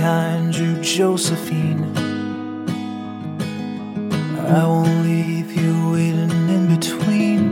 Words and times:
behind 0.00 0.56
you, 0.56 0.72
Josephine. 0.80 1.84
I 4.58 4.64
won't 4.72 5.04
leave 5.04 5.52
you 5.52 5.72
waiting 5.92 6.48
in 6.56 6.64
between. 6.74 7.42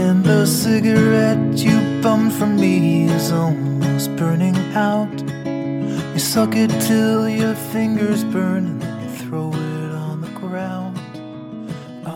And 0.00 0.22
the 0.22 0.46
cigarette 0.46 1.58
you 1.66 1.76
bummed 2.02 2.32
from 2.32 2.54
me 2.54 3.10
is 3.16 3.32
almost 3.32 4.14
burning 4.16 4.56
out. 4.76 5.16
You 6.14 6.20
suck 6.20 6.54
it 6.54 6.70
till 6.86 7.28
your 7.28 7.56
fingers 7.72 8.22
burn 8.22 8.66
and 8.66 8.80
then 8.80 8.96
you 9.02 9.10
throw 9.22 9.48
it 9.50 9.92
on 10.08 10.20
the 10.20 10.32
ground. 10.40 10.96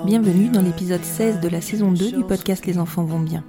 Bienvenue 0.07 0.49
dans 0.49 0.63
l'épisode 0.63 1.05
16 1.05 1.41
de 1.41 1.49
la 1.49 1.61
saison 1.61 1.91
2 1.91 2.13
du 2.13 2.23
podcast 2.23 2.67
Les 2.67 2.79
enfants 2.79 3.05
vont 3.05 3.21
bien. 3.21 3.43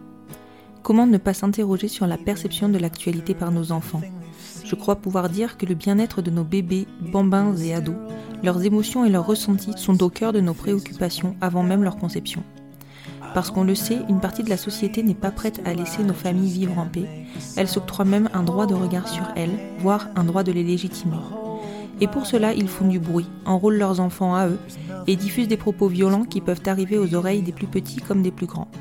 Comment 0.82 1.06
ne 1.06 1.20
pas 1.20 1.36
s'interroger 1.36 1.88
sur 1.88 2.08
la 2.08 2.18
perception 2.18 2.70
de 2.70 2.80
l'actualité 2.80 3.36
par 3.36 3.52
nos 3.52 3.72
enfants? 3.72 4.02
Je 4.74 4.80
crois 4.80 4.96
pouvoir 4.96 5.30
dire 5.30 5.56
que 5.56 5.68
le 5.68 5.76
bien-être 5.76 6.24
de 6.24 6.32
nos 6.32 6.44
bébés, 6.44 6.88
bambins 7.00 7.56
et 7.58 7.76
ados, 7.76 7.94
leurs 8.42 8.66
émotions 8.66 9.06
et 9.06 9.10
leurs 9.12 9.28
ressentis 9.28 9.78
sont 9.78 10.02
au 10.02 10.10
cœur 10.10 10.34
de 10.34 10.42
nos 10.42 10.56
préoccupations 10.56 11.36
avant 11.42 11.62
même 11.62 11.84
leur 11.84 11.96
conception. 11.96 12.42
Parce 13.36 13.52
qu'on 13.52 13.66
le 13.66 13.76
sait, 13.76 14.00
une 14.10 14.20
partie 14.20 14.42
de 14.42 14.50
la 14.50 14.58
société 14.58 15.04
n'est 15.04 15.14
pas 15.14 15.30
prête 15.30 15.62
à 15.64 15.76
laisser 15.76 16.04
nos 16.04 16.16
familles 16.16 16.50
vivre 16.50 16.80
en 16.80 16.88
paix. 16.88 17.08
Elle 17.56 17.68
s'octroie 17.68 18.04
même 18.04 18.30
un 18.34 18.42
droit 18.42 18.66
de 18.66 18.74
regard 18.74 19.08
sur 19.08 19.26
elles, 19.36 19.60
voire 19.78 20.08
un 20.16 20.24
droit 20.24 20.42
de 20.42 20.52
les 20.52 20.64
légitimer. 20.64 21.18
Et 22.02 22.08
pour 22.08 22.26
cela, 22.26 22.56
ils 22.56 22.68
font 22.68 22.88
du 22.88 22.98
bruit, 22.98 23.30
enrôlent 23.46 23.78
leurs 23.78 24.00
enfants 24.00 24.34
à 24.34 24.48
eux 24.48 24.60
et 25.06 25.16
diffusent 25.16 25.48
des 25.48 25.56
propos 25.56 25.88
violents 25.88 26.26
qui 26.26 26.42
peuvent 26.42 26.64
arriver 26.66 26.98
aux 26.98 27.14
oreilles 27.14 27.44
des 27.44 27.52
plus 27.52 27.68
petits 27.68 28.02
comme 28.02 28.24
des 28.24 28.32
plus 28.32 28.48
grands. 28.48 28.72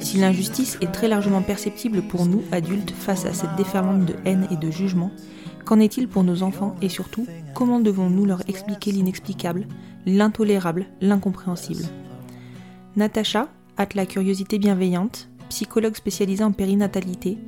Si 0.00 0.18
l'injustice 0.18 0.78
est 0.80 0.92
très 0.92 1.08
largement 1.08 1.42
perceptible 1.42 2.02
pour 2.02 2.26
nous, 2.26 2.42
adultes, 2.52 2.92
face 2.92 3.26
à 3.26 3.32
cette 3.32 3.56
déferlante 3.56 4.06
de 4.06 4.14
haine 4.24 4.46
et 4.50 4.56
de 4.56 4.70
jugement, 4.70 5.10
qu'en 5.64 5.80
est-il 5.80 6.08
pour 6.08 6.24
nos 6.24 6.42
enfants 6.42 6.76
et 6.80 6.88
surtout, 6.88 7.26
comment 7.54 7.80
devons-nous 7.80 8.24
leur 8.24 8.40
expliquer 8.48 8.92
l'inexplicable, 8.92 9.66
l'intolérable, 10.06 10.86
l'incompréhensible? 11.00 11.84
Natacha, 12.96 13.48
hâte 13.78 13.94
la 13.94 14.06
curiosité 14.06 14.58
bienveillante, 14.58 15.28
psychologue 15.48 15.96
spécialisée 15.96 16.44
en 16.44 16.52
périnatalité, 16.52 17.38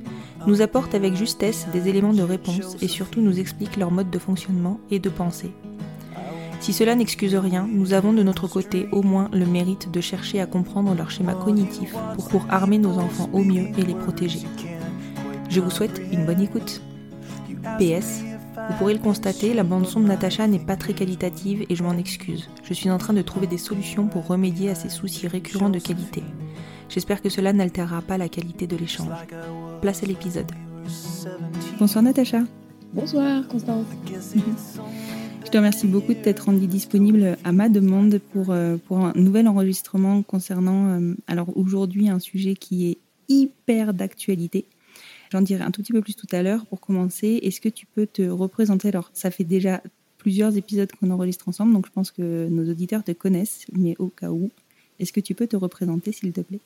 nous 0.47 0.61
apporte 0.61 0.95
avec 0.95 1.15
justesse 1.15 1.67
des 1.71 1.87
éléments 1.87 2.13
de 2.13 2.23
réponse 2.23 2.75
et 2.81 2.87
surtout 2.87 3.21
nous 3.21 3.39
explique 3.39 3.77
leur 3.77 3.91
mode 3.91 4.09
de 4.09 4.19
fonctionnement 4.19 4.79
et 4.89 4.99
de 4.99 5.09
pensée. 5.09 5.51
Si 6.61 6.73
cela 6.73 6.93
n'excuse 6.93 7.35
rien, 7.35 7.67
nous 7.67 7.93
avons 7.93 8.13
de 8.13 8.21
notre 8.21 8.47
côté 8.47 8.87
au 8.91 9.01
moins 9.01 9.29
le 9.33 9.47
mérite 9.47 9.89
de 9.89 9.99
chercher 9.99 10.39
à 10.39 10.45
comprendre 10.45 10.93
leur 10.93 11.09
schéma 11.09 11.33
cognitif 11.33 11.95
pour, 12.15 12.29
pour 12.29 12.45
armer 12.51 12.77
nos 12.77 12.99
enfants 12.99 13.31
au 13.33 13.43
mieux 13.43 13.69
et 13.79 13.81
les 13.81 13.95
protéger. 13.95 14.41
Je 15.49 15.59
vous 15.59 15.71
souhaite 15.71 15.99
une 16.11 16.23
bonne 16.23 16.39
écoute. 16.39 16.83
PS, 17.79 18.21
vous 18.69 18.77
pourrez 18.77 18.93
le 18.93 18.99
constater, 18.99 19.55
la 19.55 19.63
bande 19.63 19.87
son 19.87 20.01
de 20.01 20.05
Natacha 20.05 20.45
n'est 20.45 20.59
pas 20.59 20.75
très 20.75 20.93
qualitative 20.93 21.65
et 21.67 21.75
je 21.75 21.81
m'en 21.81 21.97
excuse. 21.97 22.47
Je 22.63 22.75
suis 22.75 22.91
en 22.91 22.99
train 22.99 23.13
de 23.13 23.23
trouver 23.23 23.47
des 23.47 23.57
solutions 23.57 24.05
pour 24.05 24.27
remédier 24.27 24.69
à 24.69 24.75
ces 24.75 24.89
soucis 24.89 25.27
récurrents 25.27 25.71
de 25.71 25.79
qualité. 25.79 26.23
J'espère 26.89 27.23
que 27.23 27.29
cela 27.29 27.53
n'altérera 27.53 28.03
pas 28.03 28.19
la 28.19 28.29
qualité 28.29 28.67
de 28.67 28.77
l'échange. 28.77 29.09
Place 29.81 30.03
à 30.03 30.05
l'épisode. 30.05 30.51
Bonsoir 31.79 32.03
Natacha. 32.03 32.41
Bonsoir 32.93 33.47
Constance. 33.47 33.87
Je 35.51 35.57
te 35.57 35.59
remercie 35.59 35.87
beaucoup 35.87 36.13
de 36.13 36.17
t'être 36.17 36.45
rendue 36.45 36.65
disponible 36.65 37.37
à 37.43 37.51
ma 37.51 37.67
demande 37.67 38.19
pour, 38.31 38.51
euh, 38.51 38.77
pour 38.77 38.99
un 38.99 39.11
nouvel 39.15 39.49
enregistrement 39.49 40.23
concernant, 40.23 40.97
euh, 40.97 41.13
alors 41.27 41.49
aujourd'hui, 41.57 42.07
un 42.07 42.19
sujet 42.19 42.53
qui 42.53 42.87
est 42.87 42.97
hyper 43.27 43.93
d'actualité. 43.93 44.63
J'en 45.29 45.41
dirai 45.41 45.61
un 45.65 45.71
tout 45.71 45.81
petit 45.81 45.91
peu 45.91 45.99
plus 45.99 46.15
tout 46.15 46.27
à 46.31 46.41
l'heure. 46.41 46.65
Pour 46.67 46.79
commencer, 46.79 47.41
est-ce 47.43 47.59
que 47.59 47.67
tu 47.67 47.85
peux 47.85 48.07
te 48.07 48.21
représenter? 48.21 48.87
Alors, 48.87 49.11
ça 49.13 49.29
fait 49.29 49.43
déjà 49.43 49.81
plusieurs 50.19 50.55
épisodes 50.55 50.89
qu'on 50.97 51.11
enregistre 51.11 51.49
ensemble, 51.49 51.73
donc 51.73 51.85
je 51.85 51.91
pense 51.91 52.11
que 52.11 52.47
nos 52.47 52.71
auditeurs 52.71 53.03
te 53.03 53.11
connaissent, 53.11 53.65
mais 53.73 53.97
au 53.99 54.07
cas 54.07 54.29
où, 54.29 54.51
est-ce 55.01 55.11
que 55.11 55.19
tu 55.19 55.35
peux 55.35 55.47
te 55.47 55.57
représenter, 55.57 56.13
s'il 56.13 56.31
te 56.31 56.39
plaît? 56.39 56.61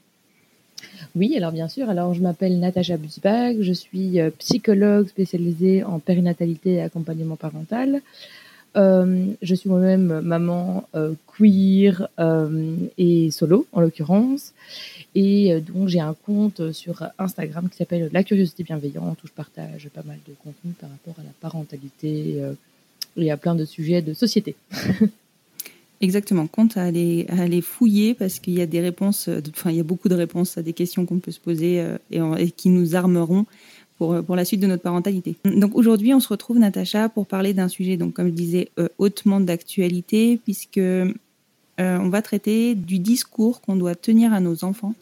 Oui, 1.15 1.35
alors 1.35 1.51
bien 1.51 1.67
sûr. 1.69 1.89
Alors 1.89 2.13
je 2.13 2.21
m'appelle 2.21 2.59
Natacha 2.59 2.97
Busbach, 2.97 3.55
je 3.59 3.73
suis 3.73 4.19
euh, 4.19 4.29
psychologue 4.37 5.07
spécialisée 5.07 5.83
en 5.83 5.97
périnatalité 5.97 6.73
et 6.73 6.81
accompagnement 6.81 7.35
parental. 7.35 8.01
Euh, 8.75 9.27
je 9.41 9.55
suis 9.55 9.69
moi-même 9.69 10.21
maman 10.21 10.87
euh, 10.95 11.13
queer 11.27 12.09
euh, 12.19 12.75
et 12.97 13.31
solo 13.31 13.65
en 13.71 13.79
l'occurrence. 13.79 14.53
Et 15.13 15.61
donc 15.61 15.87
j'ai 15.87 16.01
un 16.01 16.13
compte 16.25 16.73
sur 16.73 17.03
Instagram 17.17 17.69
qui 17.69 17.77
s'appelle 17.77 18.09
La 18.11 18.23
Curiosité 18.23 18.63
Bienveillante 18.63 19.23
où 19.23 19.27
je 19.27 19.31
partage 19.31 19.87
pas 19.93 20.03
mal 20.03 20.17
de 20.27 20.33
contenu 20.43 20.73
par 20.73 20.89
rapport 20.89 21.15
à 21.19 21.23
la 21.23 21.31
parentalité 21.39 22.41
et 23.15 23.31
à 23.31 23.37
plein 23.37 23.55
de 23.55 23.63
sujets 23.63 24.01
de 24.01 24.13
société. 24.13 24.55
Exactement, 26.01 26.47
compte 26.47 26.75
à 26.75 26.83
aller, 26.83 27.61
fouiller 27.61 28.13
parce 28.13 28.39
qu'il 28.39 28.55
y 28.55 28.61
a 28.61 28.65
des 28.65 28.81
réponses, 28.81 29.29
enfin 29.51 29.71
il 29.71 29.77
y 29.77 29.79
a 29.79 29.83
beaucoup 29.83 30.09
de 30.09 30.15
réponses 30.15 30.57
à 30.57 30.61
des 30.61 30.73
questions 30.73 31.05
qu'on 31.05 31.19
peut 31.19 31.31
se 31.31 31.39
poser 31.39 31.81
et 32.11 32.51
qui 32.51 32.67
nous 32.67 32.97
armeront 32.97 33.45
pour, 33.97 34.13
euh, 34.13 34.21
pour 34.21 34.35
la 34.35 34.45
suite 34.45 34.59
de 34.59 34.67
notre 34.67 34.83
parentalité. 34.83 35.35
Donc 35.45 35.75
aujourd'hui, 35.75 36.13
on 36.13 36.19
se 36.19 36.27
retrouve, 36.27 36.59
Natacha, 36.59 37.09
pour 37.09 37.25
parler 37.27 37.53
d'un 37.53 37.67
sujet, 37.67 37.97
donc 37.97 38.13
comme 38.13 38.27
je 38.27 38.33
disais, 38.33 38.69
euh, 38.79 38.87
hautement 38.97 39.39
d'actualité, 39.39 40.39
puisque 40.43 40.77
euh, 40.77 41.13
on 41.77 42.09
va 42.09 42.21
traiter 42.21 42.75
du 42.75 42.99
discours 42.99 43.61
qu'on 43.61 43.75
doit 43.75 43.95
tenir 43.95 44.33
à 44.33 44.39
nos 44.39 44.63
enfants 44.63 44.93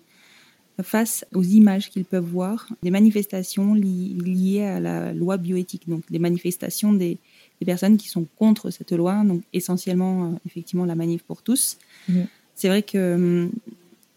face 0.81 1.23
aux 1.35 1.43
images 1.43 1.91
qu'ils 1.91 2.05
peuvent 2.05 2.25
voir, 2.25 2.67
des 2.81 2.89
manifestations 2.89 3.75
li- 3.75 4.15
liées 4.15 4.63
à 4.63 4.79
la 4.79 5.13
loi 5.13 5.37
bioéthique, 5.37 5.87
donc 5.87 6.01
des 6.09 6.17
manifestations 6.17 6.93
des, 6.93 7.19
des 7.59 7.65
personnes 7.65 7.95
qui 7.97 8.09
sont 8.09 8.25
contre 8.37 8.71
cette 8.71 8.91
loi, 8.91 9.23
donc 9.23 9.43
essentiellement, 9.53 10.25
euh, 10.25 10.29
effectivement, 10.47 10.85
la 10.85 10.95
manif 10.95 11.21
pour 11.23 11.43
tous. 11.43 11.77
Mhm. 12.09 12.25
C'est 12.55 12.69
vrai 12.69 12.81
que 12.81 13.13
hum, 13.15 13.51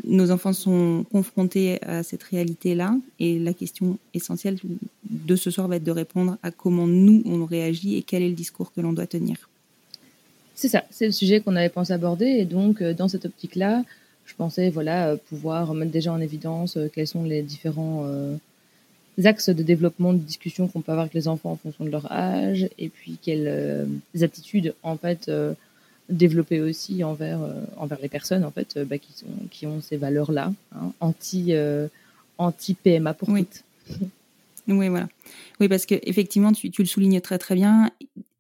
nos 0.04 0.30
enfants 0.30 0.52
sont 0.52 1.04
confrontés 1.10 1.82
à 1.82 2.02
cette 2.02 2.22
réalité-là, 2.22 2.96
et 3.18 3.38
la 3.38 3.52
question 3.52 3.98
essentielle 4.14 4.58
de 5.08 5.36
ce 5.36 5.50
soir 5.50 5.68
va 5.68 5.76
être 5.76 5.84
de 5.84 5.90
répondre 5.90 6.38
à 6.42 6.50
comment 6.50 6.86
nous, 6.86 7.22
on 7.24 7.44
réagit 7.44 7.96
et 7.96 8.02
quel 8.02 8.22
est 8.22 8.28
le 8.28 8.34
discours 8.34 8.72
que 8.72 8.80
l'on 8.80 8.92
doit 8.92 9.06
tenir. 9.06 9.48
C'est 10.56 10.68
ça, 10.68 10.84
c'est 10.90 11.06
le 11.06 11.12
sujet 11.12 11.40
qu'on 11.40 11.54
avait 11.54 11.68
pensé 11.68 11.92
aborder. 11.92 12.26
Et 12.26 12.46
donc, 12.46 12.80
euh, 12.80 12.94
dans 12.94 13.08
cette 13.08 13.26
optique-là, 13.26 13.84
je 14.24 14.34
pensais 14.34 14.70
voilà, 14.70 15.10
euh, 15.10 15.16
pouvoir 15.28 15.74
mettre 15.74 15.92
déjà 15.92 16.12
en 16.12 16.20
évidence 16.20 16.78
euh, 16.78 16.88
quels 16.92 17.06
sont 17.06 17.24
les 17.24 17.42
différents 17.42 18.06
axes 19.24 19.50
de 19.50 19.62
développement, 19.62 20.12
de 20.12 20.18
discussion 20.18 20.68
qu'on 20.68 20.80
peut 20.80 20.92
avoir 20.92 21.04
avec 21.04 21.14
les 21.14 21.28
enfants 21.28 21.52
en 21.52 21.56
fonction 21.56 21.84
de 21.84 21.90
leur 21.90 22.10
âge, 22.12 22.68
et 22.78 22.88
puis 22.90 23.18
quelles 23.22 23.88
attitudes, 24.20 24.74
en 24.82 24.98
fait, 24.98 25.30
développer 26.08 26.60
aussi 26.60 27.02
envers, 27.04 27.42
euh, 27.42 27.52
envers 27.76 27.98
les 28.00 28.08
personnes, 28.08 28.44
en 28.44 28.50
fait, 28.50 28.76
euh, 28.76 28.84
bah, 28.84 28.98
qui, 28.98 29.12
sont, 29.12 29.26
qui 29.50 29.66
ont 29.66 29.80
ces 29.80 29.96
valeurs-là, 29.96 30.52
hein, 30.74 30.92
anti, 31.00 31.46
euh, 31.50 31.88
anti-PMA 32.38 33.14
pour 33.14 33.28
Oui. 33.28 33.44
toutes. 33.44 33.64
Oui, 34.68 34.88
voilà. 34.88 35.08
Oui, 35.60 35.68
parce 35.68 35.86
que 35.86 35.94
effectivement, 36.02 36.52
tu, 36.52 36.70
tu 36.70 36.82
le 36.82 36.88
soulignes 36.88 37.20
très 37.20 37.38
très 37.38 37.54
bien. 37.54 37.90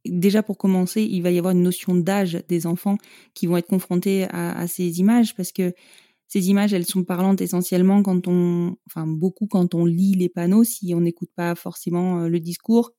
Déjà 0.04 0.42
pour 0.42 0.58
commencer, 0.58 1.02
il 1.02 1.22
va 1.22 1.30
y 1.30 1.38
avoir 1.38 1.52
une 1.52 1.62
notion 1.62 1.94
d'âge 1.94 2.40
des 2.48 2.66
enfants 2.66 2.98
qui 3.34 3.46
vont 3.46 3.56
être 3.56 3.66
confrontés 3.68 4.24
à, 4.30 4.56
à 4.58 4.66
ces 4.66 4.98
images, 5.00 5.34
parce 5.34 5.52
que 5.52 5.72
ces 6.28 6.50
images, 6.50 6.72
elles 6.72 6.86
sont 6.86 7.04
parlantes 7.04 7.40
essentiellement 7.40 8.02
quand 8.02 8.26
on, 8.26 8.76
enfin 8.86 9.06
beaucoup 9.06 9.46
quand 9.46 9.74
on 9.74 9.84
lit 9.84 10.14
les 10.14 10.28
panneaux, 10.28 10.64
si 10.64 10.92
on 10.94 11.00
n'écoute 11.00 11.30
pas 11.36 11.54
forcément 11.54 12.26
le 12.26 12.40
discours. 12.40 12.92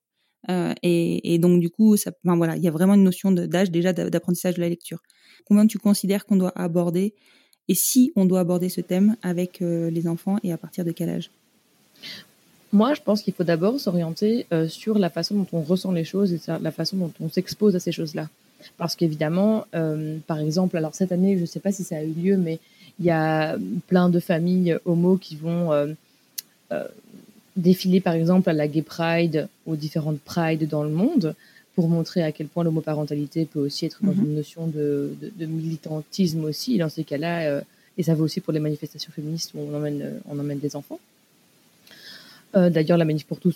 Et, 0.82 1.38
donc 1.38 1.60
du 1.60 1.70
coup, 1.70 1.96
ça, 1.96 2.12
voilà, 2.24 2.56
il 2.56 2.62
y 2.62 2.68
a 2.68 2.70
vraiment 2.70 2.94
une 2.94 3.04
notion 3.04 3.32
d'âge 3.32 3.70
déjà 3.70 3.92
d'apprentissage 3.92 4.54
de 4.54 4.60
la 4.60 4.68
lecture. 4.68 5.02
Combien 5.44 5.66
tu 5.66 5.78
considères 5.78 6.26
qu'on 6.26 6.36
doit 6.36 6.52
aborder 6.54 7.14
et 7.68 7.74
si 7.74 8.12
on 8.16 8.24
doit 8.24 8.40
aborder 8.40 8.68
ce 8.68 8.80
thème 8.80 9.16
avec 9.22 9.60
les 9.60 10.08
enfants 10.08 10.38
et 10.42 10.52
à 10.52 10.56
partir 10.56 10.84
de 10.84 10.92
quel 10.92 11.10
âge? 11.10 11.30
Moi, 12.72 12.94
je 12.94 13.00
pense 13.00 13.22
qu'il 13.22 13.34
faut 13.34 13.44
d'abord 13.44 13.80
s'orienter 13.80 14.46
sur 14.68 14.98
la 14.98 15.10
façon 15.10 15.34
dont 15.34 15.46
on 15.52 15.62
ressent 15.62 15.92
les 15.92 16.04
choses 16.04 16.32
et 16.32 16.40
la 16.60 16.70
façon 16.70 16.96
dont 16.96 17.12
on 17.20 17.28
s'expose 17.28 17.76
à 17.76 17.80
ces 17.80 17.92
choses-là. 17.92 18.28
Parce 18.76 18.96
qu'évidemment, 18.96 19.66
par 20.26 20.38
exemple, 20.38 20.76
alors 20.76 20.94
cette 20.94 21.12
année, 21.12 21.36
je 21.36 21.42
ne 21.42 21.46
sais 21.46 21.60
pas 21.60 21.72
si 21.72 21.84
ça 21.84 21.96
a 21.96 22.02
eu 22.02 22.12
lieu, 22.12 22.36
mais 22.36 22.58
il 22.98 23.06
y 23.06 23.10
a 23.10 23.56
plein 23.86 24.08
de 24.08 24.20
familles 24.20 24.76
homo 24.84 25.16
qui 25.16 25.36
vont 25.36 25.72
euh, 25.72 25.92
euh, 26.72 26.84
défiler, 27.58 28.00
par 28.00 28.14
exemple, 28.14 28.48
à 28.48 28.52
la 28.52 28.68
Gay 28.68 28.82
Pride, 28.82 29.48
aux 29.66 29.76
différentes 29.76 30.20
Prides 30.20 30.66
dans 30.68 30.82
le 30.82 30.90
monde, 30.90 31.34
pour 31.74 31.88
montrer 31.88 32.22
à 32.22 32.32
quel 32.32 32.46
point 32.46 32.64
l'homoparentalité 32.64 33.44
peut 33.44 33.60
aussi 33.60 33.86
être 33.86 33.98
dans 34.02 34.14
mhm. 34.14 34.24
une 34.24 34.34
notion 34.36 34.66
de, 34.66 35.14
militantisme 35.40 36.44
aussi. 36.44 36.78
dans 36.78 36.88
ces 36.88 37.04
cas-là, 37.04 37.42
euh, 37.42 37.60
et 37.96 38.02
ça 38.02 38.14
vaut 38.14 38.24
aussi 38.24 38.40
pour 38.40 38.52
les 38.52 38.60
manifestations 38.60 39.12
féministes 39.12 39.52
où 39.54 39.60
on 39.60 39.76
emmène, 39.76 40.20
on 40.28 40.38
emmène 40.38 40.58
des 40.58 40.76
enfants. 40.76 40.98
D'ailleurs, 42.54 42.96
la 42.98 43.04
manif 43.04 43.26
pour 43.26 43.38
tous 43.38 43.54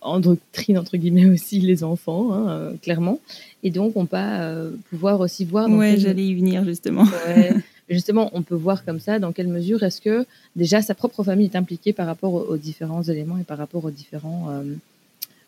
endoctrine 0.00 0.78
entre 0.78 0.96
guillemets 0.96 1.26
aussi 1.34 1.60
les 1.60 1.84
enfants, 1.84 2.32
hein, 2.32 2.72
clairement. 2.82 3.20
Et 3.62 3.70
donc, 3.70 3.96
on 3.96 4.04
va 4.04 4.54
pouvoir 4.90 5.20
aussi 5.20 5.44
voir. 5.44 5.68
Ouais, 5.68 5.96
j'allais 5.98 6.26
y 6.26 6.34
venir 6.34 6.64
justement. 6.64 7.06
justement, 7.88 8.30
on 8.32 8.42
peut 8.42 8.54
voir 8.54 8.84
comme 8.84 9.00
ça 9.00 9.18
dans 9.18 9.32
quelle 9.32 9.48
mesure 9.48 9.82
est-ce 9.82 10.00
que 10.00 10.26
déjà 10.56 10.82
sa 10.82 10.94
propre 10.94 11.22
famille 11.22 11.46
est 11.46 11.56
impliquée 11.56 11.92
par 11.92 12.06
rapport 12.06 12.34
aux, 12.34 12.56
différents 12.56 13.02
éléments 13.02 13.38
et 13.38 13.44
par 13.44 13.58
rapport 13.58 13.84
aux 13.84 13.90
différents 13.90 14.50
euh, 14.50 14.74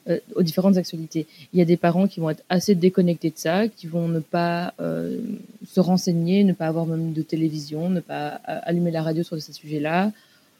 euh, 0.08 0.18
aux 0.34 0.42
différentes 0.42 0.76
actualités. 0.76 1.26
Il 1.52 1.58
y 1.58 1.62
a 1.62 1.64
des 1.64 1.78
parents 1.78 2.06
qui 2.06 2.20
vont 2.20 2.28
être 2.28 2.42
assez 2.50 2.74
déconnectés 2.74 3.30
de 3.30 3.38
ça, 3.38 3.68
qui 3.68 3.86
vont 3.86 4.06
ne 4.06 4.20
pas 4.20 4.74
euh, 4.78 5.18
se 5.66 5.80
renseigner, 5.80 6.44
ne 6.44 6.52
pas 6.52 6.66
avoir 6.66 6.84
même 6.84 7.14
de 7.14 7.22
télévision, 7.22 7.88
ne 7.88 8.00
pas 8.00 8.28
allumer 8.44 8.90
la 8.90 9.02
radio 9.02 9.22
sur 9.22 9.40
ces 9.40 9.54
sujets-là, 9.54 10.12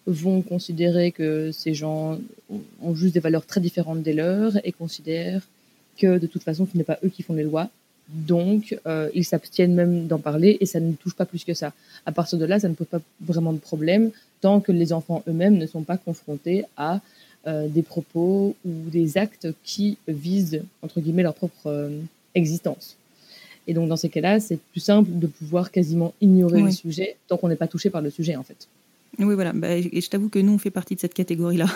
vont 0.07 0.41
considérer 0.41 1.13
que 1.13 1.51
ces 1.53 1.75
gens 1.75 2.19
ont 2.83 2.95
juste 2.95 3.13
des 3.13 3.21
valeurs 3.21 3.45
très 3.45 3.61
différentes 3.61 4.03
des 4.03 4.15
leurs 4.15 4.57
et 4.67 4.73
considèrent 4.73 5.43
que 5.99 6.19
de 6.19 6.27
toute 6.27 6.43
façon 6.43 6.67
ce 6.71 6.77
n'est 6.77 6.85
pas 6.85 6.99
eux 7.05 7.09
qui 7.09 7.23
font 7.23 7.35
les 7.35 7.45
lois, 7.45 7.69
donc, 8.09 8.79
euh, 8.87 9.09
ils 9.15 9.25
s'abstiennent 9.25 9.75
même 9.75 10.07
d'en 10.07 10.19
parler 10.19 10.59
et 10.61 10.67
ça 10.67 10.81
ne 10.81 10.93
touche 10.93 11.15
pas 11.15 11.25
plus 11.25 11.45
que 11.45 11.55
ça. 11.55 11.73
À 12.07 12.13
partir 12.13 12.39
de 12.39 12.45
là, 12.45 12.61
ça 12.61 12.69
ne 12.69 12.75
pose 12.75 12.87
pas 12.87 13.01
vraiment 13.21 13.53
de 13.53 13.59
problème 13.59 14.11
tant 14.41 14.61
que 14.61 14.73
les 14.73 14.93
enfants 14.93 15.23
eux-mêmes 15.27 15.57
ne 15.57 15.67
sont 15.67 15.83
pas 15.83 15.97
confrontés 15.97 16.65
à 16.77 17.01
euh, 17.47 17.67
des 17.67 17.83
propos 17.83 18.55
ou 18.65 18.73
des 18.91 19.17
actes 19.17 19.49
qui 19.65 19.97
visent, 20.07 20.63
entre 20.83 21.01
guillemets, 21.01 21.23
leur 21.23 21.35
propre 21.35 21.67
euh, 21.67 21.99
existence. 22.35 22.97
Et 23.67 23.73
donc, 23.73 23.89
dans 23.89 23.97
ces 23.97 24.11
cas-là, 24.11 24.41
c'est 24.41 24.59
plus 24.59 24.81
simple 24.81 25.11
de 25.15 25.27
pouvoir 25.27 25.71
quasiment 25.71 26.13
ignorer 26.21 26.61
le 26.61 26.71
sujet 26.71 27.17
tant 27.27 27.39
qu'on 27.39 27.49
n'est 27.49 27.57
pas 27.57 27.69
touché 27.69 27.89
par 27.89 28.03
le 28.03 28.11
sujet, 28.11 28.37
en 28.37 28.43
fait. 28.43 28.69
Oui, 29.19 29.35
voilà. 29.35 29.55
Bah, 29.55 29.71
et 29.71 30.01
je 30.01 30.11
t'avoue 30.11 30.29
que 30.29 30.39
nous, 30.39 30.53
on 30.53 30.59
fait 30.59 30.71
partie 30.71 30.95
de 30.95 31.01
cette 31.01 31.15
catégorie-là. 31.15 31.67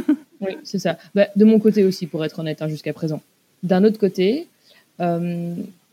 oui, 0.42 0.58
c'est 0.64 0.78
ça. 0.78 0.98
Bah, 1.14 1.28
de 1.34 1.44
mon 1.46 1.58
côté 1.58 1.84
aussi, 1.84 2.06
pour 2.06 2.22
être 2.26 2.38
honnête, 2.38 2.60
hein, 2.60 2.68
jusqu'à 2.68 2.92
présent. 2.92 3.22
D'un 3.62 3.84
autre 3.84 3.98
côté, 3.98 4.46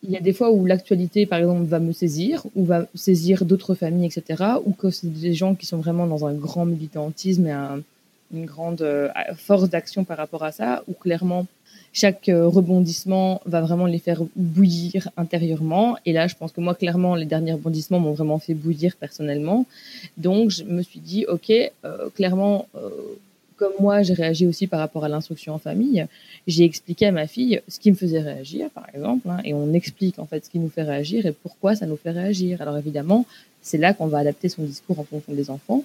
il 0.07 0.11
y 0.11 0.17
a 0.17 0.21
des 0.21 0.33
fois 0.33 0.51
où 0.51 0.65
l'actualité, 0.65 1.25
par 1.25 1.39
exemple, 1.39 1.63
va 1.63 1.79
me 1.79 1.91
saisir, 1.91 2.43
ou 2.55 2.65
va 2.65 2.85
saisir 2.95 3.45
d'autres 3.45 3.75
familles, 3.75 4.05
etc., 4.05 4.43
ou 4.65 4.71
que 4.71 4.89
c'est 4.89 5.11
des 5.11 5.33
gens 5.33 5.55
qui 5.55 5.65
sont 5.65 5.77
vraiment 5.77 6.07
dans 6.07 6.25
un 6.25 6.33
grand 6.33 6.65
militantisme 6.65 7.47
et 7.47 7.55
une 8.33 8.45
grande 8.45 8.81
euh, 8.81 9.09
force 9.35 9.69
d'action 9.69 10.03
par 10.03 10.17
rapport 10.17 10.43
à 10.43 10.51
ça, 10.51 10.83
où 10.87 10.93
clairement 10.93 11.45
chaque 11.93 12.27
euh, 12.29 12.47
rebondissement 12.47 13.41
va 13.45 13.61
vraiment 13.61 13.85
les 13.85 13.99
faire 13.99 14.21
bouillir 14.35 15.09
intérieurement. 15.15 15.97
Et 16.05 16.11
là, 16.11 16.27
je 16.27 16.35
pense 16.35 16.51
que 16.51 16.61
moi, 16.61 16.75
clairement, 16.75 17.15
les 17.15 17.25
derniers 17.25 17.53
rebondissements 17.53 17.99
m'ont 17.99 18.13
vraiment 18.13 18.39
fait 18.39 18.53
bouillir 18.53 18.95
personnellement. 18.97 19.65
Donc, 20.17 20.49
je 20.49 20.63
me 20.63 20.81
suis 20.81 20.99
dit, 20.99 21.25
OK, 21.27 21.49
euh, 21.49 22.09
clairement, 22.13 22.67
comme 23.57 23.73
moi, 23.79 24.03
j'ai 24.03 24.13
réagi 24.13 24.47
aussi 24.47 24.67
par 24.67 24.79
rapport 24.79 25.03
à 25.03 25.09
l'instruction 25.09 25.53
en 25.53 25.59
famille. 25.59 26.05
J'ai 26.47 26.63
expliqué 26.63 27.07
à 27.07 27.11
ma 27.11 27.27
fille 27.27 27.61
ce 27.67 27.79
qui 27.79 27.91
me 27.91 27.95
faisait 27.95 28.21
réagir, 28.21 28.69
par 28.71 28.87
exemple, 28.93 29.29
hein, 29.29 29.39
et 29.43 29.53
on 29.53 29.73
explique 29.73 30.19
en 30.19 30.25
fait 30.25 30.45
ce 30.45 30.49
qui 30.49 30.59
nous 30.59 30.69
fait 30.69 30.83
réagir 30.83 31.25
et 31.25 31.31
pourquoi 31.31 31.75
ça 31.75 31.85
nous 31.85 31.97
fait 31.97 32.11
réagir. 32.11 32.61
Alors 32.61 32.77
évidemment, 32.77 33.25
c'est 33.61 33.77
là 33.77 33.93
qu'on 33.93 34.07
va 34.07 34.19
adapter 34.19 34.49
son 34.49 34.63
discours 34.63 34.99
en 34.99 35.03
fonction 35.03 35.33
des 35.33 35.49
enfants 35.49 35.83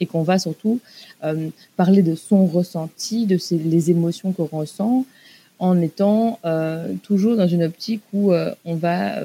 et 0.00 0.06
qu'on 0.06 0.22
va 0.22 0.38
surtout 0.38 0.80
euh, 1.24 1.50
parler 1.76 2.02
de 2.02 2.14
son 2.14 2.46
ressenti, 2.46 3.26
de 3.26 3.38
les 3.50 3.90
émotions 3.90 4.32
qu'on 4.32 4.46
ressent, 4.46 5.04
en 5.58 5.80
étant 5.80 6.38
euh, 6.46 6.94
toujours 7.02 7.36
dans 7.36 7.46
une 7.46 7.64
optique 7.64 8.00
où 8.14 8.32
euh, 8.32 8.54
on 8.64 8.76
va 8.76 9.16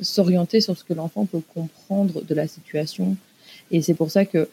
s'orienter 0.00 0.60
sur 0.60 0.76
ce 0.76 0.82
que 0.82 0.92
l'enfant 0.92 1.24
peut 1.24 1.42
comprendre 1.54 2.22
de 2.22 2.34
la 2.34 2.48
situation. 2.48 3.16
Et 3.70 3.80
c'est 3.82 3.94
pour 3.94 4.10
ça 4.10 4.24
que 4.24 4.48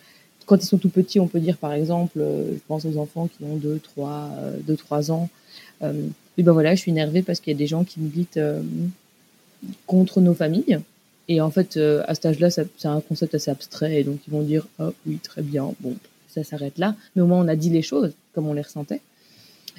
quand 0.46 0.64
ils 0.64 0.68
sont 0.68 0.78
tout 0.78 0.90
petits, 0.90 1.20
on 1.20 1.28
peut 1.28 1.40
dire 1.40 1.58
par 1.58 1.74
exemple, 1.74 2.20
euh, 2.20 2.54
je 2.54 2.60
pense 2.68 2.86
aux 2.86 2.98
enfants 2.98 3.28
qui 3.28 3.44
ont 3.44 3.56
2, 3.56 3.80
3, 3.80 4.30
2, 4.66 4.76
3 4.76 5.12
ans, 5.12 5.30
euh, 5.84 6.08
et 6.38 6.44
ben 6.44 6.52
voilà, 6.52 6.76
je 6.76 6.82
suis 6.82 6.92
énervée 6.92 7.22
parce 7.22 7.40
qu'il 7.40 7.54
y 7.54 7.56
a 7.56 7.58
des 7.60 7.68
gens 7.68 7.84
qui 7.84 8.00
militent 8.00 8.38
euh, 8.38 8.62
contre 9.88 10.22
nos 10.22 10.34
familles. 10.34 10.80
Et 11.28 11.42
en 11.42 11.50
fait, 11.50 11.78
à 11.78 12.14
cet 12.14 12.28
âge-là, 12.28 12.52
c'est 12.52 12.86
un 12.86 13.02
concept 13.02 13.34
assez 13.34 13.50
abstrait. 13.50 14.02
Et 14.02 14.04
donc, 14.04 14.20
ils 14.28 14.32
vont 14.32 14.44
dire, 14.44 14.68
oh 14.80 14.94
oui, 15.08 15.18
très 15.24 15.42
bien, 15.42 15.74
bon, 15.80 15.96
ça 16.28 16.44
s'arrête 16.44 16.78
là. 16.78 16.96
Mais 17.16 17.24
au 17.24 17.26
moins, 17.26 17.44
on 17.44 17.48
a 17.48 17.56
dit 17.56 17.72
les 17.72 17.82
choses 17.82 18.14
comme 18.34 18.48
on 18.48 18.54
les 18.54 18.62
ressentait. 18.62 19.02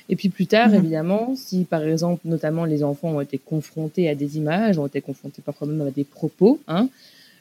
Et 0.08 0.16
puis 0.16 0.28
plus 0.28 0.46
tard, 0.46 0.70
mmh. 0.70 0.74
évidemment, 0.74 1.34
si 1.36 1.64
par 1.64 1.82
exemple, 1.82 2.22
notamment 2.24 2.64
les 2.64 2.82
enfants 2.82 3.10
ont 3.10 3.20
été 3.20 3.38
confrontés 3.38 4.08
à 4.08 4.14
des 4.14 4.36
images, 4.38 4.78
ont 4.78 4.86
été 4.86 5.00
confrontés 5.00 5.42
parfois 5.42 5.66
même 5.66 5.86
à 5.86 5.90
des 5.90 6.04
propos, 6.04 6.60
hein, 6.68 6.88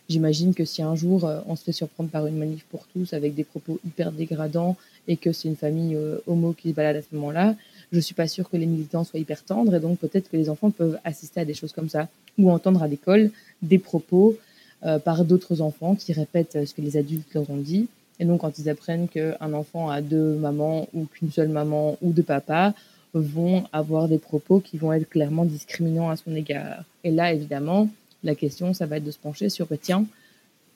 J'imagine 0.08 0.54
que 0.54 0.66
si 0.66 0.82
un 0.82 0.96
jour 0.96 1.26
euh, 1.26 1.40
on 1.48 1.56
se 1.56 1.64
fait 1.64 1.72
surprendre 1.72 2.10
par 2.10 2.28
une 2.28 2.38
manif 2.38 2.64
pour 2.70 2.86
tous 2.88 3.14
avec 3.14 3.34
des 3.34 3.44
propos 3.44 3.80
hyper 3.86 4.12
dégradants 4.12 4.76
et 5.08 5.18
que 5.18 5.32
c'est 5.32 5.48
une 5.48 5.56
famille 5.56 5.96
euh, 5.96 6.18
homo 6.28 6.54
qui 6.54 6.70
se 6.70 6.76
balade 6.76 6.96
à 6.96 7.02
ce 7.02 7.08
moment-là, 7.14 7.56
je 7.92 8.00
suis 8.00 8.14
pas 8.14 8.28
sûre 8.28 8.50
que 8.50 8.58
les 8.58 8.66
militants 8.66 9.04
soient 9.04 9.20
hyper 9.20 9.44
tendres 9.44 9.74
et 9.76 9.80
donc 9.80 10.00
peut-être 10.00 10.30
que 10.30 10.38
les 10.38 10.50
enfants 10.50 10.70
peuvent 10.70 11.00
assister 11.04 11.40
à 11.40 11.46
des 11.46 11.54
choses 11.54 11.72
comme 11.72 11.90
ça 11.90 12.08
ou 12.38 12.52
entendre 12.52 12.84
à 12.84 12.88
l'école 12.88 13.32
des 13.62 13.80
propos 13.80 14.38
euh, 14.86 15.00
par 15.00 15.26
d'autres 15.26 15.62
enfants 15.62 15.96
qui 15.96 16.14
répètent 16.14 16.66
ce 16.66 16.74
que 16.74 16.82
les 16.82 16.98
adultes 16.98 17.34
leur 17.34 17.50
ont 17.50 17.58
dit. 17.58 17.88
Et 18.20 18.26
donc 18.26 18.42
quand 18.42 18.60
ils 18.60 18.70
apprennent 18.70 19.08
qu'un 19.08 19.54
enfant 19.54 19.90
a 19.90 20.02
deux 20.02 20.36
mamans 20.36 20.88
ou 20.94 21.06
qu'une 21.06 21.32
seule 21.32 21.50
maman 21.50 21.98
ou 22.02 22.12
deux 22.12 22.24
papas, 22.24 22.74
vont 23.20 23.64
avoir 23.72 24.08
des 24.08 24.18
propos 24.18 24.60
qui 24.60 24.78
vont 24.78 24.92
être 24.94 25.10
clairement 25.10 25.46
discriminants 25.46 26.10
à 26.10 26.18
son 26.18 26.36
égard. 26.36 26.84
Et 27.04 27.12
là, 27.12 27.32
évidemment, 27.34 27.90
la 28.26 28.36
question, 28.36 28.74
ça 28.74 28.86
va 28.86 28.98
être 28.98 29.04
de 29.04 29.12
se 29.12 29.18
pencher 29.18 29.50
sur, 29.50 29.68
bah, 29.68 29.78
tiens, 29.82 30.06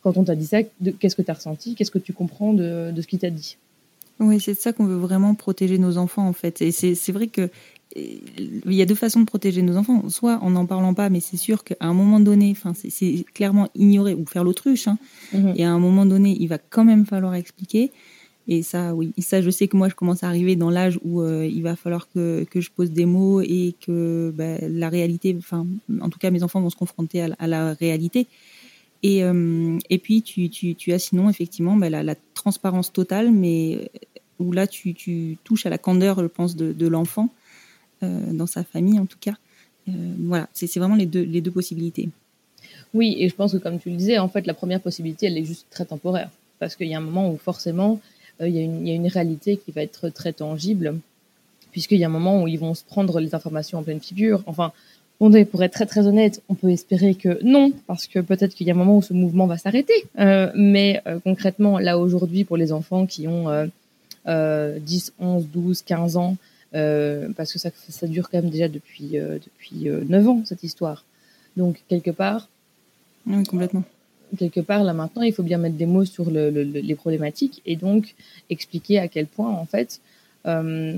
quand 0.02 0.18
on 0.18 0.24
t'a 0.24 0.36
dit 0.36 0.46
ça, 0.46 0.60
qu'est-ce 1.00 1.16
que 1.16 1.22
tu 1.22 1.32
as 1.32 1.34
ressenti? 1.34 1.76
Qu'est-ce 1.76 1.92
que 1.92 2.00
tu 2.00 2.14
comprends 2.14 2.54
de, 2.54 2.94
ce 2.96 3.08
qu'il 3.08 3.20
t'a 3.20 3.30
dit? 3.30 3.58
Oui, 4.20 4.40
c'est 4.40 4.54
ça 4.54 4.74
qu'on 4.74 4.86
veut 4.86 4.98
vraiment 4.98 5.34
protéger 5.36 5.78
nos 5.78 5.98
enfants, 5.98 6.28
en 6.28 6.34
fait. 6.34 6.62
Et 6.62 6.72
c'est 6.72 7.12
vrai 7.12 7.28
que 7.28 7.50
il 7.96 8.74
y 8.74 8.82
a 8.82 8.86
deux 8.86 8.96
façons 8.96 9.22
de 9.22 9.26
protéger 9.26 9.62
nos 9.62 9.76
enfants. 9.76 10.08
Soit 10.10 10.40
en 10.44 10.52
n'en 10.52 10.66
parlant 10.66 10.94
pas, 10.94 11.10
mais 11.10 11.20
c'est 11.20 11.38
sûr 11.38 11.64
qu'à 11.64 11.76
un 11.80 11.94
moment 11.94 12.20
donné, 12.20 12.52
enfin, 12.52 12.74
c'est 12.76 13.26
clairement 13.34 13.68
ignorer 13.76 14.14
ou 14.14 14.26
faire 14.26 14.44
l'autruche. 14.44 14.88
Hein. 14.88 14.98
Mm-hmm. 15.34 15.54
Et 15.56 15.64
à 15.64 15.72
un 15.72 15.80
moment 15.80 16.06
donné, 16.06 16.38
il 16.40 16.48
va 16.48 16.60
quand 16.60 16.86
même 16.86 17.06
falloir 17.06 17.34
expliquer. 17.34 17.92
Et 18.52 18.64
ça, 18.64 18.96
oui. 18.96 19.14
ça, 19.20 19.44
je 19.44 19.52
sais 19.52 19.68
que 19.68 19.78
moi, 19.78 19.90
je 19.90 19.94
commence 19.94 20.24
à 20.24 20.28
arriver 20.28 20.56
dans 20.56 20.72
l'âge 20.72 21.00
où 21.06 21.22
euh, 21.22 21.46
il 21.46 21.62
va 21.62 21.76
falloir 21.76 22.10
que, 22.10 22.44
que, 22.50 22.60
je 22.62 22.72
pose 22.72 22.90
des 22.90 23.06
mots 23.06 23.42
et 23.42 23.76
que 23.80 24.34
bah, 24.36 24.58
la 24.62 24.90
réalité, 24.90 25.36
enfin, 25.38 25.68
en 26.02 26.10
tout 26.10 26.18
cas, 26.18 26.32
mes 26.32 26.42
enfants 26.42 26.60
vont 26.60 26.72
se 26.72 26.76
confronter 26.76 27.22
à, 27.22 27.48
la 27.48 27.74
réalité. 27.76 28.26
Et, 29.04 29.24
euh, 29.24 29.78
et 29.92 30.00
puis, 30.00 30.24
tu, 30.24 30.50
tu, 30.50 30.92
as 30.92 30.98
sinon, 30.98 31.30
effectivement, 31.30 31.76
bah, 31.76 31.92
la, 31.92 32.16
transparence 32.34 32.92
totale, 32.92 33.30
mais 33.30 33.76
euh, 33.76 34.00
où 34.40 34.52
là, 34.52 34.66
tu, 34.66 34.96
tu, 34.96 35.38
touches 35.44 35.68
à 35.68 35.70
la 35.70 35.78
candeur, 35.78 36.20
je 36.20 36.26
pense, 36.28 36.56
de, 36.56 36.74
de 36.74 36.88
l'enfant, 36.88 37.30
dans 38.02 38.48
sa 38.48 38.64
famille, 38.64 38.98
en 38.98 39.06
tout 39.06 39.18
cas. 39.20 39.36
voilà, 39.86 40.48
c'est 40.54 40.74
vraiment 40.78 40.96
les 40.96 41.06
deux, 41.06 41.22
les 41.22 41.42
deux 41.42 41.52
possibilités. 41.52 42.10
Oui, 42.96 43.16
et 43.20 43.30
je 43.30 43.36
pense 43.36 43.52
que, 43.52 43.58
comme 43.58 43.78
tu 43.78 43.90
le 43.90 43.98
disais, 43.98 44.18
en 44.18 44.30
fait, 44.30 44.48
la 44.48 44.54
première 44.56 44.82
possibilité, 44.82 45.28
elle 45.28 45.38
est 45.38 45.44
juste 45.44 45.68
très 45.70 45.86
temporaire. 45.86 46.32
Parce 46.60 46.76
qu'il 46.76 46.88
y 46.88 46.96
a 46.96 46.98
un 46.98 47.02
moment 47.02 47.30
où, 47.30 47.38
forcément, 47.38 48.00
il 48.42 48.56
y, 48.56 48.92
a 48.92 48.94
une 48.94 49.08
réalité 49.08 49.58
qui 49.58 49.72
va 49.72 49.82
être 49.82 50.10
très 50.10 50.34
tangible, 50.34 50.96
puisqu'il 51.72 52.00
y 52.00 52.04
a 52.04 52.08
un 52.08 52.12
moment 52.12 52.42
où 52.44 52.48
ils 52.48 52.60
vont 52.60 52.74
se 52.74 52.84
prendre 52.84 53.20
les 53.20 53.36
informations 53.36 53.80
en 53.80 53.84
pleine 53.84 54.00
figure. 54.00 54.44
Enfin, 54.46 54.72
pour 55.18 55.64
être 55.64 55.74
très 55.74 55.86
très 55.86 56.08
honnête, 56.08 56.42
on 56.48 56.56
peut 56.56 56.70
espérer 56.70 57.16
que 57.16 57.44
non, 57.44 57.74
parce 57.88 58.08
que 58.08 58.20
peut-être 58.20 58.56
qu'il 58.56 58.68
y 58.68 58.72
a 58.72 58.74
un 58.74 58.78
moment 58.78 58.98
où 58.98 59.02
ce 59.02 59.14
mouvement 59.14 59.48
va 59.48 59.58
s'arrêter. 59.58 60.06
Euh, 60.20 60.50
mais 60.56 61.02
euh, 61.08 61.20
concrètement, 61.22 61.78
là 61.80 61.98
aujourd'hui, 61.98 62.46
pour 62.46 62.56
les 62.56 62.72
enfants 62.72 63.06
qui 63.06 63.28
ont 63.28 63.48
10, 64.26 65.14
11, 65.20 65.48
12, 65.48 65.82
15 65.82 66.18
ans, 66.18 66.38
parce 66.72 67.52
que 67.52 67.60
ça, 67.60 67.70
ça 67.90 68.08
dure 68.08 68.30
quand 68.30 68.42
même 68.42 68.50
déjà 68.50 68.70
depuis, 68.70 69.12
depuis 69.12 69.90
9 69.90 70.28
ans, 70.30 70.42
cette 70.46 70.64
histoire. 70.64 71.04
Donc, 71.58 71.82
quelque 71.90 72.12
part... 72.12 72.48
Oui, 73.28 73.44
complètement 73.44 73.84
quelque 74.38 74.60
part, 74.60 74.84
là 74.84 74.94
maintenant, 74.94 75.22
il 75.22 75.34
faut 75.34 75.44
bien 75.44 75.58
mettre 75.58 75.76
des 75.76 75.86
mots 75.86 76.06
sur 76.06 76.30
les 76.30 76.96
problématiques 76.96 77.62
et 77.66 77.76
donc 77.76 78.16
expliquer 78.50 79.00
à 79.00 79.08
quel 79.08 79.26
point, 79.26 79.50
en 79.50 79.66
fait, 79.66 80.00
euh, 80.46 80.96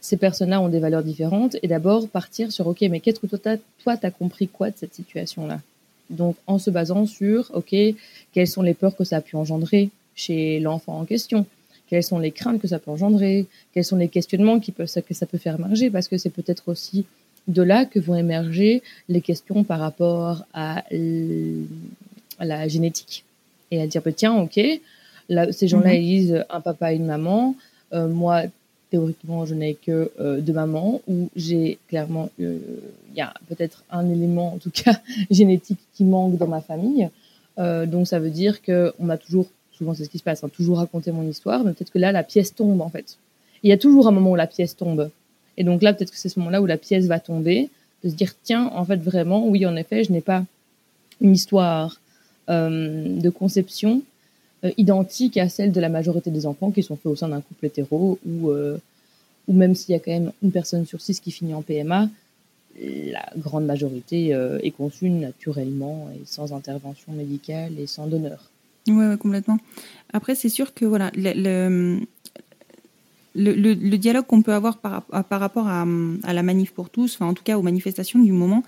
ces 0.00 0.16
personnes-là 0.16 0.60
ont 0.60 0.68
des 0.68 0.80
valeurs 0.80 1.02
différentes 1.02 1.56
et 1.62 1.68
d'abord 1.68 2.08
partir 2.08 2.50
sur 2.50 2.66
ok 2.66 2.80
mais 2.82 2.98
qu'est-ce 2.98 3.20
que 3.20 3.26
toi 3.28 3.56
toi 3.82 3.96
t'as 3.96 4.10
compris 4.10 4.48
quoi 4.48 4.70
de 4.70 4.76
cette 4.76 4.94
situation 4.94 5.46
là 5.46 5.60
donc 6.10 6.34
en 6.48 6.58
se 6.58 6.70
basant 6.70 7.06
sur 7.06 7.50
ok 7.54 7.74
quelles 8.32 8.48
sont 8.48 8.62
les 8.62 8.74
peurs 8.74 8.96
que 8.96 9.04
ça 9.04 9.18
a 9.18 9.20
pu 9.20 9.36
engendrer 9.36 9.90
chez 10.14 10.60
l'enfant 10.60 10.98
en 10.98 11.04
question? 11.04 11.46
Quelles 11.88 12.02
sont 12.02 12.18
les 12.18 12.30
craintes 12.30 12.60
que 12.60 12.68
ça 12.68 12.78
peut 12.78 12.90
engendrer? 12.90 13.46
Quels 13.74 13.84
sont 13.84 13.96
les 13.96 14.08
questionnements 14.08 14.60
qui 14.60 14.72
peuvent 14.72 14.92
que 15.06 15.14
ça 15.14 15.26
peut 15.26 15.38
faire 15.38 15.56
émerger? 15.56 15.90
Parce 15.90 16.08
que 16.08 16.16
c'est 16.16 16.30
peut-être 16.30 16.68
aussi 16.68 17.04
de 17.48 17.62
là 17.62 17.84
que 17.84 17.98
vont 17.98 18.14
émerger 18.14 18.82
les 19.08 19.20
questions 19.20 19.64
par 19.64 19.80
rapport 19.80 20.44
à, 20.54 20.84
la 22.44 22.68
génétique 22.68 23.24
et 23.70 23.80
à 23.80 23.86
dire 23.86 24.02
bah, 24.02 24.12
tiens 24.12 24.34
ok 24.34 24.60
là, 25.28 25.52
ces 25.52 25.68
gens-là 25.68 25.94
ils 25.94 26.06
disent 26.06 26.44
un 26.50 26.60
papa 26.60 26.92
et 26.92 26.96
une 26.96 27.06
maman 27.06 27.54
euh, 27.92 28.08
moi 28.08 28.42
théoriquement, 28.90 29.46
je 29.46 29.54
n'ai 29.54 29.74
que 29.74 30.10
euh, 30.20 30.40
deux 30.40 30.52
mamans, 30.52 31.00
où 31.08 31.30
j'ai 31.34 31.78
clairement, 31.88 32.28
euh, 32.40 32.58
il 33.10 33.16
y 33.16 33.22
a 33.22 33.32
peut-être 33.48 33.84
un 33.90 34.06
élément, 34.10 34.52
en 34.52 34.58
tout 34.58 34.70
cas 34.70 35.00
génétique, 35.30 35.78
qui 35.94 36.04
manque 36.04 36.36
dans 36.36 36.46
ma 36.46 36.60
famille. 36.60 37.08
Donc 37.56 38.06
ça 38.06 38.18
veut 38.18 38.30
dire 38.30 38.62
que 38.62 38.92
on 38.98 39.04
m'a 39.04 39.18
toujours, 39.18 39.46
souvent 39.72 39.94
c'est 39.94 40.04
ce 40.04 40.10
qui 40.10 40.18
se 40.18 40.22
passe, 40.22 40.42
hein, 40.42 40.48
toujours 40.48 40.78
raconté 40.78 41.12
mon 41.12 41.22
histoire, 41.28 41.64
mais 41.64 41.72
peut-être 41.72 41.90
que 41.90 41.98
là 41.98 42.10
la 42.10 42.22
pièce 42.22 42.54
tombe 42.54 42.80
en 42.80 42.88
fait. 42.88 43.18
Il 43.62 43.70
y 43.70 43.72
a 43.72 43.78
toujours 43.78 44.08
un 44.08 44.10
moment 44.10 44.32
où 44.32 44.36
la 44.36 44.46
pièce 44.46 44.74
tombe. 44.74 45.10
Et 45.56 45.64
donc 45.64 45.82
là, 45.82 45.92
peut-être 45.92 46.10
que 46.10 46.16
c'est 46.16 46.30
ce 46.30 46.38
moment-là 46.40 46.62
où 46.62 46.66
la 46.66 46.78
pièce 46.78 47.06
va 47.06 47.20
tomber, 47.20 47.68
de 48.02 48.08
se 48.08 48.14
dire 48.14 48.32
tiens, 48.42 48.70
en 48.74 48.84
fait 48.84 48.96
vraiment, 48.96 49.46
oui, 49.46 49.64
en 49.66 49.76
effet, 49.76 50.02
je 50.02 50.12
n'ai 50.12 50.22
pas 50.22 50.44
une 51.20 51.32
histoire 51.32 52.00
de 52.48 53.30
conception 53.30 54.02
euh, 54.64 54.70
identique 54.76 55.38
à 55.38 55.48
celle 55.48 55.72
de 55.72 55.80
la 55.80 55.88
majorité 55.88 56.30
des 56.30 56.46
enfants 56.46 56.70
qui 56.70 56.84
sont 56.84 56.94
faits 56.94 57.06
au 57.06 57.16
sein 57.16 57.28
d'un 57.28 57.40
couple 57.40 57.66
hétéro 57.66 58.20
ou, 58.24 58.50
euh, 58.50 58.78
même 59.48 59.74
s'il 59.74 59.92
y 59.92 59.96
a 59.96 59.98
quand 59.98 60.12
même 60.12 60.30
une 60.40 60.52
personne 60.52 60.86
sur 60.86 61.00
six 61.00 61.18
qui 61.18 61.32
finit 61.32 61.52
en 61.52 61.62
PMA, 61.62 62.08
la 62.80 63.26
grande 63.36 63.66
majorité 63.66 64.32
euh, 64.32 64.60
est 64.62 64.70
conçue 64.70 65.10
naturellement 65.10 66.08
et 66.14 66.20
sans 66.26 66.52
intervention 66.52 67.12
médicale 67.12 67.72
et 67.76 67.88
sans 67.88 68.06
donneur. 68.06 68.50
Oui, 68.86 69.04
ouais, 69.04 69.16
complètement. 69.16 69.58
Après, 70.12 70.36
c'est 70.36 70.48
sûr 70.48 70.74
que 70.74 70.84
voilà, 70.84 71.10
le, 71.16 71.98
le, 73.34 73.52
le, 73.54 73.98
dialogue 73.98 74.26
qu'on 74.26 74.42
peut 74.42 74.54
avoir 74.54 74.78
par, 74.78 75.02
par 75.02 75.40
rapport 75.40 75.66
à, 75.66 75.84
à, 76.22 76.32
la 76.32 76.42
manif 76.44 76.70
pour 76.70 76.88
tous, 76.88 77.14
enfin 77.16 77.26
en 77.26 77.34
tout 77.34 77.44
cas 77.44 77.58
aux 77.58 77.62
manifestations 77.62 78.20
du 78.20 78.32
moment, 78.32 78.62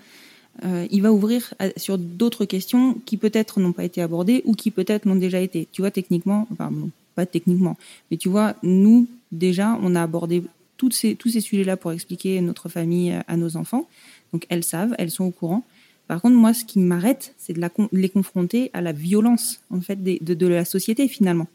euh, 0.63 0.87
il 0.89 1.01
va 1.01 1.11
ouvrir 1.11 1.53
sur 1.75 1.97
d'autres 1.97 2.45
questions 2.45 2.93
qui 3.05 3.17
peut-être 3.17 3.59
n'ont 3.59 3.73
pas 3.73 3.83
été 3.83 4.01
abordées 4.01 4.41
ou 4.45 4.53
qui 4.53 4.71
peut-être 4.71 5.05
l'ont 5.05 5.15
déjà 5.15 5.39
été. 5.41 5.67
Tu 5.71 5.81
vois, 5.81 5.91
techniquement, 5.91 6.47
enfin 6.51 6.71
non, 6.71 6.89
pas 7.15 7.25
techniquement, 7.25 7.77
mais 8.09 8.17
tu 8.17 8.29
vois, 8.29 8.55
nous, 8.63 9.07
déjà, 9.31 9.77
on 9.81 9.95
a 9.95 10.03
abordé 10.03 10.43
toutes 10.77 10.93
ces, 10.93 11.15
tous 11.15 11.29
ces 11.29 11.41
sujets-là 11.41 11.77
pour 11.77 11.91
expliquer 11.91 12.39
notre 12.41 12.69
famille 12.69 13.13
à 13.27 13.37
nos 13.37 13.57
enfants. 13.57 13.87
Donc 14.33 14.45
elles 14.49 14.63
savent, 14.63 14.95
elles 14.97 15.11
sont 15.11 15.25
au 15.25 15.31
courant. 15.31 15.63
Par 16.07 16.21
contre, 16.21 16.35
moi, 16.35 16.53
ce 16.53 16.65
qui 16.65 16.79
m'arrête, 16.79 17.33
c'est 17.37 17.53
de, 17.53 17.61
les 17.91 18.09
confronter 18.09 18.69
à 18.73 18.81
la 18.81 18.91
violence, 18.91 19.61
en 19.71 19.81
fait, 19.81 20.03
de, 20.03 20.33
de, 20.33 20.47
la 20.47 20.63
société, 20.63 21.07
finalement. 21.07 21.47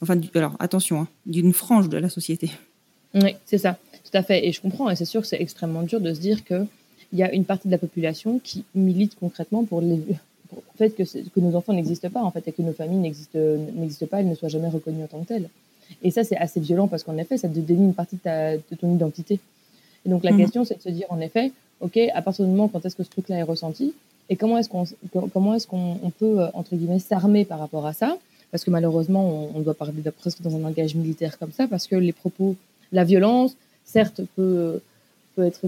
Enfin, 0.00 0.20
alors, 0.34 0.56
attention, 0.58 1.02
hein, 1.02 1.08
d'une 1.24 1.52
frange 1.52 1.88
de 1.88 1.96
la 1.98 2.08
société. 2.08 2.50
Oui, 3.14 3.36
c'est 3.46 3.58
ça, 3.58 3.78
tout 4.04 4.16
à 4.16 4.22
fait. 4.22 4.46
Et 4.46 4.52
je 4.52 4.60
comprends, 4.60 4.90
et 4.90 4.96
c'est 4.96 5.04
sûr 5.04 5.20
que 5.20 5.26
c'est 5.26 5.40
extrêmement 5.40 5.82
dur 5.82 6.00
de 6.00 6.12
se 6.12 6.20
dire 6.20 6.44
que 6.44 6.66
il 7.12 7.18
y 7.18 7.22
a 7.22 7.32
une 7.32 7.44
partie 7.44 7.68
de 7.68 7.72
la 7.72 7.78
population 7.78 8.40
qui 8.42 8.64
milite 8.74 9.16
concrètement 9.18 9.64
pour, 9.64 9.80
le 9.80 9.98
fait 10.76 10.90
que, 10.90 11.02
que, 11.02 11.40
nos 11.40 11.54
enfants 11.54 11.72
n'existent 11.72 12.10
pas, 12.10 12.22
en 12.22 12.30
fait, 12.30 12.46
et 12.48 12.52
que 12.52 12.62
nos 12.62 12.72
familles 12.72 12.98
n'existent 12.98 14.06
pas, 14.06 14.20
elles 14.20 14.28
ne 14.28 14.34
soient 14.34 14.48
jamais 14.48 14.68
reconnues 14.68 15.04
en 15.04 15.06
tant 15.06 15.20
que 15.20 15.28
telles. 15.28 15.48
Et 16.02 16.10
ça, 16.10 16.24
c'est 16.24 16.36
assez 16.36 16.60
violent 16.60 16.88
parce 16.88 17.02
qu'en 17.02 17.16
effet, 17.18 17.36
ça 17.36 17.48
te 17.48 17.58
dénie 17.58 17.84
une 17.84 17.94
partie 17.94 18.16
de, 18.16 18.22
ta, 18.22 18.56
de 18.56 18.76
ton 18.80 18.94
identité. 18.94 19.38
Et 20.06 20.08
donc, 20.08 20.24
la 20.24 20.32
mhm. 20.32 20.38
question, 20.38 20.64
c'est 20.64 20.76
de 20.76 20.82
se 20.82 20.88
dire, 20.88 21.06
en 21.10 21.20
effet, 21.20 21.52
OK, 21.80 21.98
à 22.14 22.22
partir 22.22 22.44
du 22.44 22.50
moment 22.50 22.68
quand 22.68 22.84
est-ce 22.86 22.96
que 22.96 23.02
ce 23.02 23.10
truc-là 23.10 23.38
est 23.38 23.42
ressenti, 23.42 23.92
et 24.28 24.36
comment 24.36 24.56
est-ce 24.56 24.68
qu'on 24.68 24.84
comment 25.32 25.54
est-ce 25.54 25.66
qu'on 25.66 26.12
peut, 26.18 26.40
euh, 26.40 26.46
entre 26.54 26.76
guillemets, 26.76 27.00
s'armer 27.00 27.44
par 27.44 27.58
rapport 27.58 27.86
à 27.86 27.92
ça? 27.92 28.16
Parce 28.50 28.64
que 28.64 28.70
malheureusement, 28.70 29.50
on, 29.54 29.60
doit 29.60 29.74
parler 29.74 30.00
de, 30.00 30.10
presque 30.10 30.42
dans 30.42 30.54
un 30.54 30.60
langage 30.60 30.94
militaire 30.94 31.38
comme 31.38 31.52
ça, 31.52 31.66
parce 31.66 31.86
que 31.86 31.96
les 31.96 32.12
propos, 32.12 32.54
la 32.92 33.04
violence, 33.04 33.56
certes, 33.84 34.20
peut 34.36 34.80
peut 35.34 35.44
être 35.44 35.60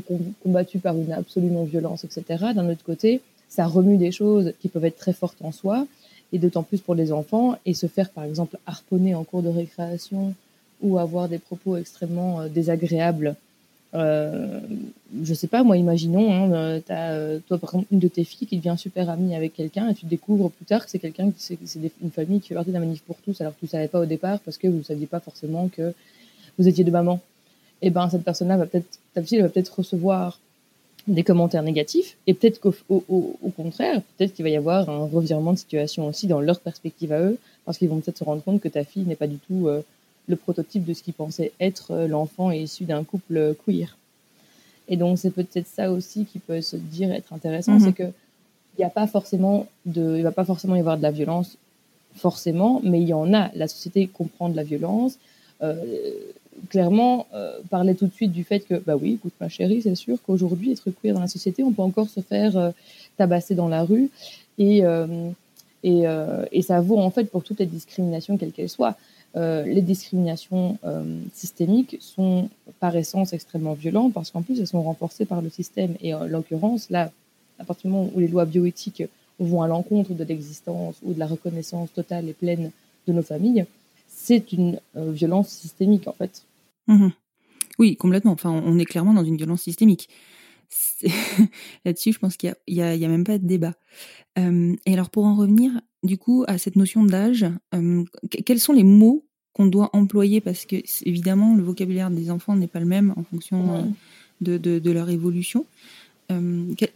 combattu 0.43 0.79
par 0.79 0.97
une 0.97 1.13
absolue 1.13 1.51
non-violence, 1.51 2.05
etc. 2.05 2.47
D'un 2.55 2.69
autre 2.69 2.85
côté, 2.85 3.21
ça 3.49 3.67
remue 3.67 3.97
des 3.97 4.13
choses 4.13 4.53
qui 4.61 4.69
peuvent 4.69 4.85
être 4.85 4.99
très 4.99 5.13
fortes 5.13 5.39
en 5.43 5.53
soi, 5.53 5.87
et 6.33 6.39
d'autant 6.39 6.63
plus 6.63 6.81
pour 6.81 6.95
les 6.95 7.13
enfants, 7.13 7.57
et 7.65 7.75
se 7.75 7.87
faire 7.87 8.11
par 8.11 8.25
exemple 8.25 8.59
harponner 8.67 9.15
en 9.15 9.25
cours 9.25 9.43
de 9.43 9.49
récréation 9.49 10.35
ou 10.83 10.99
avoir 10.99 11.29
des 11.29 11.39
propos 11.39 11.77
extrêmement 11.77 12.41
euh, 12.41 12.49
désagréables. 12.49 13.37
Euh, 13.95 14.61
je 15.23 15.35
sais 15.35 15.47
pas, 15.47 15.63
moi, 15.63 15.77
imaginons, 15.77 16.33
hein, 16.33 16.53
euh, 16.53 16.81
as, 16.89 17.13
euh, 17.13 17.39
toi, 17.47 17.59
par 17.59 17.71
exemple, 17.71 17.87
une 17.93 18.01
de 18.01 18.09
tes 18.09 18.25
filles 18.25 18.49
qui 18.49 18.57
devient 18.57 18.75
super 18.77 19.09
amie 19.09 19.37
avec 19.37 19.55
quelqu'un 19.55 19.89
et 19.89 19.95
tu 19.95 20.07
découvres 20.07 20.51
plus 20.51 20.65
tard 20.65 20.85
que 20.85 20.91
c'est 20.91 20.99
quelqu'un 20.99 21.31
qui 21.31 21.57
c'est 21.65 21.79
une 22.03 22.11
famille 22.11 22.41
qui 22.41 22.49
fait 22.49 22.55
partie 22.57 22.73
d'un 22.73 22.81
manif 22.81 23.03
pour 23.03 23.17
tous 23.19 23.41
alors 23.41 23.55
que 23.55 23.61
tu 23.61 23.69
savais 23.69 23.87
pas 23.87 24.01
au 24.01 24.07
départ 24.07 24.41
parce 24.41 24.59
que 24.59 24.67
vous 24.67 24.79
ne 24.79 24.83
saviez 24.83 25.07
pas 25.07 25.21
forcément 25.21 25.69
que 25.69 25.95
vous 26.59 26.67
étiez 26.67 26.83
de 26.83 26.91
maman 26.91 27.21
et 27.85 27.89
eh 27.89 27.91
ben 27.91 28.09
cette 28.09 28.25
personne-là 28.25 28.57
va 28.57 28.65
peut-être, 28.65 28.99
ta 29.13 29.23
fille 29.23 29.43
va 29.43 29.51
peut-être 29.51 29.69
recevoir 29.77 30.41
des 31.07 31.23
commentaires 31.23 31.63
négatifs 31.63 32.17
et 32.27 32.33
peut-être 32.33 32.59
qu'au 32.59 32.75
au, 32.89 33.51
contraire, 33.55 34.01
peut-être 34.17 34.33
qu'il 34.33 34.43
va 34.43 34.49
y 34.49 34.57
avoir 34.57 34.89
un 34.89 35.05
revirement 35.05 35.53
de 35.53 35.59
situation 35.59 36.07
aussi 36.07 36.27
dans 36.27 36.41
leur 36.41 36.61
perspective 36.61 37.13
à 37.13 37.21
eux, 37.21 37.37
parce 37.67 37.77
qu'ils 37.77 37.91
vont 37.91 38.01
peut-être 38.01 38.17
se 38.17 38.25
rendre 38.25 38.43
compte 38.43 38.63
que 38.63 38.69
ta 38.69 38.85
fille 38.85 39.03
n'est 39.03 39.17
pas 39.17 39.27
du 39.27 39.37
tout 39.37 39.69
euh, 39.69 39.83
le 40.29 40.37
prototype 40.37 40.87
de 40.87 40.95
ce 40.95 41.03
qu'ils 41.03 41.13
pensaient 41.13 41.53
être 41.61 41.91
euh, 41.91 42.09
l'enfant 42.09 42.51
issu 42.51 42.85
d'un 42.85 43.05
couple 43.05 43.55
queer. 43.67 43.99
Et 44.89 44.97
donc 44.97 45.19
c'est 45.19 45.31
peut-être 45.31 45.67
ça 45.67 45.93
aussi 45.93 46.25
qui 46.25 46.39
peut 46.39 46.63
se 46.63 46.77
dire 46.77 47.13
être 47.13 47.35
intéressant, 47.35 47.79
c'est 47.81 47.89
mhm. 47.89 47.95
que 47.95 48.13
il 48.77 48.81
n'y 48.81 48.85
a 48.87 48.91
pas 48.91 49.07
forcément 49.07 49.67
de, 49.85 50.17
il 50.17 50.23
va 50.23 50.33
pas 50.33 50.47
forcément 50.47 50.75
y 50.75 50.81
avoir 50.81 50.97
de 50.97 51.03
la 51.03 51.11
violence 51.11 51.59
forcément, 52.17 52.81
mais 52.83 53.03
il 53.03 53.09
y 53.09 53.13
en 53.13 53.35
a. 53.35 53.51
La 53.55 53.69
société 53.69 54.07
comprend 54.07 54.49
de 54.49 54.57
la 54.57 54.63
violence. 54.63 55.19
Euh, 55.63 55.75
clairement 56.69 57.27
euh, 57.35 57.59
parlait 57.71 57.95
tout 57.95 58.07
de 58.07 58.13
suite 58.13 58.33
du 58.33 58.45
fait 58.45 58.61
que, 58.61 58.75
bah 58.75 58.97
oui, 59.01 59.15
écoute 59.15 59.33
ma 59.41 59.49
chérie, 59.49 59.83
c'est 59.83 59.95
sûr 59.95 60.19
qu'aujourd'hui, 60.27 60.73
être 60.73 60.91
queer 60.91 61.15
dans 61.15 61.21
la 61.21 61.29
société, 61.29 61.63
on 61.63 61.73
peut 61.73 61.83
encore 61.83 62.09
se 62.09 62.21
faire 62.21 62.57
euh, 62.57 62.71
tabasser 63.17 63.55
dans 63.55 63.69
la 63.69 63.83
rue. 63.85 64.11
Et, 64.59 64.85
euh, 64.85 65.31
et, 65.83 66.05
et, 66.53 66.63
ça 66.63 66.81
vaut 66.81 66.99
en 66.99 67.11
fait 67.11 67.25
pour 67.25 67.45
toutes 67.45 67.59
les 67.61 67.67
discriminations, 67.67 68.39
quelles 68.39 68.53
qu'elles 68.53 68.71
soient. 68.71 68.97
les 69.35 69.83
discriminations 69.83 70.79
systémiques 71.35 71.99
sont 72.01 72.49
par 72.81 72.97
essence 72.97 73.35
extrêmement 73.35 73.75
violentes 73.75 74.15
parce 74.15 74.31
qu'en 74.31 74.41
plus, 74.41 74.59
elles 74.61 74.67
sont 74.67 74.83
renforcées 74.83 75.27
par 75.27 75.43
le 75.43 75.51
système. 75.51 75.95
Et 76.01 76.15
en 76.15 76.25
l'occurrence, 76.25 76.89
là, 76.89 77.11
à 77.59 77.65
partir 77.65 77.91
du 77.91 77.97
moment 77.97 78.11
où 78.15 78.21
les 78.21 78.29
lois 78.29 78.47
bioéthiques 78.47 79.05
vont 79.39 79.61
à 79.61 79.69
l'encontre 79.69 80.15
de 80.15 80.25
l'existence 80.25 80.95
ou 81.03 81.13
de 81.13 81.19
la 81.19 81.27
reconnaissance 81.27 81.93
totale 81.93 82.31
et 82.31 82.33
pleine 82.33 82.71
de 83.07 83.13
nos 83.13 83.23
familles, 83.23 83.67
c'est 84.25 84.53
une 84.53 84.81
violence 84.97 85.49
systémique 85.49 86.09
en 86.09 86.13
fait. 86.13 86.45
Mmh 86.87 87.09
oui, 87.79 87.97
complètement. 87.97 88.33
Enfin, 88.33 88.51
on 88.51 88.79
est 88.79 88.85
clairement 88.85 89.15
dans 89.15 89.25
une 89.25 89.37
violence 89.37 89.63
systémique. 89.63 90.09
Là-dessus, 91.85 92.13
je 92.13 92.19
pense 92.19 92.37
qu'il 92.37 92.55
n'y 92.69 92.81
a, 92.81 92.91
a, 92.91 93.09
même 93.09 93.25
pas 93.25 93.39
de 93.39 93.47
débat. 93.47 93.75
et 94.37 94.93
alors, 94.93 95.11
pour 95.11 95.25
en 95.25 95.35
revenir, 95.35 95.73
du 96.03 96.19
coup, 96.19 96.45
à 96.47 96.59
cette 96.59 96.77
notion 96.77 97.05
d'âge, 97.05 97.47
quels 98.45 98.61
sont 98.61 98.73
les 98.73 98.85
mots 98.85 99.25
qu'on 99.53 99.67
doit 99.67 99.91
employer? 99.93 100.41
Parce 100.41 100.67
que, 100.67 100.77
évidemment, 101.05 101.55
le 101.55 101.63
vocabulaire 101.63 102.11
des 102.11 102.31
enfants 102.31 102.57
n'est 102.57 102.69
pas 102.69 102.81
le 102.81 102.87
même 102.87 103.13
en 103.17 103.25
fonction 103.25 103.93
de, 104.41 104.57
de, 104.57 104.91
leur 104.91 105.11
évolution. 105.11 105.67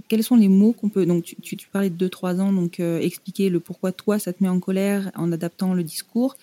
quels 0.09 0.23
sont 0.23 0.37
les 0.37 0.49
mots 0.49 0.73
qu'on 0.73 0.89
peut... 0.89 1.07
Donc, 1.07 1.25
tu, 1.25 1.57
tu, 1.57 1.69
parlais 1.69 1.91
de 1.91 2.09
2-3 2.09 2.41
ans, 2.41 2.53
donc 2.53 2.81
expliquer 2.81 3.51
le 3.51 3.61
pourquoi 3.61 3.93
toi, 3.93 4.19
ça 4.19 4.33
te 4.33 4.43
met 4.43 4.49
en 4.49 4.61
colère 4.61 5.11
en 5.17 5.33
adaptant 5.33 5.75
le 5.75 5.85
discours 5.85 6.37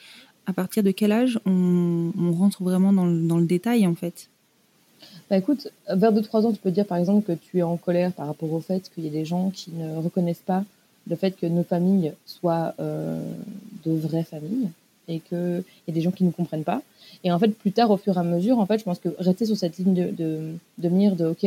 à 0.47 0.53
partir 0.53 0.83
de 0.83 0.91
quel 0.91 1.11
âge 1.11 1.39
on, 1.45 2.11
rentre 2.37 2.63
vraiment 2.63 2.93
dans 2.93 3.05
le, 3.05 3.45
détail 3.45 3.87
en 3.87 3.95
fait? 3.95 4.29
Bah 5.29 5.37
écoute, 5.37 5.69
vers 5.89 6.13
2-3 6.13 6.45
ans, 6.45 6.51
tu 6.51 6.59
peux 6.59 6.71
dire 6.71 6.85
par 6.85 6.97
exemple 6.97 7.25
que 7.25 7.37
tu 7.37 7.59
es 7.59 7.63
en 7.63 7.77
colère 7.77 8.11
par 8.11 8.27
rapport 8.27 8.51
au 8.51 8.59
fait 8.59 8.89
qu'il 8.93 9.05
y 9.05 9.07
a 9.07 9.11
des 9.11 9.25
gens 9.25 9.49
qui 9.49 9.71
ne 9.71 9.97
reconnaissent 9.97 10.43
pas 10.45 10.63
le 11.07 11.15
fait 11.15 11.31
que 11.31 11.45
nos 11.45 11.63
familles 11.63 12.13
soient 12.25 12.73
euh, 12.79 13.19
de 13.85 13.91
vraies 13.91 14.23
familles 14.23 14.69
et 15.07 15.19
qu'il 15.19 15.63
y 15.87 15.91
a 15.91 15.93
des 15.93 16.01
gens 16.01 16.11
qui 16.11 16.23
ne 16.23 16.31
comprennent 16.31 16.63
pas. 16.63 16.81
Et 17.23 17.31
en 17.31 17.39
fait, 17.39 17.49
plus 17.49 17.71
tard, 17.71 17.91
au 17.91 17.97
fur 17.97 18.17
et 18.17 18.19
à 18.19 18.23
mesure, 18.23 18.59
en 18.59 18.65
fait, 18.65 18.79
je 18.79 18.83
pense 18.83 18.99
que 18.99 19.09
rester 19.19 19.45
sur 19.45 19.55
cette 19.55 19.77
ligne 19.77 19.93
de, 19.93 20.11
de, 20.11 20.53
de 20.77 20.89
mire 20.89 21.15
de 21.15 21.25
OK, 21.25 21.45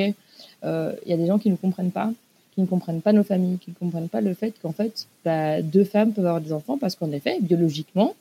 euh, 0.65 0.93
il 1.05 1.11
y 1.11 1.13
a 1.13 1.17
des 1.17 1.27
gens 1.27 1.39
qui 1.39 1.51
ne 1.51 1.57
comprennent 1.57 1.91
pas, 1.91 2.13
qui 2.55 2.61
ne 2.61 2.67
comprennent 2.67 3.01
pas 3.01 3.13
nos 3.13 3.25
familles, 3.25 3.59
qui 3.59 3.71
ne 3.71 3.75
comprennent 3.75 4.09
pas 4.09 4.21
le 4.21 4.35
fait 4.35 4.55
qu'en 4.63 4.73
fait, 4.73 5.07
bah, 5.25 5.61
deux 5.63 5.85
femmes 5.85 6.13
peuvent 6.13 6.27
avoir 6.27 6.41
des 6.41 6.53
enfants 6.53 6.79
parce 6.79 6.95
qu'en 6.95 7.11
effet, 7.11 7.39
biologiquement, 7.41 8.15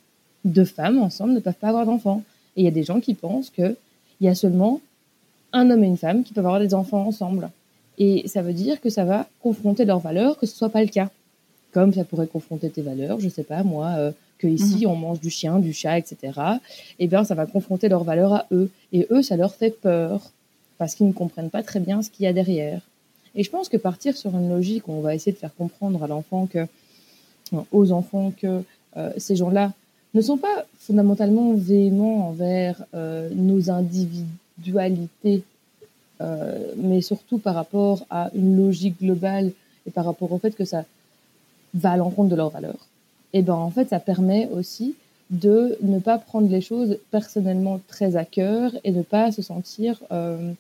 deux 0.48 0.66
femmes 0.66 1.00
ensemble 1.00 1.34
ne 1.34 1.40
peuvent 1.40 1.54
pas 1.54 1.70
avoir 1.70 1.86
d'enfants. 1.86 2.24
Et 2.56 2.62
il 2.62 2.64
y 2.66 2.68
a 2.68 2.72
des 2.72 2.84
gens 2.84 3.00
qui 3.00 3.14
pensent 3.14 3.50
qu'il 3.50 3.76
y 4.22 4.28
a 4.28 4.36
seulement 4.36 4.82
un 5.54 5.70
homme 5.70 5.84
et 5.84 5.88
une 5.88 5.98
femme 5.98 6.24
qui 6.24 6.34
peuvent 6.34 6.46
avoir 6.46 6.60
des 6.60 6.74
enfants 6.74 7.06
ensemble. 7.06 7.50
Et 7.98 8.28
ça 8.28 8.42
veut 8.42 8.54
dire 8.54 8.80
que 8.82 8.90
ça 8.90 9.06
va 9.06 9.28
confronter 9.42 9.86
leurs 9.86 10.00
valeurs, 10.00 10.38
que 10.38 10.46
ce 10.46 10.56
soit 10.56 10.70
pas 10.70 10.82
le 10.82 10.90
cas. 10.90 11.10
Comme 11.72 11.94
ça 11.94 12.04
pourrait 12.04 12.28
confronter 12.28 12.70
tes 12.70 12.82
valeurs, 12.82 13.20
je 13.20 13.30
sais 13.30 13.44
pas 13.44 13.64
moi, 13.64 13.94
euh, 13.98 14.12
que 14.38 14.48
ici 14.48 14.86
mhm. 14.86 14.92
on 14.92 14.96
mange 14.96 15.20
du 15.20 15.30
chien, 15.30 15.60
du 15.60 15.74
chat, 15.74 15.98
etc. 15.98 16.40
Eh 17.00 17.08
bien, 17.08 17.24
ça 17.24 17.36
va 17.36 17.46
confronter 17.46 17.90
leurs 17.90 18.04
valeurs 18.04 18.34
à 18.34 18.46
eux. 18.52 18.70
Et 18.94 19.08
eux, 19.12 19.22
ça 19.22 19.36
leur 19.36 19.54
fait 19.54 19.72
peur 19.72 20.32
parce 20.78 20.96
qu'ils 20.96 21.08
ne 21.08 21.14
comprennent 21.14 21.50
pas 21.50 21.64
très 21.64 21.80
bien 21.80 22.02
ce 22.02 22.10
qu'il 22.10 22.26
y 22.26 22.28
a 22.28 22.34
derrière. 22.34 22.82
Et 23.36 23.44
je 23.44 23.50
pense 23.50 23.70
que 23.70 23.78
partir 23.78 24.16
sur 24.16 24.36
une 24.36 24.50
logique 24.50 24.88
où 24.88 24.94
on 24.94 25.02
va 25.02 25.16
essayer 25.16 25.32
de 25.32 25.38
faire 25.38 25.54
comprendre 25.56 26.04
à 26.04 26.08
l'enfant 26.08 26.48
que, 26.48 26.66
aux 27.72 27.92
enfants 27.92 28.32
que 28.40 28.64
euh, 28.96 29.12
ces 29.18 29.36
gens-là 29.36 29.74
ne 30.18 30.22
sont 30.24 30.38
pas 30.38 30.66
fondamentalement 30.80 31.54
véhéments 31.54 32.30
envers 32.30 32.84
euh, 32.96 33.30
nos 33.34 33.70
individualités, 33.70 35.44
euh, 36.22 36.74
mais 36.76 37.02
surtout 37.02 37.38
par 37.38 37.54
rapport 37.54 38.06
à 38.10 38.32
une 38.34 38.58
logique 38.58 39.00
globale 39.00 39.52
et 39.86 39.92
par 39.92 40.06
rapport 40.06 40.32
au 40.32 40.40
fait 40.40 40.56
que 40.56 40.66
ça 40.66 40.86
va 41.76 41.92
à 41.92 41.98
l'encontre 41.98 42.30
de 42.30 42.36
leurs 42.36 42.50
valeurs. 42.50 42.88
Et 43.34 43.44
ben 43.44 43.54
en 43.54 43.70
fait, 43.70 43.90
ça 43.90 44.00
permet 44.00 44.50
aussi 44.50 44.96
de 45.30 45.78
ne 45.82 46.00
pas 46.00 46.18
prendre 46.18 46.50
les 46.50 46.62
choses 46.62 46.98
personnellement 47.12 47.80
très 47.88 48.16
à 48.16 48.26
cœur 48.26 48.72
et 48.84 48.92
ne 48.92 49.04
pas 49.04 49.32
se 49.32 49.44
sentir 49.44 50.02
euh, 50.12 50.52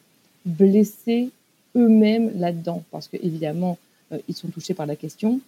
blessés 0.45 1.31
eux-mêmes 1.75 2.31
là-dedans, 2.37 2.83
parce 2.91 3.07
que 3.07 3.17
évidemment 3.17 3.77
ils 4.29 4.35
sont 4.35 4.47
touchés 4.47 4.73
par 4.73 4.85
la 4.85 4.95
question, 4.95 5.41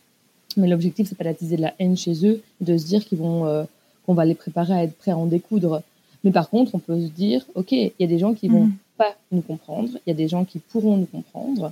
mais 0.58 0.68
l'objectif 0.68 1.08
c'est 1.08 1.18
pas 1.18 1.24
d'attiser 1.24 1.56
de 1.56 1.62
la 1.62 1.74
haine 1.80 1.96
chez 1.96 2.26
eux, 2.26 2.42
de 2.60 2.78
se 2.78 2.86
dire 2.88 3.06
qu'ils 3.06 3.20
vont 3.20 3.66
qu'on 4.10 4.16
va 4.16 4.26
les 4.26 4.34
préparer 4.34 4.74
à 4.74 4.84
être 4.86 4.96
prêts 4.96 5.12
à 5.12 5.18
en 5.18 5.28
découdre. 5.28 5.84
Mais 6.24 6.32
par 6.32 6.50
contre, 6.50 6.74
on 6.74 6.80
peut 6.80 7.00
se 7.00 7.12
dire, 7.12 7.46
ok, 7.54 7.72
il 7.74 7.92
y 8.00 8.04
a 8.04 8.08
des 8.08 8.18
gens 8.18 8.34
qui 8.34 8.48
vont 8.48 8.64
mhm. 8.64 8.74
pas 8.98 9.16
nous 9.32 9.42
comprendre, 9.42 9.92
il 10.04 10.10
y 10.10 10.12
a 10.12 10.16
des 10.16 10.28
gens 10.28 10.46
qui 10.46 10.58
pourront 10.58 10.98
nous 10.98 11.06
comprendre, 11.06 11.72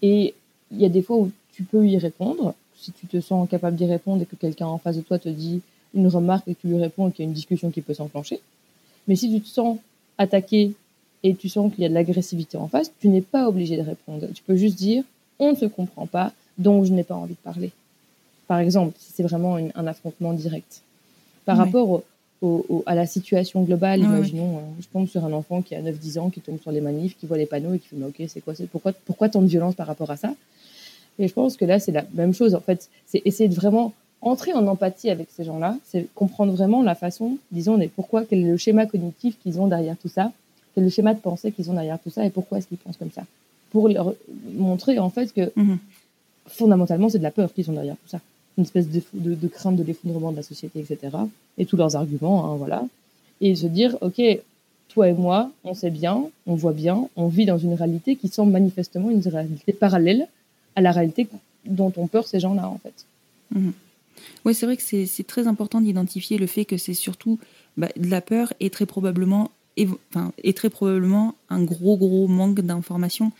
et 0.00 0.34
il 0.70 0.80
y 0.80 0.84
a 0.84 0.88
des 0.88 1.02
fois 1.02 1.16
où 1.16 1.32
tu 1.52 1.64
peux 1.64 1.84
y 1.84 1.98
répondre, 1.98 2.54
si 2.76 2.92
tu 2.92 3.08
te 3.08 3.20
sens 3.20 3.48
capable 3.48 3.76
d'y 3.76 3.86
répondre 3.86 4.22
et 4.22 4.24
que 4.24 4.36
quelqu'un 4.36 4.68
en 4.68 4.78
face 4.78 4.98
de 4.98 5.00
toi 5.00 5.18
te 5.18 5.28
dit 5.28 5.60
une 5.94 6.06
remarque 6.06 6.46
et 6.46 6.54
que 6.54 6.60
tu 6.60 6.68
lui 6.68 6.78
réponds 6.78 7.08
et 7.08 7.10
qu'il 7.10 7.24
y 7.24 7.26
a 7.26 7.28
une 7.28 7.34
discussion 7.34 7.72
qui 7.72 7.80
peut 7.80 7.94
s'enclencher. 7.94 8.38
Mais 9.08 9.16
si 9.16 9.28
tu 9.28 9.40
te 9.40 9.48
sens 9.48 9.78
attaqué 10.16 10.74
et 11.24 11.34
tu 11.34 11.48
sens 11.48 11.74
qu'il 11.74 11.82
y 11.82 11.86
a 11.86 11.88
de 11.88 11.94
l'agressivité 11.94 12.56
en 12.56 12.68
face, 12.68 12.92
tu 13.00 13.08
n'es 13.08 13.20
pas 13.20 13.48
obligé 13.48 13.76
de 13.76 13.82
répondre. 13.82 14.28
Tu 14.32 14.44
peux 14.44 14.54
juste 14.54 14.78
dire 14.78 15.02
on 15.40 15.50
ne 15.50 15.56
se 15.56 15.66
comprend 15.66 16.06
pas, 16.06 16.32
donc 16.56 16.84
je 16.84 16.92
n'ai 16.92 17.02
pas 17.02 17.16
envie 17.16 17.34
de 17.34 17.40
parler. 17.42 17.72
Par 18.46 18.60
exemple, 18.60 18.94
si 19.00 19.10
c'est 19.12 19.24
vraiment 19.24 19.56
un 19.56 19.86
affrontement 19.88 20.32
direct. 20.32 20.82
Par 21.48 21.56
rapport 21.56 22.02
à 22.84 22.94
la 22.94 23.06
situation 23.06 23.62
globale, 23.62 24.00
imaginons, 24.00 24.58
euh, 24.58 24.60
je 24.80 24.86
tombe 24.86 25.08
sur 25.08 25.24
un 25.24 25.32
enfant 25.32 25.62
qui 25.62 25.74
a 25.74 25.80
9-10 25.80 26.18
ans, 26.18 26.28
qui 26.28 26.42
tombe 26.42 26.60
sur 26.60 26.70
les 26.70 26.82
manifs, 26.82 27.16
qui 27.18 27.24
voit 27.24 27.38
les 27.38 27.46
panneaux 27.46 27.72
et 27.72 27.78
qui 27.78 27.88
fait 27.88 27.96
mais 27.96 28.04
ok, 28.04 28.22
c'est 28.28 28.42
quoi 28.42 28.52
pourquoi, 28.70 28.92
pourquoi 29.06 29.30
tant 29.30 29.40
de 29.40 29.46
violence 29.46 29.74
par 29.74 29.86
rapport 29.86 30.10
à 30.10 30.18
ça? 30.18 30.34
Et 31.18 31.26
je 31.26 31.32
pense 31.32 31.56
que 31.56 31.64
là, 31.64 31.80
c'est 31.80 31.90
la 31.90 32.04
même 32.12 32.34
chose. 32.34 32.54
En 32.54 32.60
fait, 32.60 32.90
c'est 33.06 33.22
essayer 33.24 33.48
de 33.48 33.54
vraiment 33.54 33.94
entrer 34.20 34.52
en 34.52 34.66
empathie 34.66 35.08
avec 35.08 35.28
ces 35.30 35.44
gens-là, 35.44 35.78
c'est 35.86 36.06
comprendre 36.14 36.52
vraiment 36.52 36.82
la 36.82 36.94
façon, 36.94 37.38
disons, 37.50 37.78
mais 37.78 37.88
pourquoi, 37.88 38.26
quel 38.26 38.40
est 38.40 38.50
le 38.50 38.58
schéma 38.58 38.84
cognitif 38.84 39.38
qu'ils 39.42 39.58
ont 39.58 39.68
derrière 39.68 39.96
tout 39.96 40.10
ça, 40.10 40.30
quel 40.74 40.84
est 40.84 40.88
le 40.88 40.90
schéma 40.90 41.14
de 41.14 41.20
pensée 41.20 41.50
qu'ils 41.50 41.70
ont 41.70 41.74
derrière 41.74 41.98
tout 41.98 42.10
ça 42.10 42.26
et 42.26 42.30
pourquoi 42.30 42.58
est-ce 42.58 42.66
qu'ils 42.66 42.76
pensent 42.76 42.98
comme 42.98 43.10
ça? 43.10 43.22
Pour 43.70 43.88
leur 43.88 44.14
montrer 44.54 44.98
en 44.98 45.08
fait 45.08 45.32
que 45.32 45.50
mhm. 45.56 45.78
fondamentalement 46.46 47.08
c'est 47.08 47.18
de 47.18 47.22
la 47.22 47.30
peur 47.30 47.54
qu'ils 47.54 47.70
ont 47.70 47.74
derrière 47.74 47.96
tout 47.96 48.08
ça, 48.08 48.20
une 48.58 48.64
espèce 48.64 48.88
de, 48.90 49.48
crainte 49.48 49.76
de 49.76 49.84
l'effondrement 49.84 50.32
de 50.32 50.36
la 50.36 50.42
société, 50.42 50.80
etc. 50.80 51.16
Et 51.56 51.64
tous 51.64 51.76
leurs 51.76 51.96
arguments, 51.96 52.44
hein, 52.44 52.56
voilà. 52.56 52.84
Et 53.40 53.54
se 53.54 53.66
dire, 53.66 53.96
ok, 54.00 54.20
toi 54.88 55.08
et 55.08 55.12
moi, 55.12 55.50
on 55.64 55.74
sait 55.74 55.90
bien, 55.90 56.24
on 56.46 56.56
voit 56.56 56.72
bien, 56.72 57.08
on 57.16 57.28
vit 57.28 57.46
dans 57.46 57.56
une 57.58 57.74
réalité 57.74 58.16
qui 58.16 58.28
semble 58.28 58.52
manifestement 58.52 59.10
une 59.10 59.26
réalité 59.26 59.72
parallèle 59.72 60.26
à 60.74 60.80
la 60.80 60.90
réalité 60.90 61.28
dont 61.64 61.92
ont 61.96 62.08
peur 62.08 62.26
ces 62.26 62.40
gens-là 62.40 62.68
en 62.68 62.78
fait. 62.78 63.06
Mhm. 63.54 63.72
Oui, 64.44 64.54
c'est 64.54 64.66
vrai 64.66 64.76
que 64.76 64.82
c'est 64.82 65.26
très 65.26 65.46
important 65.46 65.80
d'identifier 65.80 66.38
le 66.38 66.48
fait 66.48 66.64
que 66.64 66.76
c'est 66.76 66.94
surtout 66.94 67.38
bah, 67.76 67.88
de 67.96 68.10
la 68.10 68.20
peur 68.20 68.52
et 68.58 68.70
très 68.70 68.86
probablement, 68.86 69.52
enfin, 70.10 70.32
et 70.42 70.52
très 70.52 70.70
probablement 70.70 71.36
un 71.48 71.62
gros, 71.62 71.96
gros 71.96 72.26
manque 72.26 72.60
d'informations 72.60 73.30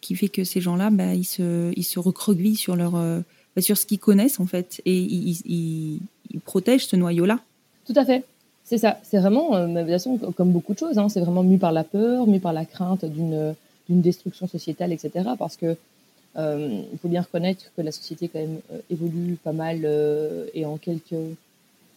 qui 0.00 0.16
fait 0.16 0.28
que 0.28 0.44
ces 0.44 0.60
gens-là, 0.60 0.90
bah, 0.90 1.14
ils, 1.14 1.24
se, 1.24 1.72
ils 1.76 1.84
se 1.84 1.98
recroquevillent 1.98 2.56
sur, 2.56 2.74
leur, 2.74 2.96
euh, 2.96 3.20
sur 3.60 3.76
ce 3.76 3.86
qu'ils 3.86 3.98
connaissent, 3.98 4.40
en 4.40 4.46
fait, 4.46 4.80
et 4.84 4.96
ils, 4.96 6.00
ils, 6.30 6.40
protègent 6.44 6.86
ce 6.86 6.96
noyau-là. 6.96 7.40
Tout 7.86 7.92
à 7.96 8.04
fait. 8.04 8.24
C'est 8.64 8.78
ça. 8.78 8.98
C'est 9.02 9.18
vraiment, 9.18 9.54
euh, 9.54 9.66
de 9.66 9.80
toute 9.80 9.90
façon, 9.90 10.18
comme 10.36 10.52
beaucoup 10.52 10.72
de 10.72 10.78
choses, 10.78 10.98
hein, 10.98 11.08
c'est 11.08 11.20
vraiment 11.20 11.42
mu 11.42 11.58
par 11.58 11.72
la 11.72 11.84
peur, 11.84 12.26
mu 12.26 12.40
par 12.40 12.52
la 12.52 12.64
crainte 12.64 13.04
d'une 13.04 13.54
destruction 13.88 14.48
sociétale, 14.48 14.92
etc. 14.92 15.30
Parce 15.38 15.56
que 15.56 15.76
euh, 16.36 16.82
il 16.92 16.98
faut 16.98 17.08
bien 17.08 17.20
reconnaître 17.20 17.64
que 17.76 17.82
la 17.82 17.92
société 17.92 18.28
quand 18.28 18.38
même 18.38 18.60
euh, 18.72 18.78
évolue 18.90 19.36
pas 19.42 19.52
mal 19.52 19.80
euh, 19.84 20.46
et 20.54 20.64
en 20.64 20.78
quelques, 20.78 21.14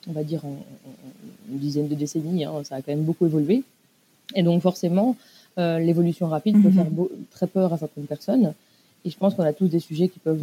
on 0.08 0.12
va 0.12 0.24
dire 0.24 0.44
en, 0.44 0.58
une 1.50 1.58
dizaine 1.58 1.88
de 1.88 1.96
décennies, 1.96 2.44
hein, 2.44 2.54
ça 2.64 2.76
a 2.76 2.82
quand 2.82 2.92
même 2.92 3.04
beaucoup 3.04 3.26
évolué. 3.26 3.64
Et 4.36 4.44
donc 4.44 4.62
forcément, 4.62 5.16
l'évolution 5.58 6.28
rapide 6.28 6.62
peut 6.62 6.68
mhm. 6.68 6.74
faire 6.74 6.88
très 7.32 7.48
peur 7.48 7.72
à 7.72 7.78
certaines 7.78 8.08
personnes. 8.08 8.54
Et 9.06 9.10
je 9.10 9.18
pense 9.18 9.36
qu'on 9.36 9.44
a 9.44 9.54
tous 9.54 9.68
des 9.68 9.80
sujets 9.80 10.10
qui 10.10 10.20
peuvent 10.20 10.42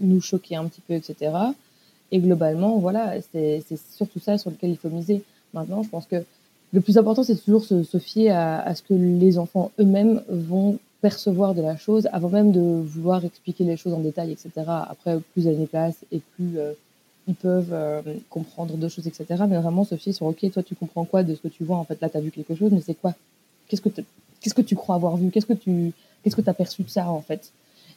nous, 0.00 0.20
choquer 0.20 0.56
un 0.56 0.64
petit 0.66 0.80
peu, 0.80 0.94
etc. 0.94 1.32
Et 2.10 2.18
globalement, 2.18 2.78
voilà, 2.78 3.14
c'est 3.32 3.62
surtout 3.94 4.18
ça 4.18 4.38
sur 4.38 4.50
lequel 4.50 4.70
il 4.70 4.76
faut 4.76 4.88
miser. 4.88 5.22
Maintenant, 5.54 5.82
je 5.82 5.88
pense 5.88 6.06
que 6.06 6.24
le 6.72 6.80
plus 6.80 6.98
important, 6.98 7.22
c'est 7.22 7.36
toujours 7.36 7.64
se, 7.64 7.98
fier 7.98 8.30
à, 8.30 8.74
ce 8.74 8.82
que 8.82 8.94
les 8.94 9.38
enfants 9.38 9.70
eux-mêmes 9.78 10.22
vont 10.28 10.78
percevoir 11.00 11.54
de 11.54 11.62
la 11.62 11.76
chose 11.76 12.08
avant 12.12 12.28
même 12.28 12.50
de 12.50 12.60
vouloir 12.60 13.24
expliquer 13.24 13.64
les 13.64 13.76
choses 13.76 13.94
en 13.94 14.00
détail, 14.00 14.32
etc. 14.32 14.50
Après, 14.66 15.18
plus 15.32 15.46
les 15.46 15.66
passent 15.66 16.04
et 16.10 16.20
plus 16.34 16.58
euh, 16.58 16.72
ils 17.28 17.34
peuvent 17.34 17.72
euh, 17.72 18.00
comprendre 18.30 18.74
deux 18.76 18.88
choses, 18.88 19.06
etc. 19.06 19.44
Mais 19.48 19.58
vraiment 19.58 19.84
se 19.84 19.94
fier 19.94 20.12
sur, 20.12 20.26
OK, 20.26 20.50
toi, 20.50 20.62
tu 20.62 20.74
comprends 20.74 21.04
quoi 21.04 21.22
de 21.22 21.34
ce 21.34 21.40
que 21.40 21.48
tu 21.48 21.62
vois? 21.62 21.76
En 21.76 21.84
fait, 21.84 22.00
là, 22.00 22.08
tu 22.08 22.16
as 22.16 22.20
vu 22.20 22.30
quelque 22.30 22.54
chose, 22.54 22.72
mais 22.72 22.80
c'est 22.80 22.94
quoi? 22.94 23.14
Qu'est-ce 23.68 23.82
que 23.82 23.90
qu'est-ce 24.40 24.54
que 24.54 24.62
tu 24.62 24.74
crois 24.74 24.94
avoir 24.94 25.16
vu? 25.16 25.30
Qu'est-ce 25.30 25.46
que 25.46 25.52
tu 25.52 25.92
qu'est-ce 26.28 26.42
que 26.42 26.50
as 26.50 26.54
perçu 26.54 26.82
de 26.82 26.90
ça, 26.90 27.08
en 27.08 27.20
fait? 27.20 27.52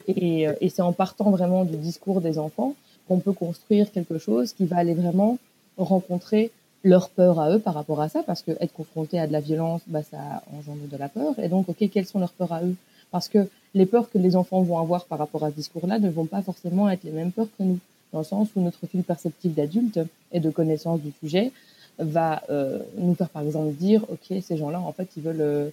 Et, 0.07 0.47
euh, 0.47 0.53
et 0.61 0.69
c'est 0.69 0.81
en 0.81 0.93
partant 0.93 1.29
vraiment 1.31 1.65
du 1.65 1.77
discours 1.77 2.21
des 2.21 2.39
enfants 2.39 2.75
qu'on 3.07 3.19
peut 3.19 3.33
construire 3.33 3.91
quelque 3.91 4.17
chose 4.17 4.53
qui 4.53 4.65
va 4.65 4.77
aller 4.77 4.93
vraiment 4.93 5.37
rencontrer 5.77 6.51
leur 6.83 7.09
peur 7.09 7.39
à 7.39 7.51
eux 7.51 7.59
par 7.59 7.73
rapport 7.73 8.01
à 8.01 8.09
ça, 8.09 8.23
parce 8.23 8.41
que 8.41 8.51
être 8.59 8.73
confronté 8.73 9.19
à 9.19 9.27
de 9.27 9.31
la 9.31 9.39
violence, 9.39 9.81
bah, 9.87 10.01
ça 10.03 10.43
engendre 10.57 10.87
de 10.91 10.97
la 10.97 11.09
peur. 11.09 11.37
Et 11.39 11.47
donc, 11.47 11.69
ok, 11.69 11.89
quelles 11.91 12.07
sont 12.07 12.19
leurs 12.19 12.31
peurs 12.31 12.53
à 12.53 12.63
eux? 12.63 12.75
Parce 13.11 13.27
que 13.27 13.47
les 13.73 13.85
peurs 13.85 14.09
que 14.09 14.17
les 14.17 14.35
enfants 14.35 14.61
vont 14.61 14.79
avoir 14.79 15.05
par 15.05 15.19
rapport 15.19 15.43
à 15.43 15.51
ce 15.51 15.55
discours-là 15.55 15.99
ne 15.99 16.09
vont 16.09 16.25
pas 16.25 16.41
forcément 16.41 16.89
être 16.89 17.03
les 17.03 17.11
mêmes 17.11 17.31
peurs 17.31 17.47
que 17.57 17.63
nous, 17.63 17.79
dans 18.11 18.19
le 18.19 18.25
sens 18.25 18.49
où 18.55 18.61
notre 18.61 18.87
fil 18.87 19.03
perceptif 19.03 19.53
d'adulte 19.53 19.99
et 20.31 20.39
de 20.39 20.49
connaissance 20.49 21.01
du 21.01 21.11
sujet 21.21 21.51
va 21.99 22.41
euh, 22.49 22.79
nous 22.97 23.13
faire 23.13 23.29
par 23.29 23.43
exemple 23.43 23.73
dire, 23.73 24.03
ok, 24.09 24.37
ces 24.41 24.57
gens-là, 24.57 24.79
en 24.79 24.91
fait, 24.91 25.09
ils 25.17 25.23
veulent 25.23 25.41
euh, 25.41 25.69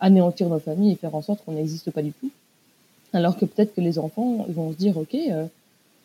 anéantir 0.00 0.48
nos 0.48 0.58
familles 0.58 0.92
et 0.92 0.96
faire 0.96 1.14
en 1.14 1.22
sorte 1.22 1.44
qu'on 1.44 1.52
n'existe 1.52 1.90
pas 1.90 2.02
du 2.02 2.12
tout. 2.12 2.30
Alors 3.12 3.36
que 3.36 3.44
peut-être 3.44 3.74
que 3.74 3.80
les 3.80 3.98
enfants 3.98 4.46
vont 4.48 4.72
se 4.72 4.76
dire, 4.76 4.96
ok, 4.96 5.14
euh, 5.14 5.46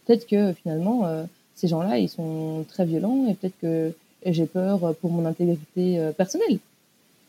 peut-être 0.06 0.28
que 0.28 0.54
finalement, 0.54 1.08
ces 1.56 1.68
gens-là, 1.68 1.98
ils 1.98 2.10
sont 2.10 2.66
très 2.70 2.86
violents 2.86 3.28
et 3.28 3.34
peut-être 3.34 3.60
que 3.62 3.94
j'ai 4.26 4.46
peur 4.46 4.96
pour 5.02 5.12
mon 5.12 5.26
intégrité 5.26 6.00
personnelle. 6.16 6.60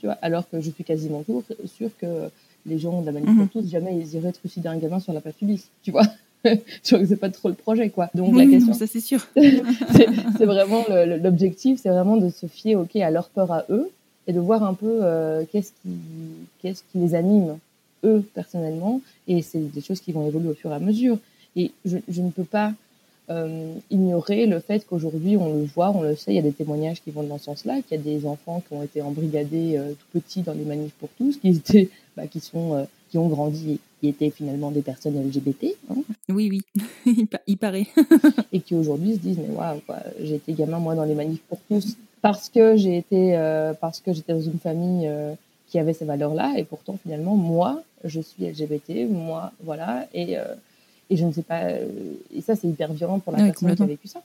Tu 0.00 0.06
vois, 0.06 0.18
alors 0.22 0.48
que 0.48 0.60
je 0.60 0.70
suis 0.70 0.84
quasiment 0.84 1.24
sûre 1.66 1.90
que 1.98 2.28
les 2.66 2.78
gens 2.78 3.00
de 3.00 3.06
la 3.06 3.12
manif 3.12 3.36
pour 3.36 3.48
tous, 3.48 3.68
jamais 3.68 3.96
ils 3.96 4.14
iraient 4.14 4.32
trucider 4.32 4.68
un 4.68 4.76
gamin 4.76 5.00
sur 5.00 5.12
la 5.12 5.20
place 5.20 5.34
publique, 5.34 5.64
tu 5.82 5.90
vois. 5.90 6.06
je 6.44 6.96
que 6.96 7.06
c'est 7.06 7.16
pas 7.16 7.30
trop 7.30 7.48
le 7.48 7.54
projet, 7.54 7.90
quoi. 7.90 8.10
Donc 8.14 8.36
la 8.36 8.46
question, 8.46 8.74
ça 8.74 8.86
c'est 8.86 9.00
sûr. 9.00 9.26
c'est 9.36 10.44
vraiment 10.44 10.84
l'objectif, 10.88 11.80
c'est 11.80 11.88
vraiment 11.88 12.16
de 12.16 12.30
se 12.30 12.46
fier, 12.46 12.76
ok, 12.76 12.96
à 12.96 13.10
leur 13.10 13.28
peur 13.28 13.52
à 13.52 13.64
eux 13.70 13.90
et 14.26 14.32
de 14.32 14.40
voir 14.40 14.62
un 14.62 14.74
peu 14.74 15.00
euh, 15.02 15.44
qu'est-ce 15.50 15.72
qui, 15.82 15.96
qu'est-ce 16.60 16.82
qui 16.90 16.98
les 16.98 17.14
anime 17.14 17.58
eux 18.04 18.24
personnellement. 18.34 19.00
Et 19.28 19.42
c'est 19.42 19.72
des 19.72 19.80
choses 19.80 20.00
qui 20.00 20.12
vont 20.12 20.26
évoluer 20.26 20.50
au 20.50 20.54
fur 20.54 20.70
et 20.70 20.74
à 20.74 20.78
mesure. 20.78 21.18
Et 21.56 21.72
je, 21.84 21.98
je 22.08 22.22
ne 22.22 22.30
peux 22.30 22.44
pas 22.44 22.72
euh, 23.30 23.74
ignorer 23.90 24.46
le 24.46 24.60
fait 24.60 24.84
qu'aujourd'hui, 24.86 25.36
on 25.36 25.54
le 25.54 25.64
voit, 25.64 25.90
on 25.90 26.02
le 26.02 26.16
sait, 26.16 26.32
il 26.32 26.36
y 26.36 26.38
a 26.38 26.42
des 26.42 26.52
témoignages 26.52 27.02
qui 27.02 27.10
vont 27.10 27.22
dans 27.22 27.38
ce 27.38 27.44
sens-là, 27.44 27.80
qu'il 27.82 27.96
y 27.96 28.00
a 28.00 28.02
des 28.02 28.26
enfants 28.26 28.62
qui 28.66 28.74
ont 28.74 28.82
été 28.82 29.02
embrigadés 29.02 29.76
euh, 29.76 29.92
tout 29.92 30.20
petits 30.20 30.42
dans 30.42 30.54
les 30.54 30.64
manifs 30.64 30.94
pour 30.98 31.08
tous, 31.18 31.36
qui 31.36 31.48
étaient, 31.48 31.88
bah, 32.16 32.26
qui 32.26 32.40
sont, 32.40 32.86
qui 33.10 33.18
ont 33.18 33.28
grandi 33.28 33.72
et 33.72 33.78
qui 34.00 34.08
étaient 34.08 34.30
finalement 34.30 34.70
des 34.70 34.82
personnes 34.82 35.22
LGBT. 35.22 35.66
Hein. 35.90 35.96
Oui, 36.28 36.48
oui, 36.50 37.26
il 37.46 37.56
paraît. 37.58 37.86
et 38.52 38.60
qui 38.60 38.74
aujourd'hui 38.74 39.14
se 39.14 39.18
disent, 39.18 39.38
mais 39.38 39.54
waouh, 39.54 39.80
j'ai 40.20 40.36
été 40.36 40.52
gamin 40.52 40.78
moi 40.78 40.94
dans 40.94 41.04
les 41.04 41.14
manifs 41.14 41.42
pour 41.48 41.58
tous 41.68 41.96
parce 42.22 42.48
que 42.48 42.76
j'ai 42.76 42.96
été, 42.96 43.36
parce 43.80 44.00
que 44.00 44.12
j'étais 44.12 44.32
dans 44.32 44.40
une 44.40 44.58
famille 44.58 45.10
qui 45.68 45.78
avait 45.78 45.92
ces 45.92 46.04
valeurs-là, 46.04 46.54
et 46.56 46.64
pourtant 46.64 46.98
finalement 47.02 47.36
moi, 47.36 47.82
je 48.04 48.20
suis 48.20 48.46
LGBT, 48.46 49.10
moi, 49.10 49.52
voilà, 49.62 50.06
et 50.14 50.38
et 51.12 51.16
je 51.16 51.26
ne 51.26 51.32
sais 51.32 51.42
pas. 51.42 51.64
Euh, 51.64 51.86
et 52.34 52.40
ça, 52.40 52.56
c'est 52.56 52.66
hyper 52.66 52.92
violent 52.92 53.18
pour 53.18 53.32
la 53.32 53.44
personne 53.44 53.74
qui 53.76 53.82
a 53.82 53.86
vécu 53.86 54.08
ça. 54.08 54.22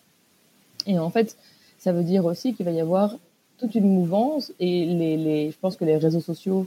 Et 0.86 0.98
en 0.98 1.10
fait, 1.10 1.36
ça 1.80 1.92
veut 1.92 2.04
dire 2.04 2.24
aussi 2.26 2.54
qu'il 2.54 2.66
va 2.66 2.72
y 2.72 2.80
avoir 2.80 3.16
toute 3.58 3.76
une 3.76 3.90
mouvance. 3.90 4.54
Et 4.62 4.86
les, 4.86 5.18
les, 5.18 5.52
je 5.52 5.58
pense 5.60 5.76
que 5.76 5.84
les 5.84 5.98
réseaux 5.98 6.22
sociaux, 6.22 6.66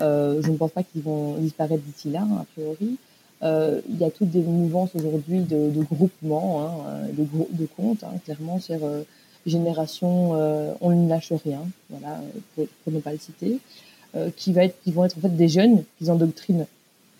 euh, 0.00 0.42
je 0.42 0.50
ne 0.50 0.56
pense 0.56 0.72
pas 0.72 0.82
qu'ils 0.82 1.02
vont 1.02 1.36
disparaître 1.38 1.82
d'ici 1.82 2.10
là, 2.10 2.26
a 2.38 2.44
priori. 2.52 2.98
Euh, 3.42 3.80
il 3.88 3.96
y 3.96 4.04
a 4.04 4.10
toutes 4.10 4.30
des 4.30 4.42
mouvances 4.42 4.90
aujourd'hui 4.94 5.40
de, 5.40 5.70
de 5.70 5.82
groupements, 5.82 6.62
hein, 6.62 7.08
de, 7.12 7.26
de 7.50 7.66
comptes, 7.66 8.04
hein, 8.04 8.12
clairement, 8.24 8.60
sur 8.60 8.78
génération 9.46 10.32
on 10.80 10.90
ne 10.90 11.08
lâche 11.08 11.32
rien, 11.44 11.60
voilà, 11.90 12.20
pour, 12.54 12.92
ne 12.92 13.00
pas 13.00 13.12
le 13.12 13.18
citer. 13.18 13.58
qui, 14.36 14.52
va 14.52 14.64
être, 14.64 14.76
qui 14.82 14.92
vont 14.92 15.04
être 15.04 15.16
en 15.18 15.20
fait 15.20 15.36
des 15.36 15.48
jeunes 15.48 15.84
qu'ils 15.98 16.10
endoctrinent 16.10 16.66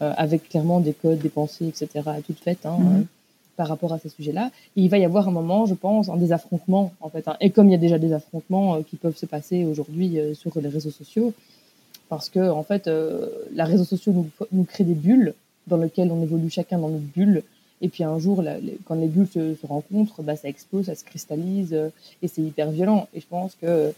avec 0.01 0.49
clairement 0.49 0.81
des 0.81 0.93
codes, 0.93 1.21
des 1.21 1.29
pensées, 1.29 1.67
etc. 1.69 1.89
toutes 2.27 2.41
faites 2.41 2.67
hein, 2.67 2.77
mhm. 2.79 3.07
par 3.57 3.69
rapport 3.69 3.93
à 3.93 3.99
ces 3.99 4.09
sujets-là. 4.09 4.51
il 4.77 4.89
va 4.89 4.99
y 4.99 5.05
avoir 5.05 5.29
un 5.29 5.33
moment, 5.33 5.67
je 5.67 5.75
pense, 5.75 6.09
un 6.09 6.17
des 6.17 6.33
affrontements 6.33 6.93
en 7.01 7.09
fait. 7.09 7.27
Hein. 7.29 7.37
et 7.41 7.51
comme 7.51 7.69
il 7.69 7.73
y 7.73 7.77
a 7.77 7.79
déjà 7.79 7.99
des 7.99 8.13
affrontements 8.13 8.83
qui 8.83 8.97
peuvent 8.97 9.17
se 9.17 9.27
passer 9.27 9.65
aujourd'hui 9.65 10.19
sur 10.35 10.53
les 10.61 10.69
réseaux 10.69 10.91
sociaux, 10.91 11.33
parce 12.09 12.29
que 12.29 12.51
en 12.51 12.63
fait, 12.63 12.91
la 13.55 13.65
réseaux 13.65 13.85
sociaux 13.85 14.13
nous, 14.13 14.31
nous 14.53 14.65
créent 14.65 14.85
des 14.85 14.95
bulles 14.95 15.35
dans 15.67 15.77
lesquelles 15.77 16.11
on 16.11 16.23
évolue 16.23 16.51
chacun 16.51 16.79
dans 16.79 16.89
notre 16.89 17.05
bulle 17.05 17.43
et 17.83 17.89
puis 17.89 18.05
un 18.05 18.19
jour, 18.21 18.43
quand 18.87 18.95
les 18.95 19.09
bulles 19.09 19.29
se, 19.29 19.67
rencontrent, 19.67 20.23
bah, 20.23 20.37
ça 20.37 20.49
explose, 20.49 20.87
ça 20.87 20.95
se 20.95 21.05
cristallise, 21.05 21.75
euh, 21.75 21.89
et 22.23 22.29
c'est 22.29 22.41
hyper 22.41 22.71
violent. 22.71 23.09
Et 23.13 23.21
je 23.21 23.27
pense 23.29 23.57
que 23.61 23.93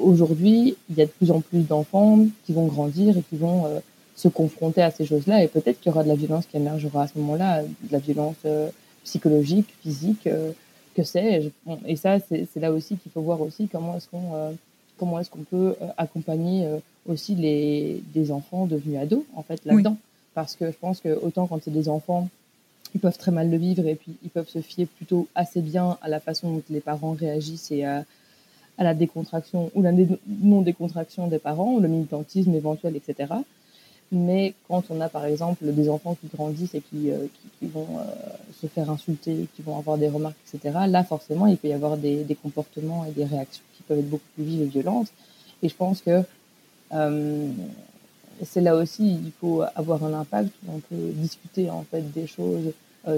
aujourd'hui, 0.00 0.76
il 0.88 0.96
y 0.96 1.02
a 1.02 1.04
de 1.04 1.10
plus 1.10 1.30
en 1.30 1.42
plus 1.42 1.60
d'enfants 1.60 2.24
qui 2.46 2.54
vont 2.54 2.66
grandir 2.66 3.18
et 3.18 3.22
qui 3.22 3.36
vont 3.36 3.66
euh, 3.66 3.80
se 4.16 4.28
confronter 4.28 4.80
à 4.80 4.90
ces 4.90 5.04
choses-là. 5.04 5.44
Et 5.44 5.48
peut-être 5.48 5.78
qu'il 5.78 5.92
y 5.92 5.94
aura 5.94 6.04
de 6.04 6.08
la 6.08 6.14
violence 6.14 6.46
qui 6.46 6.56
émergera 6.56 7.02
à 7.02 7.06
ce 7.06 7.18
moment-là, 7.18 7.62
de 7.62 7.92
la 7.92 7.98
violence 7.98 8.36
euh, 8.46 8.70
psychologique, 9.04 9.68
physique, 9.82 10.26
que 10.96 11.02
sais-je. 11.02 11.50
et 11.86 11.96
ça, 11.96 12.18
c'est 12.18 12.56
là 12.56 12.72
aussi 12.72 12.96
qu'il 12.96 13.12
faut 13.12 13.20
voir 13.20 13.42
aussi 13.42 13.68
comment 13.68 13.96
est-ce 13.96 14.08
qu'on 14.08 14.56
comment 14.96 15.20
est-ce 15.20 15.30
qu'on 15.30 15.44
peut 15.44 15.76
accompagner 15.96 16.66
aussi 17.06 17.36
les 17.36 18.02
des 18.14 18.32
enfants 18.32 18.66
devenus 18.66 18.98
ados 18.98 19.22
en 19.36 19.42
fait 19.42 19.64
là-dedans. 19.64 19.96
Parce 20.34 20.56
que 20.56 20.72
je 20.72 20.76
pense 20.76 21.00
que 21.00 21.10
autant 21.22 21.46
quand 21.46 21.62
c'est 21.62 21.70
des 21.70 21.88
enfants 21.88 22.28
ils 22.96 22.98
peuvent 22.98 23.18
très 23.18 23.30
mal 23.30 23.50
le 23.50 23.58
vivre 23.58 23.86
et 23.86 23.94
puis 23.94 24.16
ils 24.24 24.30
peuvent 24.30 24.48
se 24.48 24.60
fier 24.62 24.86
plutôt 24.86 25.28
assez 25.34 25.60
bien 25.60 25.98
à 26.00 26.08
la 26.08 26.18
façon 26.18 26.50
dont 26.50 26.62
les 26.70 26.80
parents 26.80 27.12
réagissent 27.12 27.70
et 27.70 27.84
à, 27.84 28.04
la 28.78 28.94
décontraction 28.94 29.70
ou 29.74 29.82
la 29.82 29.92
non-décontraction 30.26 31.28
des 31.28 31.38
parents, 31.38 31.78
le 31.78 31.88
militantisme 31.88 32.54
éventuel, 32.54 32.96
etc. 32.96 33.34
Mais 34.12 34.54
quand 34.68 34.84
on 34.90 35.00
a 35.02 35.10
par 35.10 35.26
exemple 35.26 35.72
des 35.72 35.90
enfants 35.90 36.16
qui 36.18 36.28
grandissent 36.34 36.74
et 36.74 36.80
qui, 36.80 37.10
euh, 37.10 37.26
vont 37.62 37.98
euh, 37.98 38.04
se 38.62 38.66
faire 38.66 38.88
insulter, 38.90 39.46
qui 39.54 39.62
vont 39.62 39.78
avoir 39.78 39.98
des 39.98 40.08
remarques, 40.08 40.36
etc., 40.46 40.78
là 40.88 41.04
forcément 41.04 41.46
il 41.46 41.58
peut 41.58 41.68
y 41.68 41.74
avoir 41.74 41.98
des, 41.98 42.36
comportements 42.42 43.04
et 43.04 43.10
des 43.10 43.24
réactions 43.24 43.64
qui 43.76 43.82
peuvent 43.82 43.98
être 43.98 44.08
beaucoup 44.08 44.30
plus 44.34 44.44
vives 44.44 44.62
et 44.62 44.66
violentes. 44.66 45.08
Et 45.62 45.68
je 45.68 45.74
pense 45.74 46.00
que 46.00 46.22
euh, 46.92 47.48
c'est 48.42 48.60
là 48.60 48.74
aussi 48.76 49.18
il 49.26 49.32
faut 49.38 49.62
avoir 49.74 50.02
un 50.04 50.14
impact. 50.14 50.50
On 50.68 50.78
peut 50.78 51.10
discuter 51.14 51.68
en 51.68 51.84
fait 51.90 52.02
des 52.12 52.26
choses 52.26 52.72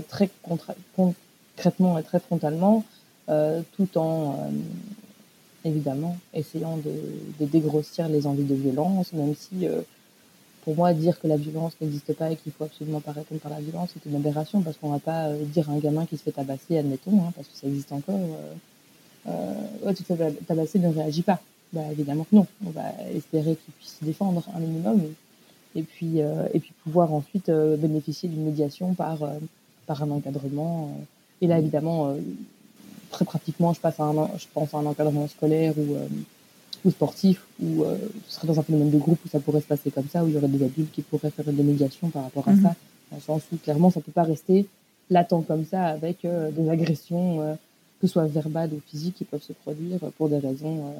très 0.08 0.28
concrètement 0.42 1.98
et 1.98 2.02
très 2.02 2.20
frontalement, 2.20 2.84
euh, 3.28 3.60
tout 3.76 3.98
en 3.98 4.32
euh, 4.32 5.68
évidemment 5.68 6.16
essayant 6.32 6.76
de, 6.78 6.92
de, 7.40 7.50
dégrossir 7.50 8.08
les 8.08 8.26
envies 8.26 8.44
de 8.44 8.54
violence, 8.54 9.12
même 9.12 9.34
si 9.34 9.66
pour 10.64 10.76
moi 10.76 10.94
dire 10.94 11.20
que 11.20 11.26
la 11.26 11.36
violence 11.36 11.72
n'existe 11.80 12.14
pas 12.14 12.30
et 12.30 12.36
qu'il 12.36 12.52
faut 12.52 12.64
absolument 12.64 13.00
pas 13.00 13.12
répondre 13.12 13.40
par 13.40 13.50
la 13.50 13.60
violence, 13.60 13.90
c'est 13.92 14.08
une 14.08 14.16
aberration 14.16 14.62
parce 14.62 14.76
qu'on 14.76 14.90
va 14.90 14.98
pas 14.98 15.32
dire 15.32 15.68
à 15.68 15.72
un 15.72 15.78
gamin 15.78 16.06
qui 16.06 16.16
se 16.16 16.22
fait 16.22 16.32
tabasser, 16.32 16.78
admettons, 16.78 17.20
hein, 17.20 17.32
parce 17.34 17.48
que 17.48 17.56
ça 17.56 17.66
existe 17.66 17.92
encore, 17.92 18.20
euh, 19.26 19.92
tu 19.94 20.04
te 20.04 20.14
fais 20.14 20.32
tabasser, 20.46 20.78
ne 20.78 20.88
réagit 20.88 21.22
pas. 21.22 21.40
Bah, 21.72 21.82
évidemment 21.90 22.24
que 22.24 22.34
non. 22.34 22.46
On 22.66 22.70
va 22.70 22.84
espérer 23.14 23.56
qu'il 23.56 23.74
puisse 23.74 23.98
se 24.00 24.04
défendre 24.04 24.42
un 24.54 24.60
minimum 24.60 25.02
et, 25.74 25.82
puis, 25.82 26.18
et 26.18 26.60
puis 26.60 26.72
pouvoir 26.84 27.12
ensuite 27.12 27.50
bénéficier 27.50 28.28
d'une 28.28 28.44
médiation 28.44 28.94
par 28.94 29.18
par 29.88 30.00
un 30.02 30.10
encadrement. 30.10 30.84
Euh, 30.84 31.44
et 31.44 31.46
là, 31.48 31.58
évidemment, 31.58 32.10
euh, 32.10 32.18
très 33.10 33.24
pratiquement, 33.24 33.72
je, 33.72 33.80
passe 33.80 33.98
à 33.98 34.04
un, 34.04 34.28
je 34.36 34.46
pense 34.54 34.72
à 34.74 34.78
un 34.78 34.86
encadrement 34.86 35.26
scolaire 35.26 35.72
ou, 35.76 35.94
euh, 35.94 36.06
ou 36.84 36.90
sportif, 36.90 37.42
où 37.60 37.84
ce 38.28 38.34
serait 38.36 38.46
dans 38.46 38.60
un 38.60 38.62
phénomène 38.62 38.90
de 38.90 38.98
groupe 38.98 39.18
où 39.24 39.28
ça 39.28 39.40
pourrait 39.40 39.62
se 39.62 39.66
passer 39.66 39.90
comme 39.90 40.08
ça, 40.08 40.22
où 40.22 40.28
il 40.28 40.34
y 40.34 40.36
aurait 40.36 40.46
des 40.46 40.64
adultes 40.64 40.92
qui 40.92 41.02
pourraient 41.02 41.30
faire 41.30 41.52
des 41.52 41.62
médiations 41.64 42.08
par 42.10 42.22
rapport 42.22 42.46
à 42.46 42.52
mhm. 42.52 42.62
ça, 42.62 42.74
dans 43.10 43.16
le 43.16 43.22
sens 43.22 43.42
où 43.52 43.56
clairement, 43.56 43.90
ça 43.90 43.98
ne 43.98 44.04
peut 44.04 44.12
pas 44.12 44.22
rester 44.22 44.66
latent 45.10 45.44
comme 45.48 45.64
ça 45.64 45.86
avec 45.86 46.18
des 46.22 46.70
agressions, 46.70 47.56
que 48.00 48.06
ce 48.06 48.12
soit 48.12 48.26
verbales 48.26 48.70
ou 48.74 48.80
physiques, 48.86 49.16
qui 49.16 49.24
peuvent 49.24 49.42
se 49.42 49.54
produire 49.54 49.98
pour 50.16 50.28
des 50.28 50.38
raisons 50.38 50.94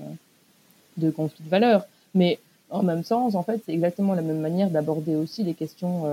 de 0.97 1.11
conflit 1.11 1.45
de 1.45 1.51
valeurs. 1.51 1.85
Mais 2.13 2.41
en 2.71 2.83
même 2.83 3.05
sens, 3.05 3.37
en 3.37 3.45
fait, 3.45 3.61
c'est 3.65 3.73
exactement 3.73 4.15
la 4.15 4.23
même 4.23 4.41
manière 4.41 4.71
d'aborder 4.71 5.15
aussi 5.15 5.45
les 5.45 5.55
questions 5.55 6.07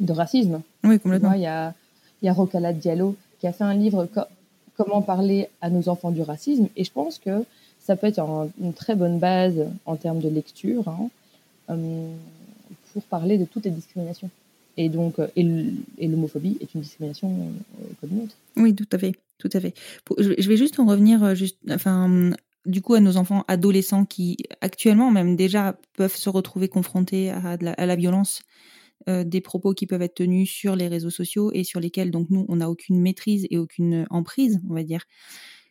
de 0.00 0.12
racisme. 0.12 0.60
Oui, 0.82 0.98
complètement. 0.98 1.32
Il 1.32 1.42
y 1.42 1.46
a, 1.46 1.74
il 2.22 2.26
y 2.26 2.28
a 2.28 2.32
Rocala 2.32 2.72
Diallo 2.72 3.16
qui 3.40 3.46
a 3.46 3.52
fait 3.52 3.64
un 3.64 3.74
livre 3.74 4.08
Comment 4.76 5.02
parler 5.02 5.48
à 5.60 5.70
nos 5.70 5.88
enfants 5.88 6.10
du 6.10 6.22
racisme. 6.22 6.66
Et 6.76 6.82
je 6.82 6.90
pense 6.90 7.18
que 7.18 7.44
ça 7.78 7.94
peut 7.94 8.08
être 8.08 8.20
une 8.60 8.72
très 8.72 8.96
bonne 8.96 9.18
base 9.18 9.66
en 9.86 9.94
termes 9.94 10.20
de 10.20 10.28
lecture 10.28 10.88
hein, 10.88 11.10
euh, 11.70 12.10
pour 12.92 13.02
parler 13.04 13.38
de 13.38 13.44
toutes 13.44 13.66
les 13.66 13.70
discriminations. 13.70 14.30
Et 14.76 14.88
donc, 14.88 15.20
euh, 15.20 15.28
et 15.36 16.08
l'homophobie 16.08 16.58
est 16.60 16.74
une 16.74 16.80
discrimination 16.80 17.30
euh, 17.30 17.84
comme 18.00 18.10
une 18.10 18.24
autre. 18.24 18.34
Oui, 18.56 18.74
tout 18.74 18.88
à 18.90 18.98
fait, 18.98 19.14
tout 19.38 19.50
à 19.52 19.60
fait. 19.60 19.74
Je 20.18 20.48
vais 20.48 20.56
juste 20.56 20.80
en 20.80 20.86
revenir, 20.86 21.36
juste, 21.36 21.58
enfin, 21.70 22.32
du 22.66 22.82
coup, 22.82 22.94
à 22.94 23.00
nos 23.00 23.16
enfants 23.16 23.44
adolescents 23.46 24.04
qui 24.04 24.38
actuellement 24.60 25.12
même 25.12 25.36
déjà 25.36 25.76
peuvent 25.96 26.16
se 26.16 26.30
retrouver 26.30 26.66
confrontés 26.66 27.30
à, 27.30 27.56
à 27.76 27.86
la 27.86 27.96
violence 27.96 28.42
euh, 29.08 29.22
des 29.22 29.40
propos 29.40 29.74
qui 29.74 29.86
peuvent 29.86 30.02
être 30.02 30.14
tenus 30.14 30.50
sur 30.50 30.76
les 30.76 30.88
réseaux 30.88 31.10
sociaux 31.10 31.50
et 31.52 31.62
sur 31.62 31.78
lesquels 31.78 32.10
donc 32.10 32.30
nous 32.30 32.46
on 32.48 32.56
n'a 32.56 32.70
aucune 32.70 33.00
maîtrise 33.00 33.46
et 33.50 33.58
aucune 33.58 34.06
emprise, 34.08 34.60
on 34.68 34.74
va 34.74 34.82
dire. 34.82 35.04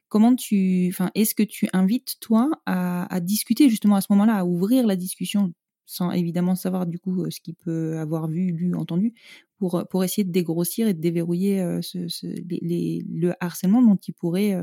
Comment 0.07 0.35
tu, 0.35 0.87
enfin, 0.89 1.09
est-ce 1.15 1.33
que 1.33 1.41
tu 1.41 1.67
invites 1.73 2.19
toi 2.19 2.51
à, 2.67 3.19
discuter 3.21 3.69
justement 3.69 3.95
à 3.95 4.01
ce 4.01 4.07
moment-là, 4.11 4.35
à 4.35 4.45
ouvrir 4.45 4.85
la 4.85 4.95
discussion 4.95 5.53
sans 5.87 6.11
évidemment 6.11 6.55
savoir 6.55 6.85
du 6.85 6.99
coup 6.99 7.23
euh, 7.23 7.31
ce 7.31 7.41
qu'il 7.41 7.55
peut 7.55 7.97
avoir 7.97 8.27
vu, 8.27 8.51
lu, 8.51 8.75
entendu, 8.75 9.15
pour, 9.57 9.83
pour 9.89 10.03
essayer 10.03 10.23
de 10.23 10.31
dégrossir 10.31 10.87
et 10.87 10.93
de 10.93 11.01
déverrouiller 11.01 11.61
euh, 11.61 11.81
le 12.21 13.33
harcèlement 13.39 13.81
dont 13.81 13.95
il 13.95 14.13
pourrait, 14.13 14.55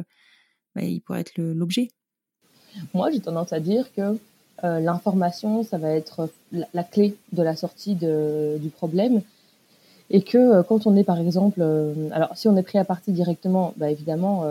bah, 0.76 0.82
il 0.82 1.00
pourrait 1.00 1.20
être 1.20 1.36
l'objet? 1.36 1.88
Moi, 2.94 3.10
j'ai 3.10 3.20
tendance 3.20 3.52
à 3.52 3.58
dire 3.58 3.92
que 3.92 4.16
euh, 4.64 4.80
l'information, 4.80 5.62
ça 5.62 5.78
va 5.78 5.90
être 5.90 6.28
la, 6.52 6.84
clé 6.84 7.16
de 7.32 7.42
la 7.42 7.56
sortie 7.56 7.94
de, 7.94 8.58
du 8.60 8.68
problème. 8.68 9.22
Et 10.12 10.22
que 10.22 10.38
euh, 10.38 10.62
quand 10.62 10.86
on 10.86 10.96
est, 10.96 11.04
par 11.04 11.18
exemple, 11.18 11.60
euh, 11.62 11.94
alors 12.10 12.36
si 12.36 12.48
on 12.48 12.56
est 12.56 12.62
pris 12.62 12.78
à 12.78 12.84
partie 12.84 13.12
directement, 13.12 13.74
bah 13.76 13.90
évidemment, 13.90 14.44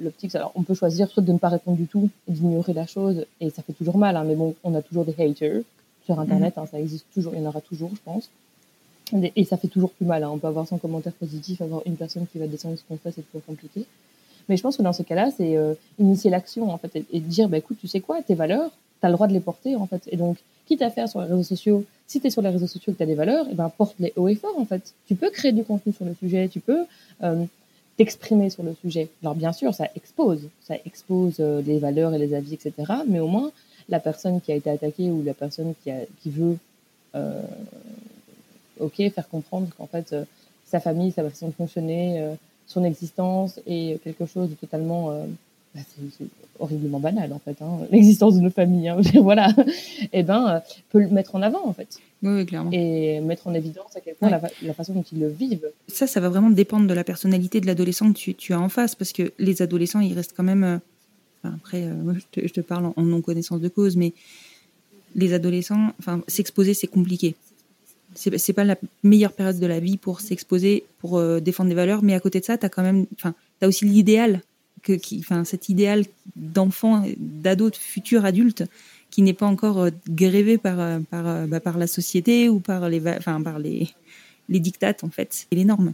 l'optique, 0.00 0.34
alors 0.34 0.52
on 0.54 0.62
peut 0.62 0.74
choisir 0.74 1.08
soit 1.08 1.22
de 1.22 1.32
ne 1.32 1.38
pas 1.38 1.48
répondre 1.48 1.76
du 1.76 1.86
tout, 1.86 2.08
d'ignorer 2.28 2.72
la 2.72 2.86
chose, 2.86 3.26
et 3.40 3.50
ça 3.50 3.62
fait 3.62 3.74
toujours 3.74 3.98
mal, 3.98 4.16
hein, 4.16 4.24
mais 4.26 4.34
bon, 4.34 4.54
on 4.64 4.74
a 4.74 4.82
toujours 4.82 5.04
des 5.04 5.14
haters 5.22 5.62
sur 6.04 6.18
Internet, 6.18 6.54
hein, 6.56 6.64
ça 6.70 6.80
existe 6.80 7.06
toujours, 7.14 7.34
il 7.34 7.42
y 7.42 7.44
en 7.44 7.48
aura 7.48 7.60
toujours, 7.60 7.90
je 7.94 8.00
pense. 8.04 8.30
Et 9.36 9.44
ça 9.44 9.58
fait 9.58 9.68
toujours 9.68 9.90
plus 9.90 10.06
mal. 10.06 10.24
Hein. 10.24 10.30
On 10.32 10.38
peut 10.38 10.46
avoir 10.46 10.66
son 10.66 10.78
commentaire 10.78 11.12
positif, 11.12 11.60
avoir 11.60 11.82
une 11.84 11.96
personne 11.96 12.26
qui 12.32 12.38
va 12.38 12.46
descendre 12.46 12.78
ce 12.78 12.82
qu'on 12.88 12.96
fait, 12.96 13.12
c'est 13.12 13.20
toujours 13.20 13.44
compliqué. 13.44 13.84
Mais 14.48 14.56
je 14.56 14.62
pense 14.62 14.78
que 14.78 14.82
dans 14.82 14.94
ce 14.94 15.02
cas-là, 15.02 15.30
c'est 15.36 15.58
initier 15.98 16.30
l'action 16.30 16.70
en 16.72 16.78
fait 16.78 17.04
et, 17.12 17.20
dire, 17.20 17.48
bah, 17.50 17.58
écoute, 17.58 17.76
tu 17.78 17.88
sais 17.88 18.00
quoi, 18.00 18.22
tes 18.22 18.34
valeurs, 18.34 18.70
tu 19.02 19.06
as 19.06 19.08
le 19.10 19.14
droit 19.14 19.26
de 19.26 19.32
les 19.32 19.40
porter, 19.40 19.74
en 19.76 19.86
fait. 19.86 20.02
Et 20.10 20.16
donc, 20.16 20.38
quitte 20.66 20.80
à 20.80 20.90
faire 20.90 21.08
sur 21.08 21.20
les 21.20 21.26
réseaux 21.26 21.42
sociaux, 21.42 21.84
si 22.06 22.20
tu 22.20 22.28
es 22.28 22.30
sur 22.30 22.40
les 22.40 22.50
réseaux 22.50 22.68
sociaux 22.68 22.92
et 22.92 22.94
que 22.94 22.98
tu 22.98 23.02
as 23.02 23.06
des 23.06 23.16
valeurs, 23.16 23.46
et 23.46 23.50
eh 23.52 23.54
ben, 23.54 23.68
porte-les 23.68 24.12
haut 24.16 24.28
et 24.28 24.36
fort, 24.36 24.58
en 24.58 24.64
fait. 24.64 24.94
Tu 25.08 25.16
peux 25.16 25.30
créer 25.30 25.52
du 25.52 25.64
contenu 25.64 25.92
sur 25.92 26.04
le 26.04 26.14
sujet, 26.14 26.48
tu 26.48 26.60
peux 26.60 26.84
euh, 27.24 27.44
t'exprimer 27.96 28.48
sur 28.48 28.62
le 28.62 28.74
sujet. 28.80 29.08
Alors, 29.22 29.34
bien 29.34 29.52
sûr, 29.52 29.74
ça 29.74 29.88
expose, 29.96 30.48
ça 30.62 30.76
expose 30.86 31.36
euh, 31.40 31.62
les 31.62 31.78
valeurs 31.78 32.14
et 32.14 32.18
les 32.18 32.32
avis, 32.32 32.54
etc. 32.54 32.72
Mais 33.08 33.18
au 33.18 33.26
moins, 33.26 33.50
la 33.88 33.98
personne 33.98 34.40
qui 34.40 34.52
a 34.52 34.54
été 34.54 34.70
attaquée 34.70 35.10
ou 35.10 35.22
la 35.24 35.34
personne 35.34 35.74
qui, 35.82 35.90
a, 35.90 35.96
qui 36.22 36.30
veut, 36.30 36.56
euh, 37.16 37.42
ok, 38.78 38.96
faire 39.10 39.28
comprendre 39.28 39.68
qu'en 39.76 39.88
fait, 39.88 40.14
sa 40.64 40.78
famille, 40.78 41.10
sa 41.10 41.28
façon 41.28 41.48
de 41.48 41.52
fonctionner, 41.52 42.34
son 42.68 42.84
existence 42.84 43.60
est 43.66 44.02
quelque 44.02 44.24
chose 44.26 44.48
de 44.48 44.54
totalement 44.54 45.12
bah, 45.74 45.80
c'est 46.18 46.26
horriblement 46.58 47.00
banal 47.00 47.32
en 47.32 47.38
fait, 47.38 47.56
hein, 47.62 47.78
l'existence 47.90 48.34
de 48.34 48.40
nos 48.40 48.50
familles. 48.50 48.88
Hein, 48.88 49.00
voilà, 49.20 49.50
et 49.58 50.08
eh 50.12 50.22
ben 50.22 50.48
euh, 50.48 50.60
peut 50.90 51.00
le 51.00 51.08
mettre 51.08 51.34
en 51.34 51.42
avant 51.42 51.66
en 51.66 51.72
fait. 51.72 51.98
Oui, 52.22 52.46
clairement. 52.46 52.70
Et 52.72 53.20
mettre 53.20 53.48
en 53.48 53.54
évidence 53.54 53.96
à 53.96 54.00
quel 54.00 54.14
point 54.14 54.30
la, 54.30 54.74
façon 54.74 54.92
dont 54.92 55.04
ils 55.12 55.18
le 55.18 55.28
vivent. 55.28 55.68
Ça, 55.88 56.06
ça 56.06 56.20
va 56.20 56.28
vraiment 56.28 56.50
dépendre 56.50 56.86
de 56.86 56.94
la 56.94 57.02
personnalité 57.02 57.60
de 57.60 57.66
l'adolescent 57.66 58.12
que 58.12 58.18
tu, 58.18 58.34
tu, 58.34 58.52
as 58.52 58.60
en 58.60 58.68
face, 58.68 58.94
parce 58.94 59.12
que 59.12 59.32
les 59.40 59.60
adolescents, 59.60 59.98
ils 59.98 60.14
restent 60.14 60.34
quand 60.36 60.44
même. 60.44 60.62
Euh, 60.62 60.78
après, 61.42 61.82
euh, 61.82 62.14
je, 62.36 62.52
te, 62.52 62.60
parle 62.60 62.92
en, 62.94 63.02
non 63.02 63.22
connaissance 63.22 63.60
de 63.60 63.66
cause, 63.66 63.96
mais 63.96 64.12
les 65.16 65.32
adolescents, 65.32 65.92
enfin, 65.98 66.22
s'exposer, 66.28 66.74
c'est 66.74 66.86
compliqué. 66.86 67.34
C'est, 68.14 68.38
c'est 68.38 68.52
pas 68.52 68.62
la 68.62 68.76
meilleure 69.02 69.32
période 69.32 69.58
de 69.58 69.66
la 69.66 69.80
vie 69.80 69.96
pour 69.96 70.20
s'exposer, 70.20 70.84
pour 71.00 71.20
défendre 71.40 71.70
des 71.70 71.74
valeurs, 71.74 72.04
mais 72.04 72.14
à 72.14 72.20
côté 72.20 72.38
de 72.38 72.44
ça, 72.44 72.56
tu 72.56 72.66
as 72.66 72.68
quand 72.68 72.82
même, 72.82 73.06
enfin, 73.14 73.34
tu 73.58 73.64
as 73.64 73.68
aussi 73.68 73.84
l'idéal 73.84 74.42
que, 74.82 74.92
enfin, 75.18 75.44
cet 75.44 75.68
idéal 75.68 76.04
d'enfant, 76.36 77.04
d'ado, 77.18 77.70
futur 77.72 78.24
adulte, 78.24 78.64
qui 79.12 79.22
n'est 79.22 79.34
pas 79.34 79.46
encore 79.46 79.78
euh, 79.78 79.90
grévé 80.08 80.58
par, 80.58 80.80
euh, 80.80 80.98
euh, 81.12 81.46
bah, 81.46 81.60
par 81.60 81.78
la 81.78 81.86
société 81.86 82.48
ou 82.48 82.58
par 82.58 82.88
les, 82.88 83.06
enfin, 83.08 83.40
par 83.42 83.58
les, 83.58 83.88
les 84.48 84.58
dictates, 84.58 85.04
en 85.04 85.10
fait, 85.10 85.46
et 85.50 85.56
les 85.56 85.64
normes. 85.64 85.92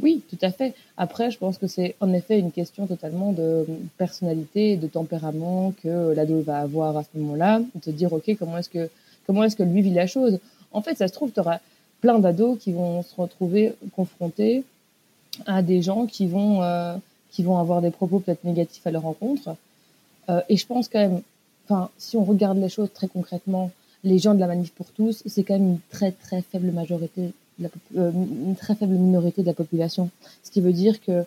Oui, 0.00 0.22
tout 0.28 0.38
à 0.42 0.50
fait. 0.50 0.74
Après, 0.96 1.30
je 1.30 1.38
pense 1.38 1.58
que 1.58 1.66
c'est 1.66 1.94
en 2.00 2.12
effet 2.12 2.38
une 2.40 2.50
question 2.50 2.86
totalement 2.86 3.32
de 3.32 3.64
personnalité 3.98 4.76
de 4.76 4.86
tempérament 4.88 5.72
que 5.82 6.12
l'ado 6.14 6.40
va 6.40 6.60
avoir 6.60 6.96
à 6.96 7.04
ce 7.04 7.18
moment-là, 7.18 7.60
de 7.60 7.80
te 7.80 7.90
dire, 7.90 8.12
OK, 8.12 8.34
comment 8.38 8.58
est-ce 8.58 8.70
que, 8.70 8.88
comment 9.26 9.44
est-ce 9.44 9.56
que 9.56 9.62
lui 9.62 9.82
vit 9.82 9.92
la 9.92 10.06
chose? 10.06 10.40
En 10.72 10.82
fait, 10.82 10.96
ça 10.96 11.06
se 11.06 11.12
trouve, 11.12 11.30
tu 11.30 11.40
auras 11.40 11.58
plein 12.00 12.18
d'ados 12.18 12.58
qui 12.58 12.72
vont 12.72 13.02
se 13.02 13.14
retrouver 13.14 13.74
confrontés 13.94 14.64
à 15.46 15.62
des 15.62 15.82
gens 15.82 16.06
qui 16.06 16.26
vont, 16.26 16.62
qui 17.30 17.42
vont 17.42 17.58
avoir 17.58 17.82
des 17.82 17.90
propos 17.90 18.20
peut-être 18.20 18.44
négatifs 18.44 18.86
à 18.86 18.90
leur 18.90 19.02
rencontre. 19.02 19.56
Euh, 20.28 20.40
et 20.48 20.56
je 20.56 20.66
pense 20.66 20.88
quand 20.88 20.98
même, 20.98 21.22
enfin, 21.64 21.90
si 21.98 22.16
on 22.16 22.24
regarde 22.24 22.58
les 22.58 22.68
choses 22.68 22.90
très 22.92 23.08
concrètement, 23.08 23.70
les 24.04 24.18
gens 24.18 24.34
de 24.34 24.40
la 24.40 24.46
manif 24.46 24.72
pour 24.72 24.86
tous, 24.90 25.22
c'est 25.26 25.42
quand 25.42 25.54
même 25.54 25.68
une 25.68 25.80
très 25.90 26.12
très 26.12 26.42
faible 26.42 26.70
majorité 26.70 27.32
euh, 27.96 28.12
une 28.12 28.54
très 28.54 28.76
faible 28.76 28.94
minorité 28.94 29.42
de 29.42 29.46
la 29.48 29.54
population. 29.54 30.10
Ce 30.44 30.50
qui 30.50 30.60
veut 30.60 30.72
dire 30.72 31.00
que 31.00 31.24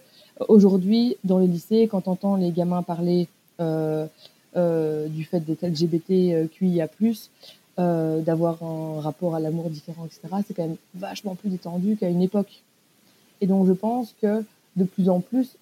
aujourd'hui, 0.47 1.17
dans 1.23 1.39
les 1.39 1.47
lycées, 1.47 1.87
quand 1.91 2.07
on 2.07 2.11
entend 2.11 2.35
les 2.35 2.51
gamins 2.51 2.83
parler 2.83 3.27
euh, 3.59 4.07
euh, 4.55 5.07
du 5.07 5.23
fait 5.23 5.39
d'être 5.39 5.63
LGBTQIA+, 5.63 6.89
euh, 7.79 8.21
d'avoir 8.21 8.61
un 8.63 8.99
rapport 8.99 9.35
à 9.35 9.39
l'amour 9.39 9.69
différent, 9.69 10.05
etc., 10.05 10.43
c'est 10.45 10.53
quand 10.53 10.67
même 10.67 10.77
vachement 10.95 11.35
plus 11.35 11.49
détendu 11.49 11.95
qu'à 11.95 12.09
une 12.09 12.21
époque. 12.21 12.61
Et 13.39 13.47
donc, 13.47 13.65
je 13.65 13.71
pense 13.71 14.13
que 14.21 14.43
de 14.75 14.83
plus 14.83 15.09
en 15.09 15.19
plus, 15.21 15.55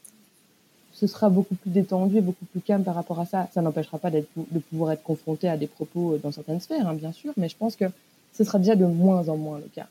ce 0.99 1.07
sera 1.07 1.29
beaucoup 1.29 1.55
plus 1.55 1.71
détendu 1.71 2.17
et 2.17 2.21
beaucoup 2.21 2.45
plus 2.45 2.59
calme 2.59 2.83
par 2.83 2.95
rapport 2.95 3.19
à 3.19 3.25
ça. 3.25 3.47
Ça 3.53 3.61
n'empêchera 3.61 3.97
pas 3.97 4.11
de 4.11 4.25
pouvoir 4.69 4.91
être 4.91 5.03
confronté 5.03 5.47
à 5.47 5.55
des 5.55 5.67
propos 5.67 6.17
dans 6.21 6.31
certaines 6.31 6.59
sphères, 6.59 6.87
hein, 6.87 6.93
bien 6.93 7.11
sûr, 7.11 7.31
mais 7.37 7.47
je 7.47 7.55
pense 7.55 7.75
que 7.75 7.85
ce 8.33 8.43
sera 8.43 8.59
déjà 8.59 8.75
de 8.75 8.85
moins 8.85 9.27
en 9.29 9.37
moins 9.37 9.59
le 9.59 9.69
cas. 9.73 9.87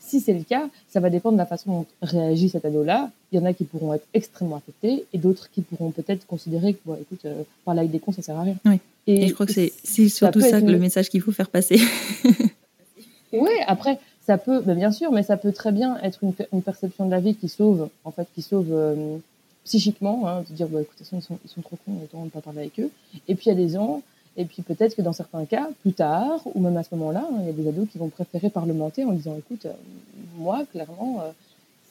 Si 0.00 0.20
c'est 0.20 0.34
le 0.34 0.42
cas, 0.42 0.68
ça 0.88 1.00
va 1.00 1.10
dépendre 1.10 1.34
de 1.34 1.38
la 1.38 1.46
façon 1.46 1.70
dont 1.70 1.86
réagit 2.02 2.48
cet 2.48 2.64
ado-là. 2.64 3.10
Il 3.32 3.38
y 3.38 3.42
en 3.42 3.44
a 3.44 3.52
qui 3.52 3.64
pourront 3.64 3.94
être 3.94 4.06
extrêmement 4.14 4.56
affectés 4.56 5.04
et 5.12 5.18
d'autres 5.18 5.50
qui 5.50 5.62
pourront 5.62 5.90
peut-être 5.90 6.26
considérer 6.26 6.74
que, 6.74 6.80
bon, 6.84 6.98
écoute, 7.00 7.24
euh, 7.24 7.42
parler 7.64 7.80
avec 7.80 7.90
des 7.92 7.98
cons, 7.98 8.12
ça 8.12 8.22
sert 8.22 8.36
à 8.36 8.42
rien. 8.42 8.56
Oui. 8.64 8.80
Et, 9.06 9.28
je 9.28 9.34
crois 9.34 9.46
que 9.46 9.52
c'est 9.52 9.72
surtout 10.08 10.40
ça, 10.40 10.60
le 10.60 10.78
message 10.78 11.08
qu'il 11.08 11.22
faut 11.22 11.32
faire 11.32 11.48
passer. 11.48 11.80
oui, 13.32 13.50
après, 13.66 13.98
ça 14.26 14.36
peut, 14.36 14.60
ben 14.60 14.76
bien 14.76 14.92
sûr, 14.92 15.10
mais 15.12 15.22
ça 15.22 15.38
peut 15.38 15.52
très 15.52 15.72
bien 15.72 15.98
être 16.02 16.18
une, 16.22 16.34
une, 16.52 16.62
perception 16.62 17.06
de 17.06 17.10
la 17.10 17.20
vie 17.20 17.34
qui 17.34 17.48
sauve, 17.48 17.88
en 18.04 18.10
fait, 18.10 18.28
qui 18.34 18.42
sauve 18.42 18.68
euh, 18.70 19.16
psychiquement, 19.64 20.26
hein, 20.28 20.44
de 20.48 20.54
dire, 20.54 20.68
bah, 20.68 20.82
écoute, 20.82 20.96
ils 21.00 21.06
sont, 21.06 21.38
ils 21.44 21.50
sont 21.50 21.60
trop 21.60 21.76
cons, 21.84 21.98
autant 22.02 22.24
ne 22.24 22.30
pas 22.30 22.40
parler 22.40 22.60
avec 22.60 22.80
eux. 22.80 22.90
Et 23.28 23.34
puis, 23.34 23.46
il 23.46 23.48
y 23.48 23.52
a 23.52 23.54
des 23.54 23.68
gens 23.70 24.02
et 24.38 24.44
puis 24.44 24.62
peut-être 24.62 24.94
que 24.94 25.02
dans 25.02 25.12
certains 25.12 25.44
cas, 25.46 25.68
plus 25.82 25.92
tard, 25.92 26.40
ou 26.54 26.60
même 26.60 26.76
à 26.76 26.84
ce 26.84 26.94
moment-là, 26.94 27.28
hein, 27.28 27.38
il 27.40 27.46
y 27.46 27.48
a 27.48 27.52
des 27.52 27.68
ados 27.68 27.88
qui 27.90 27.98
vont 27.98 28.08
préférer 28.08 28.50
parlementer 28.50 29.04
en 29.04 29.10
disant, 29.10 29.36
écoute, 29.36 29.66
euh, 29.66 29.72
moi, 30.36 30.64
clairement, 30.70 31.20
euh, 31.20 31.32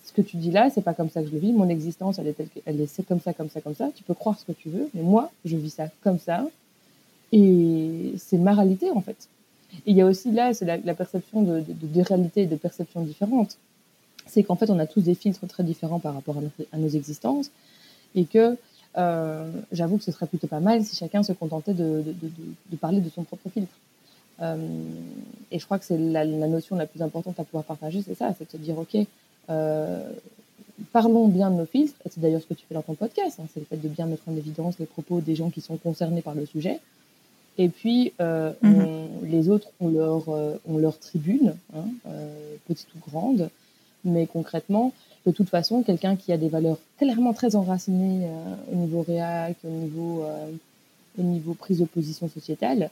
ce 0.06 0.14
que 0.14 0.22
tu 0.22 0.38
dis 0.38 0.50
là, 0.50 0.70
c'est 0.70 0.82
pas 0.82 0.94
comme 0.94 1.10
ça 1.10 1.22
que 1.22 1.28
je 1.28 1.34
le 1.34 1.40
vis. 1.40 1.52
Mon 1.52 1.68
existence, 1.68 2.20
elle 2.20 2.28
est 2.28 2.34
telle 2.34 2.48
elle 2.66 2.80
est 2.80 3.02
comme 3.06 3.20
ça, 3.20 3.34
comme 3.34 3.50
ça, 3.50 3.60
comme 3.60 3.76
ça. 3.76 3.90
Tu 3.94 4.04
peux 4.04 4.14
croire 4.14 4.40
ce 4.40 4.46
que 4.46 4.54
tu 4.54 4.70
veux, 4.70 4.90
mais 4.94 5.02
moi, 5.02 5.30
je 5.44 5.58
vis 5.58 5.72
ça 5.72 5.90
comme 6.02 6.20
ça. 6.20 6.48
Et 7.34 8.14
c'est 8.18 8.38
ma 8.38 8.54
réalité, 8.54 8.90
en 8.92 9.02
fait. 9.02 9.28
Il 9.86 9.98
y 9.98 10.02
a 10.02 10.06
aussi 10.06 10.32
là, 10.32 10.54
c'est 10.54 10.64
la, 10.64 10.94
perception 10.94 11.42
de, 11.42 11.62
de, 11.68 12.02
réalités 12.02 12.44
et 12.44 12.46
de 12.46 12.56
perceptions 12.56 13.02
différentes. 13.02 13.58
C'est 14.28 14.44
qu'en 14.44 14.56
fait, 14.56 14.70
on 14.70 14.80
a 14.80 14.86
tous 14.86 15.02
des 15.02 15.16
filtres 15.16 15.48
très 15.48 15.64
différents 15.64 16.00
par 16.00 16.14
rapport 16.14 16.38
à 16.72 16.78
nos 16.78 16.90
existences. 16.90 17.52
Et 18.16 18.26
que 18.26 18.58
euh, 18.98 19.46
j'avoue 19.72 19.98
que 19.98 20.04
ce 20.04 20.12
serait 20.12 20.26
plutôt 20.26 20.48
pas 20.48 20.60
mal 20.60 20.84
si 20.84 20.96
chacun 20.96 21.22
se 21.22 21.32
contentait 21.34 21.74
de, 21.74 22.04
parler 22.80 23.00
de 23.00 23.10
son 23.10 23.24
propre 23.24 23.50
filtre. 23.50 23.74
Euh, 24.42 24.58
et 25.52 25.60
je 25.60 25.66
crois 25.66 25.78
que 25.78 25.86
c'est 25.86 25.98
la, 25.98 26.26
notion 26.26 26.76
la 26.76 26.88
plus 26.88 27.02
importante 27.02 27.40
à 27.40 27.44
pouvoir 27.44 27.64
partager, 27.64 28.02
c'est 28.02 28.16
ça, 28.16 28.34
c'est 28.38 28.46
de 28.46 28.52
se 28.52 28.58
dire, 28.58 28.78
OK, 28.78 28.98
euh, 29.50 30.12
parlons 30.92 31.28
bien 31.28 31.52
de 31.52 31.56
nos 31.56 31.66
filtres, 31.66 31.96
et 32.06 32.10
c'est 32.10 32.20
d'ailleurs 32.20 32.42
ce 32.42 32.48
que 32.48 32.54
tu 32.54 32.66
fais 32.68 32.76
dans 32.76 32.82
ton 32.82 32.96
podcast, 32.96 33.40
hein, 33.40 33.46
c'est 33.54 33.60
le 33.60 33.66
fait 33.66 33.78
de 33.78 33.88
bien 33.88 34.06
mettre 34.06 34.24
en 34.28 34.36
évidence 34.36 34.78
les 34.80 34.86
propos 34.86 35.22
des 35.22 35.36
gens 35.36 35.50
qui 35.50 35.62
sont 35.62 35.78
concernés 35.78 36.22
par 36.22 36.36
le 36.36 36.46
sujet. 36.46 36.80
Et 37.60 37.70
puis, 37.70 38.14
mhm. 38.20 39.08
les 39.24 39.50
autres 39.50 39.70
ont 39.80 39.90
leur, 39.90 40.30
ont 40.30 40.78
leur 40.78 41.00
tribune, 41.00 41.56
hein, 41.76 41.86
petite 42.68 42.88
ou 42.96 43.10
grande, 43.10 43.50
mais 44.08 44.26
concrètement, 44.26 44.94
de 45.28 45.32
toute 45.32 45.50
façon, 45.50 45.84
quelqu'un 45.84 46.16
qui 46.16 46.32
a 46.32 46.38
des 46.38 46.48
valeurs 46.48 46.78
clairement 46.98 47.34
très 47.34 47.56
enracinées 47.56 48.26
euh, 48.26 48.56
au 48.72 48.76
niveau 48.76 49.02
réac, 49.02 49.58
au 49.66 49.70
niveau, 49.70 50.24
euh, 50.24 50.52
au 51.20 51.22
niveau 51.22 51.54
prise 51.54 51.80
de 51.80 51.86
position 51.86 52.30
sociétale, 52.30 52.90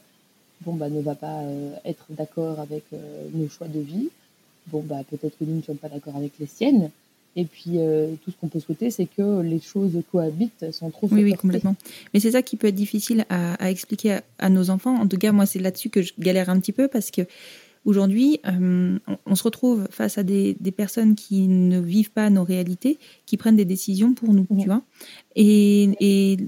bon, 0.62 0.73
bah, 0.73 0.89
ne 0.89 1.01
va 1.01 1.15
pas 1.15 1.39
euh, 1.39 1.73
être 1.86 2.06
d'accord 2.10 2.60
avec 2.60 2.84
nos 3.34 3.47
choix 3.47 3.67
de 3.67 3.80
vie. 3.80 4.10
Bon, 4.67 4.84
bah, 4.86 5.01
peut-être 5.10 5.38
que 5.38 5.45
nous 5.45 5.56
ne 5.56 5.62
sommes 5.62 5.78
pas 5.78 5.88
d'accord 5.88 6.17
avec 6.17 6.34
les 6.39 6.45
siennes. 6.45 6.91
Et 7.38 7.43
puis, 7.43 7.80
tout 8.23 8.32
ce 8.32 8.36
qu'on 8.39 8.47
peut 8.47 8.62
souhaiter, 8.62 8.89
c'est 8.91 9.08
que 9.08 9.41
les 9.41 9.60
choses 9.60 10.01
cohabitent 10.10 10.71
sans 10.71 10.89
trop 10.89 11.10
Oui, 11.12 11.21
oui, 11.21 11.34
complètement. 11.34 11.75
Mais 12.13 12.21
c'est 12.21 12.32
ça 12.32 12.41
qui 12.41 12.56
peut 12.56 12.67
être 12.67 12.75
difficile 12.75 13.25
à, 13.30 13.69
expliquer 13.69 14.19
à, 14.39 14.49
nos 14.49 14.69
enfants. 14.69 14.95
En 14.95 15.06
tout 15.06 15.17
cas, 15.17 15.34
moi, 15.34 15.45
c'est 15.45 15.60
là-dessus 15.60 15.89
que 15.89 16.01
je 16.01 16.13
galère 16.17 16.49
un 16.49 16.58
petit 16.62 16.71
peu 16.71 16.88
parce 16.88 17.12
que 17.12 17.23
Aujourd'hui, 17.86 18.39
euh, 18.48 18.98
on, 19.28 19.36
se 19.36 19.43
retrouve 19.43 19.88
face 19.91 20.17
à 20.17 20.24
des, 20.24 20.56
personnes 20.76 21.13
qui 21.13 21.48
ne 21.48 21.80
vivent 21.80 22.12
pas 22.12 22.32
nos 22.32 22.43
réalités, 22.43 22.98
qui 23.28 23.38
prennent 23.38 23.56
des 23.56 23.65
décisions 23.65 24.15
pour 24.15 24.34
nous, 24.34 24.48
tu 24.60 24.65
vois. 24.65 24.82
Et, 25.36 26.39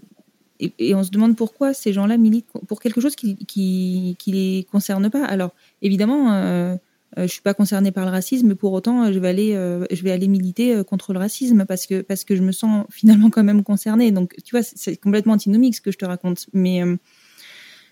et, 0.59 0.95
on 0.95 1.03
se 1.03 1.11
demande 1.11 1.35
pourquoi 1.35 1.75
ces 1.75 1.93
gens-là 1.93 2.17
militent 2.17 2.47
pour 2.67 2.81
quelque 2.81 2.99
chose 2.99 3.15
qui, 3.15 3.35
qui, 3.45 4.17
les 4.25 4.65
concerne 4.71 5.11
pas. 5.11 5.23
Alors, 5.25 5.53
évidemment, 5.83 6.33
euh, 6.33 6.75
euh, 7.19 7.21
je 7.21 7.27
suis 7.27 7.43
pas 7.43 7.53
concernée 7.53 7.91
par 7.91 8.05
le 8.05 8.11
racisme, 8.11 8.47
mais 8.47 8.55
pour 8.55 8.73
autant, 8.73 9.11
je 9.11 9.19
vais 9.19 9.29
aller, 9.29 9.51
je 9.91 10.03
vais 10.03 10.11
aller 10.11 10.27
militer 10.27 10.81
contre 10.87 11.13
le 11.13 11.19
racisme 11.19 11.65
parce 11.67 11.85
que 11.85 12.01
parce 12.01 12.23
que 12.23 12.35
je 12.35 12.41
me 12.41 12.51
sens 12.51 12.87
finalement 12.89 13.29
quand 13.29 13.43
même 13.43 13.63
concernée. 13.63 14.09
Donc, 14.11 14.33
tu 14.43 14.55
vois, 14.55 14.63
c'est 14.63 14.97
complètement 14.97 15.33
antinomique 15.33 15.75
ce 15.75 15.81
que 15.81 15.91
je 15.91 15.99
te 15.99 16.05
raconte, 16.05 16.47
mais 16.51 16.81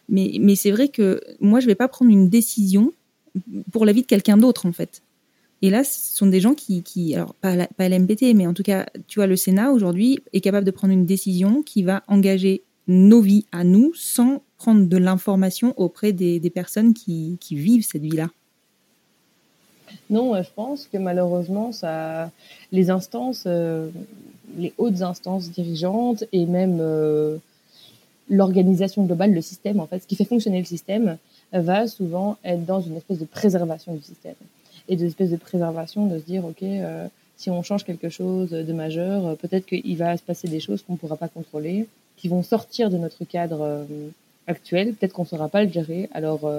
mais, 0.09 0.37
mais 0.39 0.55
c'est 0.55 0.71
vrai 0.71 0.89
que 0.89 1.21
moi, 1.39 1.59
je 1.59 1.67
vais 1.67 1.75
pas 1.75 1.87
prendre 1.87 2.11
une 2.11 2.29
décision 2.29 2.91
pour 3.71 3.85
la 3.85 3.91
vie 3.91 4.01
de 4.01 4.07
quelqu'un 4.07 4.37
d'autre 4.37 4.65
en 4.65 4.71
fait. 4.71 5.01
Et 5.61 5.69
là, 5.69 5.83
ce 5.83 6.15
sont 6.15 6.27
des 6.27 6.41
gens 6.41 6.53
qui, 6.53 7.15
alors 7.15 7.33
pas, 7.35 7.55
la, 7.55 7.67
pas 7.67 7.87
l'MPT, 7.89 8.33
mais 8.35 8.45
en 8.45 8.53
tout 8.53 8.63
cas, 8.63 8.85
tu 9.07 9.19
vois, 9.19 9.27
le 9.27 9.35
Sénat 9.35 9.71
aujourd'hui 9.71 10.19
est 10.33 10.41
capable 10.41 10.65
de 10.65 10.71
prendre 10.71 10.93
une 10.93 11.05
décision 11.05 11.63
qui 11.63 11.81
va 11.83 12.03
engager 12.07 12.61
nos 12.87 13.21
vies 13.21 13.45
à 13.51 13.63
nous 13.63 13.91
sans 13.95 14.41
prendre 14.57 14.87
de 14.87 14.97
l'information 14.97 15.73
auprès 15.77 16.11
des, 16.11 16.39
personnes 16.49 16.93
qui, 16.93 17.37
vivent 17.51 17.85
cette 17.85 18.01
vie-là. 18.01 18.29
Non, 20.09 20.41
je 20.41 20.49
pense 20.55 20.87
que 20.91 20.97
malheureusement, 20.97 21.71
ça, 21.71 22.31
les 22.71 22.89
instances, 22.89 23.45
euh, 23.47 23.89
les 24.57 24.73
hautes 24.77 25.01
instances 25.01 25.49
dirigeantes 25.49 26.25
et 26.31 26.45
même 26.45 26.77
euh, 26.79 27.37
l'organisation 28.29 29.03
globale, 29.05 29.33
le 29.33 29.41
système, 29.41 29.79
en 29.79 29.87
fait, 29.87 29.99
ce 29.99 30.07
qui 30.07 30.15
fait 30.15 30.25
fonctionner 30.25 30.59
le 30.59 30.65
système, 30.65 31.17
va 31.53 31.87
souvent 31.87 32.37
être 32.43 32.65
dans 32.65 32.81
une 32.81 32.97
espèce 32.97 33.19
de 33.19 33.25
préservation 33.25 33.93
du 33.93 34.01
système. 34.01 34.35
Et 34.87 34.95
de 34.95 35.05
espèce 35.05 35.31
de 35.31 35.37
préservation 35.37 36.05
de 36.05 36.19
se 36.19 36.23
dire 36.25 36.45
ok 36.45 36.61
euh, 36.63 37.07
si 37.37 37.49
on 37.49 37.63
change 37.63 37.83
quelque 37.83 38.09
chose 38.09 38.51
de 38.51 38.73
majeur 38.73 39.25
euh, 39.25 39.35
peut-être 39.35 39.65
qu'il 39.65 39.97
va 39.97 40.15
se 40.15 40.21
passer 40.21 40.47
des 40.47 40.59
choses 40.59 40.83
qu'on 40.83 40.93
ne 40.93 40.97
pourra 40.97 41.17
pas 41.17 41.27
contrôler 41.27 41.87
qui 42.17 42.27
vont 42.27 42.43
sortir 42.43 42.89
de 42.89 42.97
notre 42.97 43.25
cadre 43.25 43.61
euh, 43.61 43.85
actuel. 44.47 44.93
Peut-être 44.93 45.13
qu'on 45.13 45.23
ne 45.23 45.27
saura 45.27 45.49
pas 45.49 45.63
le 45.63 45.71
gérer. 45.71 46.07
Alors 46.13 46.49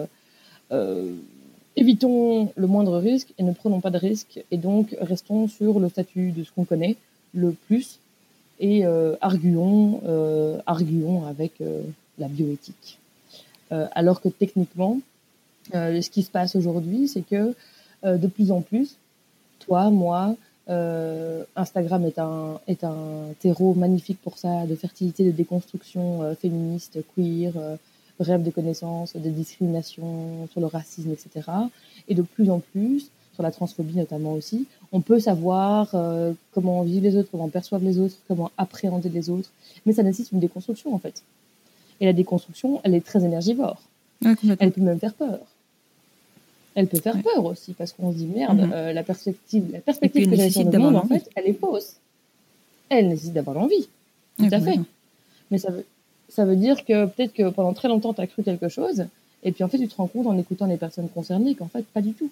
évitons 1.76 2.50
le 2.56 2.66
moindre 2.66 2.98
risque 2.98 3.32
et 3.38 3.42
ne 3.42 3.52
prenons 3.52 3.80
pas 3.80 3.90
de 3.90 3.98
risque. 3.98 4.40
Et 4.50 4.56
donc 4.56 4.96
restons 5.00 5.46
sur 5.46 5.78
le 5.78 5.88
statut 5.88 6.32
de 6.32 6.42
ce 6.42 6.50
qu'on 6.50 6.64
connaît 6.64 6.96
le 7.32 7.52
plus 7.52 8.00
et 8.58 8.84
arguons 9.20 10.00
arguons 10.66 11.26
avec 11.26 11.52
la 12.18 12.26
bioéthique 12.26 12.98
alors 13.70 14.20
que 14.20 14.28
techniquement, 14.28 15.00
euh, 15.74 16.00
ce 16.00 16.10
qui 16.10 16.22
se 16.22 16.30
passe 16.30 16.54
aujourd'hui, 16.54 17.08
c'est 17.08 17.22
que 17.22 17.54
euh, 18.04 18.16
de 18.16 18.26
plus 18.26 18.52
en 18.52 18.60
plus, 18.60 18.96
toi, 19.60 19.90
moi, 19.90 20.36
Instagram 21.54 22.04
est 22.06 22.18
un, 22.18 22.60
est 22.66 22.82
un 22.82 23.32
terreau 23.38 23.74
magnifique 23.74 24.20
pour 24.20 24.36
ça, 24.36 24.66
de 24.66 24.74
fertilité, 24.74 25.24
de 25.24 25.30
déconstruction 25.30 26.34
féministe, 26.34 26.98
queer, 27.14 27.52
rêve 28.18 28.42
de 28.42 28.50
connaissances, 28.50 29.14
de 29.14 29.30
discrimination, 29.30 30.48
sur 30.50 30.60
le 30.60 30.66
racisme, 30.66 31.12
etc. 31.12 31.48
Et 32.08 32.16
de 32.16 32.22
plus 32.22 32.50
en 32.50 32.58
plus, 32.58 33.10
sur 33.34 33.44
la 33.44 33.52
transphobie 33.52 33.96
notamment 33.96 34.32
aussi, 34.32 34.66
on 34.90 35.00
peut 35.00 35.20
savoir 35.20 35.94
comment 36.52 36.82
vivent 36.82 37.04
les 37.04 37.14
autres, 37.14 37.28
comment 37.30 37.48
perçoivent 37.48 37.84
les 37.84 38.00
autres, 38.00 38.16
comment 38.26 38.50
appréhender 38.58 39.08
les 39.08 39.30
autres, 39.30 39.50
mais 39.84 39.92
ça 39.92 40.02
nécessite 40.02 40.32
une 40.32 40.40
déconstruction 40.40 40.92
en 40.92 40.98
fait. 40.98 41.22
Et 42.00 42.06
la 42.06 42.12
déconstruction, 42.12 42.80
elle 42.84 42.94
est 42.94 43.04
très 43.04 43.24
énergivore. 43.24 43.80
elle 44.22 44.72
peut 44.72 44.80
même 44.80 44.98
faire 44.98 45.14
peur. 45.14 45.40
Elle 46.74 46.88
peut 46.88 47.00
faire 47.00 47.20
peur 47.22 47.44
aussi, 47.44 47.72
parce 47.72 47.92
qu'on 47.92 48.12
se 48.12 48.18
dit, 48.18 48.26
merde, 48.26 48.60
mhm. 48.60 48.72
euh, 48.72 48.92
la 48.92 49.02
perspective, 49.02 49.64
la 49.72 49.80
perspective 49.80 50.28
que 50.28 50.36
j'ai 50.36 50.50
sur 50.50 50.70
le 50.70 50.78
monde, 50.78 50.96
en 50.96 51.06
fait, 51.06 51.28
elle 51.34 51.46
est 51.46 51.58
fausse. 51.58 51.96
Elle 52.90 53.08
nécessite 53.08 53.32
d'avoir 53.32 53.56
l'envie. 53.56 53.88
Tout 54.38 54.48
à 54.50 54.60
fait. 54.60 54.78
Mais 55.50 55.58
ça 55.58 55.70
veut, 55.70 55.86
ça 56.28 56.44
veut 56.44 56.56
dire 56.56 56.84
que 56.84 57.06
peut-être 57.06 57.32
que 57.32 57.48
pendant 57.48 57.72
très 57.72 57.88
longtemps, 57.88 58.12
tu 58.12 58.20
as 58.20 58.26
cru 58.26 58.42
quelque 58.42 58.68
chose, 58.68 59.06
et 59.42 59.52
puis 59.52 59.64
en 59.64 59.68
fait, 59.68 59.78
tu 59.78 59.88
te 59.88 59.96
rends 59.96 60.06
compte 60.06 60.26
en 60.26 60.36
écoutant 60.36 60.66
les 60.66 60.76
personnes 60.76 61.08
concernées 61.08 61.54
qu'en 61.54 61.68
fait, 61.68 61.84
pas 61.86 62.02
du 62.02 62.12
tout. 62.12 62.30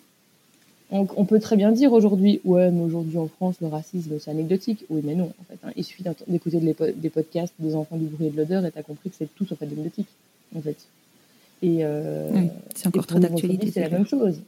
On, 0.91 1.25
peut 1.25 1.41
très 1.41 1.57
bien 1.57 1.73
dire 1.73 1.93
aujourd'hui, 1.93 2.41
ouais, 2.45 2.71
mais 2.71 2.83
aujourd'hui 2.83 3.19
en 3.19 3.27
France, 3.27 3.57
le 3.61 3.67
racisme, 3.67 4.19
c'est 4.21 4.31
anecdotique. 4.31 4.85
Oui, 4.91 5.01
mais 5.05 5.15
non, 5.15 5.33
en 5.41 5.45
fait. 5.49 5.59
Hein. 5.65 5.73
Il 5.77 5.85
suffit 5.85 6.05
d'écouter 6.29 6.61
des 6.61 7.11
podcasts 7.11 7.55
des 7.59 7.75
enfants 7.75 7.97
du 7.97 8.07
bruit 8.07 8.27
et 8.27 8.31
de 8.31 8.37
l'odeur 8.37 8.65
et 8.65 8.71
tu 8.71 8.79
as 8.79 8.83
compris 8.83 9.11
que 9.11 9.17
c'est 9.19 9.29
tout 9.35 9.47
sauf 9.47 9.61
anecdotique, 9.63 10.09
en 10.57 10.61
fait. 10.61 10.77
Et, 11.63 11.79
euh, 11.81 12.31
c'est 12.75 12.89
encore 12.89 13.07
très 13.07 13.21
d'actualité. 13.21 13.71
C'est 13.71 13.81
la 13.81 13.89
même 13.89 14.07
chose. 14.07 14.41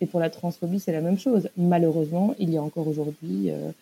Et 0.00 0.06
pour 0.06 0.20
la 0.20 0.30
transphobie, 0.30 0.78
c'est 0.78 0.92
la 0.92 1.00
même 1.00 1.18
chose. 1.18 1.48
Malheureusement, 1.56 2.34
il 2.38 2.50
y 2.50 2.56
a 2.56 2.62
encore 2.62 2.86
aujourd'hui 2.86 3.50
euh, 3.50 3.72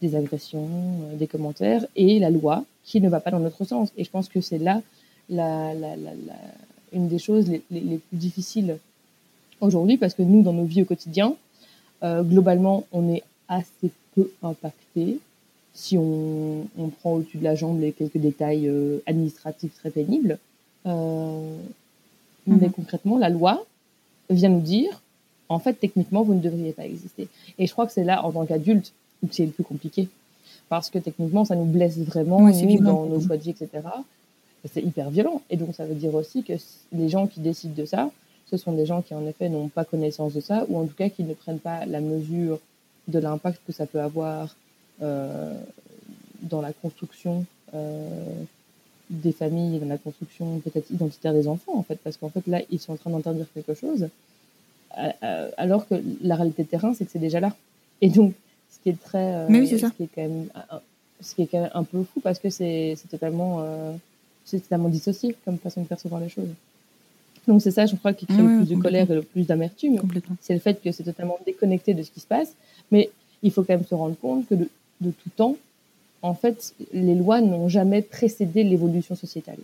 des 0.00 0.14
agressions, 0.14 0.68
euh, 0.68 1.16
des 1.16 1.26
commentaires 1.26 1.84
et 1.96 2.20
la 2.20 2.30
loi 2.30 2.64
qui 2.84 3.00
ne 3.00 3.08
va 3.08 3.20
pas 3.20 3.32
dans 3.32 3.40
notre 3.40 3.64
sens. 3.64 3.90
Et 3.96 4.04
je 4.04 4.10
pense 4.10 4.28
que 4.28 4.40
c'est 4.40 4.58
là 4.58 4.82
la, 5.28 5.74
la, 5.74 5.96
la, 5.96 6.12
une 6.92 7.08
des 7.08 7.18
choses 7.18 7.48
les, 7.48 7.62
les 7.70 7.98
plus 7.98 8.16
difficiles 8.16 8.78
aujourd'hui 9.60 9.96
parce 9.96 10.14
que 10.14 10.22
nous, 10.22 10.42
dans 10.42 10.52
nos 10.52 10.64
vies 10.64 10.82
au 10.82 10.86
quotidien, 10.86 11.34
euh, 12.02 12.22
globalement, 12.22 12.84
on 12.92 13.12
est 13.12 13.22
assez 13.48 13.90
peu 14.14 14.30
impacté 14.42 15.18
si 15.74 15.98
on, 15.98 16.66
on 16.78 16.88
prend 16.88 17.14
au-dessus 17.14 17.38
de 17.38 17.44
la 17.44 17.54
jambe 17.54 17.80
les 17.80 17.92
quelques 17.92 18.18
détails 18.18 18.68
euh, 18.68 19.02
administratifs 19.06 19.74
très 19.74 19.90
pénibles. 19.90 20.38
Euh, 20.86 21.56
Mais 22.46 22.66
mhm. 22.66 22.72
concrètement, 22.72 23.18
la 23.18 23.28
loi 23.28 23.64
vient 24.30 24.50
nous 24.50 24.60
dire, 24.60 25.02
en 25.48 25.58
fait, 25.58 25.74
techniquement, 25.74 26.22
vous 26.22 26.34
ne 26.34 26.40
devriez 26.40 26.72
pas 26.72 26.86
exister. 26.86 27.28
Et 27.58 27.66
je 27.66 27.72
crois 27.72 27.86
que 27.86 27.92
c'est 27.92 28.04
là, 28.04 28.24
en 28.24 28.32
tant 28.32 28.46
qu'adulte, 28.46 28.92
où 29.22 29.28
c'est 29.30 29.46
le 29.46 29.52
plus 29.52 29.64
compliqué. 29.64 30.08
Parce 30.68 30.90
que 30.90 30.98
techniquement, 30.98 31.44
ça 31.44 31.56
nous 31.56 31.64
blesse 31.64 31.98
vraiment, 31.98 32.40
nous, 32.40 32.80
dans 32.80 33.06
nos 33.06 33.20
choix 33.20 33.36
de 33.36 33.42
vie, 33.42 33.50
etc. 33.50 33.68
C'est 34.72 34.82
hyper 34.82 35.10
violent. 35.10 35.42
Et 35.50 35.56
donc, 35.56 35.74
ça 35.74 35.84
veut 35.84 35.94
dire 35.94 36.14
aussi 36.14 36.42
que 36.42 36.54
les 36.92 37.08
gens 37.08 37.26
qui 37.26 37.40
décident 37.40 37.74
de 37.76 37.84
ça, 37.84 38.10
ce 38.56 38.64
sont 38.64 38.72
des 38.72 38.86
gens 38.86 39.02
qui 39.02 39.14
en 39.14 39.26
effet 39.26 39.48
n'ont 39.48 39.68
pas 39.68 39.84
connaissance 39.84 40.32
de 40.32 40.40
ça, 40.40 40.64
ou 40.68 40.78
en 40.78 40.86
tout 40.86 40.94
cas 40.94 41.08
qui 41.08 41.24
ne 41.24 41.34
prennent 41.34 41.58
pas 41.58 41.86
la 41.86 42.00
mesure 42.00 42.60
de 43.08 43.18
l'impact 43.18 43.60
que 43.66 43.72
ça 43.72 43.86
peut 43.86 44.00
avoir 44.00 44.54
euh, 45.02 45.52
dans 46.42 46.60
la 46.60 46.72
construction 46.72 47.44
euh, 47.74 48.08
des 49.10 49.32
familles, 49.32 49.80
dans 49.80 49.88
la 49.88 49.98
construction 49.98 50.60
peut-être 50.60 50.88
identitaire 50.90 51.32
des 51.32 51.48
enfants, 51.48 51.76
en 51.76 51.82
fait, 51.82 51.98
parce 52.04 52.16
qu'en 52.16 52.28
fait 52.28 52.46
là, 52.46 52.60
ils 52.70 52.78
sont 52.78 52.92
en 52.92 52.96
train 52.96 53.10
d'interdire 53.10 53.46
quelque 53.54 53.74
chose, 53.74 54.08
euh, 54.98 55.50
alors 55.56 55.88
que 55.88 55.96
la 56.22 56.36
réalité 56.36 56.62
de 56.62 56.68
terrain, 56.68 56.94
c'est 56.94 57.04
que 57.04 57.10
c'est 57.10 57.18
déjà 57.18 57.40
là. 57.40 57.52
Et 58.00 58.08
donc, 58.08 58.34
ce 58.70 58.78
qui 58.82 58.90
est 58.90 59.02
très, 59.02 59.48
Mais 59.48 59.60
oui, 59.60 59.66
c'est 59.66 59.78
ça. 59.78 59.88
Ce 59.88 59.94
qui 59.94 60.04
est 60.04 60.10
quand 60.14 60.22
même, 60.22 60.46
ce 61.20 61.34
qui 61.34 61.42
est 61.42 61.46
quand 61.46 61.60
même 61.60 61.70
un 61.74 61.84
peu 61.84 62.04
fou 62.04 62.20
parce 62.20 62.38
que 62.38 62.50
c'est 62.50 62.96
totalement, 63.10 63.66
c'est 64.44 64.60
totalement 64.60 64.88
dissocié 64.88 65.34
comme 65.44 65.58
façon 65.58 65.82
de 65.82 65.88
percevoir 65.88 66.20
les 66.20 66.28
choses. 66.28 66.50
Donc 67.46 67.62
c'est 67.62 67.70
ça, 67.70 67.86
je 67.86 67.96
crois, 67.96 68.12
qui 68.12 68.26
crée 68.26 68.42
le 68.42 68.64
plus 68.64 68.76
de 68.76 68.80
colère 68.80 69.10
et 69.10 69.14
le 69.14 69.22
plus 69.22 69.46
d'amertume. 69.46 70.00
C'est 70.40 70.54
le 70.54 70.60
fait 70.60 70.80
que 70.82 70.92
c'est 70.92 71.02
totalement 71.02 71.38
déconnecté 71.44 71.94
de 71.94 72.02
ce 72.02 72.10
qui 72.10 72.20
se 72.20 72.26
passe. 72.26 72.54
Mais 72.90 73.10
il 73.42 73.50
faut 73.50 73.62
quand 73.62 73.74
même 73.74 73.84
se 73.84 73.94
rendre 73.94 74.16
compte 74.16 74.46
que 74.48 74.54
de, 74.54 74.68
tout 75.00 75.30
temps, 75.36 75.56
en 76.22 76.34
fait, 76.34 76.74
les 76.92 77.14
lois 77.14 77.40
n'ont 77.40 77.68
jamais 77.68 78.00
précédé 78.02 78.64
l'évolution 78.64 79.14
sociétale. 79.14 79.58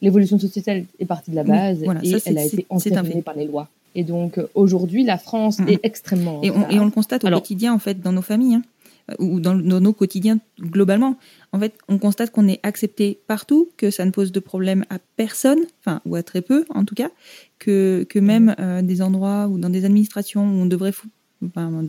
L'évolution 0.00 0.38
sociétale 0.38 0.84
est 0.98 1.06
partie 1.06 1.30
de 1.30 1.36
la 1.36 1.44
base 1.44 1.82
et 1.82 2.16
elle 2.26 2.38
a 2.38 2.44
été 2.44 2.66
entraînée 2.68 3.22
par 3.22 3.34
les 3.34 3.46
lois. 3.46 3.68
Et 3.96 4.04
donc 4.04 4.40
aujourd'hui, 4.54 5.04
la 5.04 5.18
France 5.18 5.58
est 5.68 5.80
extrêmement. 5.84 6.40
Et 6.42 6.50
on, 6.50 6.68
et 6.68 6.78
on, 6.80 6.84
le 6.84 6.90
constate 6.90 7.24
au 7.24 7.30
quotidien, 7.30 7.72
en 7.72 7.78
fait, 7.78 8.00
dans 8.00 8.12
nos 8.12 8.22
familles. 8.22 8.56
Hein. 8.56 8.62
Euh, 9.10 9.14
ou 9.18 9.40
dans, 9.40 9.54
nos 9.54 9.92
quotidiens 9.92 10.38
globalement. 10.58 11.16
En 11.52 11.60
fait, 11.60 11.74
on 11.88 11.98
constate 11.98 12.30
qu'on 12.30 12.48
est 12.48 12.60
accepté 12.62 13.18
partout, 13.26 13.68
que 13.76 13.90
ça 13.90 14.04
ne 14.04 14.10
pose 14.10 14.32
de 14.32 14.40
problème 14.40 14.84
à 14.88 14.98
personne, 15.16 15.60
enfin, 15.80 16.00
ou 16.06 16.16
à 16.16 16.22
très 16.22 16.40
peu 16.40 16.64
en 16.70 16.84
tout 16.84 16.94
cas, 16.94 17.10
que, 17.58 18.06
que 18.08 18.18
même 18.18 18.54
euh, 18.58 18.80
des 18.80 19.02
endroits 19.02 19.46
ou 19.48 19.58
dans 19.58 19.68
des 19.68 19.84
administrations 19.84 20.42
où 20.42 20.62
on 20.62 20.66
devrait 20.66 20.92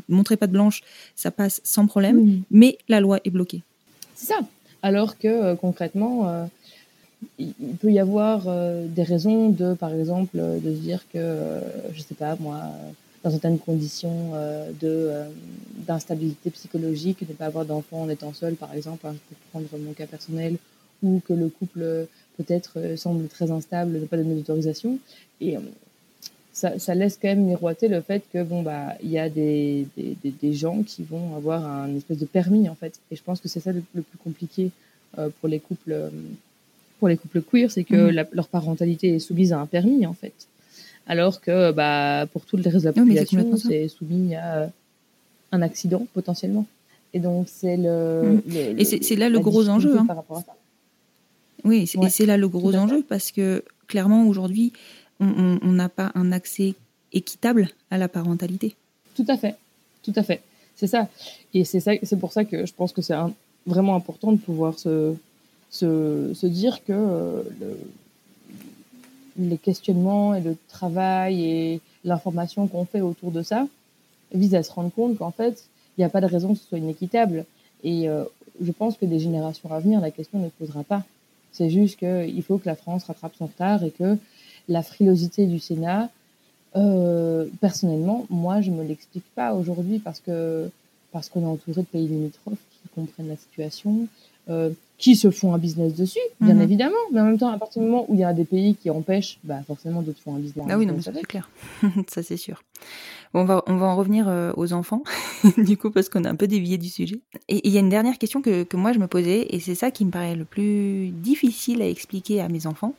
montrer 0.09 0.35
pas 0.35 0.47
de 0.47 0.51
blanche, 0.51 0.81
ça 1.15 1.31
passe 1.31 1.61
sans 1.63 1.87
problème, 1.87 2.41
mais 2.51 2.77
la 2.89 2.99
loi 2.99 3.19
est 3.23 3.29
bloquée. 3.29 3.63
C'est 4.15 4.25
ça. 4.25 4.39
Alors 4.83 5.17
que 5.17 5.27
euh, 5.27 5.55
concrètement, 5.55 6.49
il 7.39 7.53
peut 7.79 7.91
y 7.91 7.99
avoir 7.99 8.45
des 8.87 9.03
raisons 9.03 9.49
de, 9.49 9.73
par 9.73 9.93
exemple, 9.93 10.37
de 10.37 10.75
se 10.75 10.79
dire 10.79 11.05
que, 11.13 11.61
je 11.93 12.01
sais 12.01 12.13
pas, 12.13 12.35
moi, 12.41 12.61
dans 13.25 13.31
certaines 13.31 13.57
conditions 13.57 14.33
euh, 14.35 14.69
de 14.69 14.87
euh, 14.87 15.27
d'instabilité 15.87 16.51
psychologique, 16.51 17.27
ne 17.27 17.33
pas 17.33 17.47
avoir 17.47 17.65
d'enfant 17.65 18.03
en 18.03 18.09
étant 18.09 18.33
seul, 18.33 18.53
par 18.53 18.71
exemple, 18.75 19.07
hein, 19.07 19.15
pour 19.27 19.37
prendre 19.49 19.83
mon 19.83 19.93
cas 19.93 20.05
personnel, 20.05 20.57
ou 21.01 21.21
que 21.27 21.33
le 21.33 21.49
couple 21.49 22.07
peut-être 22.37 22.73
euh, 22.77 22.95
semble 22.95 23.27
très 23.27 23.49
instable, 23.49 23.93
ne 23.93 24.05
pas 24.05 24.17
donner 24.17 24.35
d'autorisation. 24.35 24.99
Et 25.41 25.57
ça, 26.53 26.77
ça, 26.77 26.93
laisse 26.93 27.17
quand 27.19 27.27
même 27.27 27.45
miroiter 27.45 27.87
le 27.87 27.99
fait 27.99 28.23
que 28.31 28.43
bon 28.43 28.61
bah 28.61 28.93
il 29.03 29.09
y 29.09 29.17
a 29.17 29.27
des, 29.27 29.87
des, 29.97 30.15
des, 30.23 30.53
gens 30.53 30.83
qui 30.83 31.03
vont 31.03 31.35
avoir 31.35 31.65
un 31.65 31.93
espèce 31.95 32.19
de 32.19 32.25
permis 32.25 32.69
en 32.69 32.75
fait. 32.75 32.99
Et 33.11 33.15
je 33.15 33.23
pense 33.23 33.41
que 33.41 33.49
c'est 33.49 33.59
ça 33.59 33.73
le, 33.73 33.81
plus 33.81 34.17
compliqué 34.23 34.71
pour 35.41 35.49
les 35.49 35.59
couples 35.59 36.11
pour 36.99 37.09
les 37.09 37.17
couples 37.17 37.41
queer, 37.41 37.69
c'est 37.69 37.83
que 37.83 38.11
mmh. 38.11 38.27
leur 38.31 38.47
parentalité 38.47 39.15
est 39.15 39.19
soumise 39.19 39.51
à 39.51 39.59
un 39.59 39.65
permis 39.65 40.05
en 40.05 40.13
fait 40.13 40.47
alors 41.07 41.41
que 41.41 41.71
bah, 41.71 42.25
pour 42.31 42.45
tout 42.45 42.57
le 42.57 42.63
reste 42.63 42.77
de 42.77 42.89
la 42.89 42.93
population, 42.93 43.57
c'est 43.57 43.87
soumis 43.87 44.35
à 44.35 44.55
euh, 44.55 44.67
un 45.51 45.61
accident 45.61 46.05
potentiellement. 46.13 46.65
Et 47.13 47.19
donc, 47.19 47.47
c'est 47.49 47.77
le, 47.77 48.41
mm. 48.45 48.79
Et 48.79 48.85
c'est 48.85 49.15
là 49.15 49.29
le 49.29 49.39
gros 49.39 49.69
enjeu. 49.69 49.97
Hein. 49.97 50.07
Oui, 51.63 51.89
et 52.01 52.09
c'est 52.09 52.25
là 52.25 52.37
le 52.37 52.47
gros 52.47 52.75
enjeu 52.75 53.03
parce 53.07 53.31
que 53.31 53.63
clairement, 53.87 54.27
aujourd'hui, 54.27 54.73
on 55.19 55.71
n'a 55.71 55.89
pas 55.89 56.11
un 56.15 56.31
accès 56.31 56.75
équitable 57.13 57.69
à 57.89 57.97
la 57.97 58.07
parentalité. 58.07 58.75
Tout 59.15 59.25
à 59.27 59.37
fait, 59.37 59.55
tout 60.03 60.13
à 60.15 60.23
fait. 60.23 60.41
C'est 60.75 60.87
ça. 60.87 61.07
Et 61.53 61.63
c'est 61.63 62.19
pour 62.19 62.33
ça 62.33 62.43
que 62.43 62.65
je 62.65 62.73
pense 62.73 62.91
que 62.91 63.01
c'est 63.01 63.15
vraiment 63.65 63.95
important 63.95 64.33
de 64.33 64.37
pouvoir 64.37 64.77
se, 64.77 65.15
se, 65.69 66.33
se 66.33 66.47
dire 66.47 66.83
que 66.83 66.91
euh, 66.91 67.41
le, 67.61 67.77
les 69.37 69.57
questionnements 69.57 70.33
et 70.33 70.41
le 70.41 70.55
travail 70.67 71.43
et 71.43 71.81
l'information 72.03 72.67
qu'on 72.67 72.85
fait 72.85 73.01
autour 73.01 73.31
de 73.31 73.41
ça 73.41 73.67
vise 74.33 74.55
à 74.55 74.63
se 74.63 74.71
rendre 74.71 74.91
compte 74.91 75.17
qu'en 75.17 75.31
fait, 75.31 75.65
il 75.97 76.01
n'y 76.01 76.05
a 76.05 76.09
pas 76.09 76.21
de 76.21 76.25
raison 76.25 76.53
que 76.53 76.59
ce 76.59 76.67
soit 76.67 76.77
inéquitable. 76.77 77.45
Et 77.83 78.09
euh, 78.09 78.23
je 78.61 78.71
pense 78.71 78.97
que 78.97 79.05
des 79.05 79.19
générations 79.19 79.71
à 79.71 79.79
venir, 79.79 80.01
la 80.01 80.11
question 80.11 80.39
ne 80.39 80.47
se 80.47 80.53
posera 80.53 80.83
pas. 80.83 81.03
C'est 81.51 81.69
juste 81.69 81.99
qu'il 81.99 82.43
faut 82.43 82.57
que 82.57 82.67
la 82.67 82.75
France 82.75 83.05
rattrape 83.05 83.35
son 83.37 83.45
retard 83.45 83.83
et 83.83 83.91
que 83.91 84.17
la 84.67 84.83
frilosité 84.83 85.45
du 85.45 85.59
Sénat, 85.59 86.09
euh, 86.75 87.45
personnellement, 87.61 88.25
moi, 88.29 88.61
je 88.61 88.71
ne 88.71 88.77
me 88.77 88.83
l'explique 88.83 89.23
pas 89.35 89.53
aujourd'hui 89.53 89.99
parce 89.99 90.19
que 90.19 90.69
parce 91.11 91.29
qu'on 91.29 91.43
est 91.43 91.45
entouré 91.45 91.81
de 91.81 91.87
pays 91.87 92.09
limitrophes 92.09 92.57
qui 92.83 92.89
comprennent 92.93 93.29
la 93.29 93.37
situation, 93.37 94.07
euh, 94.49 94.71
qui 94.97 95.15
se 95.15 95.29
font 95.29 95.53
un 95.53 95.57
business 95.57 95.93
dessus, 95.93 96.19
bien 96.39 96.55
mhm. 96.55 96.61
évidemment. 96.61 96.95
Mais 97.11 97.21
en 97.21 97.25
même 97.25 97.37
temps, 97.37 97.49
à 97.49 97.57
partir 97.57 97.81
du 97.81 97.87
moment 97.87 98.05
où 98.07 98.13
il 98.13 98.21
y 98.21 98.23
a 98.23 98.33
des 98.33 98.45
pays 98.45 98.75
qui 98.75 98.89
empêchent, 98.89 99.39
bah 99.43 99.61
forcément 99.67 100.01
d'autres 100.01 100.21
font 100.21 100.35
un 100.35 100.39
business. 100.39 100.65
Ah 100.69 100.77
oui, 100.77 100.85
non, 100.85 100.93
mais 100.95 101.01
ça 101.01 101.11
c'est 101.13 101.25
clair. 101.25 101.49
ça 102.07 102.23
c'est 102.23 102.37
sûr. 102.37 102.63
on, 103.33 103.43
va, 103.43 103.63
on 103.67 103.75
va 103.75 103.87
en 103.87 103.95
revenir 103.95 104.27
euh, 104.27 104.53
aux 104.55 104.73
enfants, 104.73 105.03
du 105.57 105.77
coup, 105.77 105.91
parce 105.91 106.07
qu'on 106.07 106.23
a 106.23 106.29
un 106.29 106.35
peu 106.35 106.47
dévié 106.47 106.77
du 106.77 106.89
sujet. 106.89 107.19
Et 107.49 107.67
il 107.67 107.73
y 107.73 107.77
a 107.77 107.81
une 107.81 107.89
dernière 107.89 108.17
question 108.17 108.41
que, 108.41 108.63
que 108.63 108.77
moi 108.77 108.93
je 108.93 108.99
me 108.99 109.07
posais, 109.07 109.47
et 109.49 109.59
c'est 109.59 109.75
ça 109.75 109.91
qui 109.91 110.05
me 110.05 110.11
paraît 110.11 110.35
le 110.35 110.45
plus 110.45 111.09
difficile 111.09 111.81
à 111.81 111.87
expliquer 111.87 112.41
à 112.41 112.47
mes 112.47 112.67
enfants. 112.67 112.93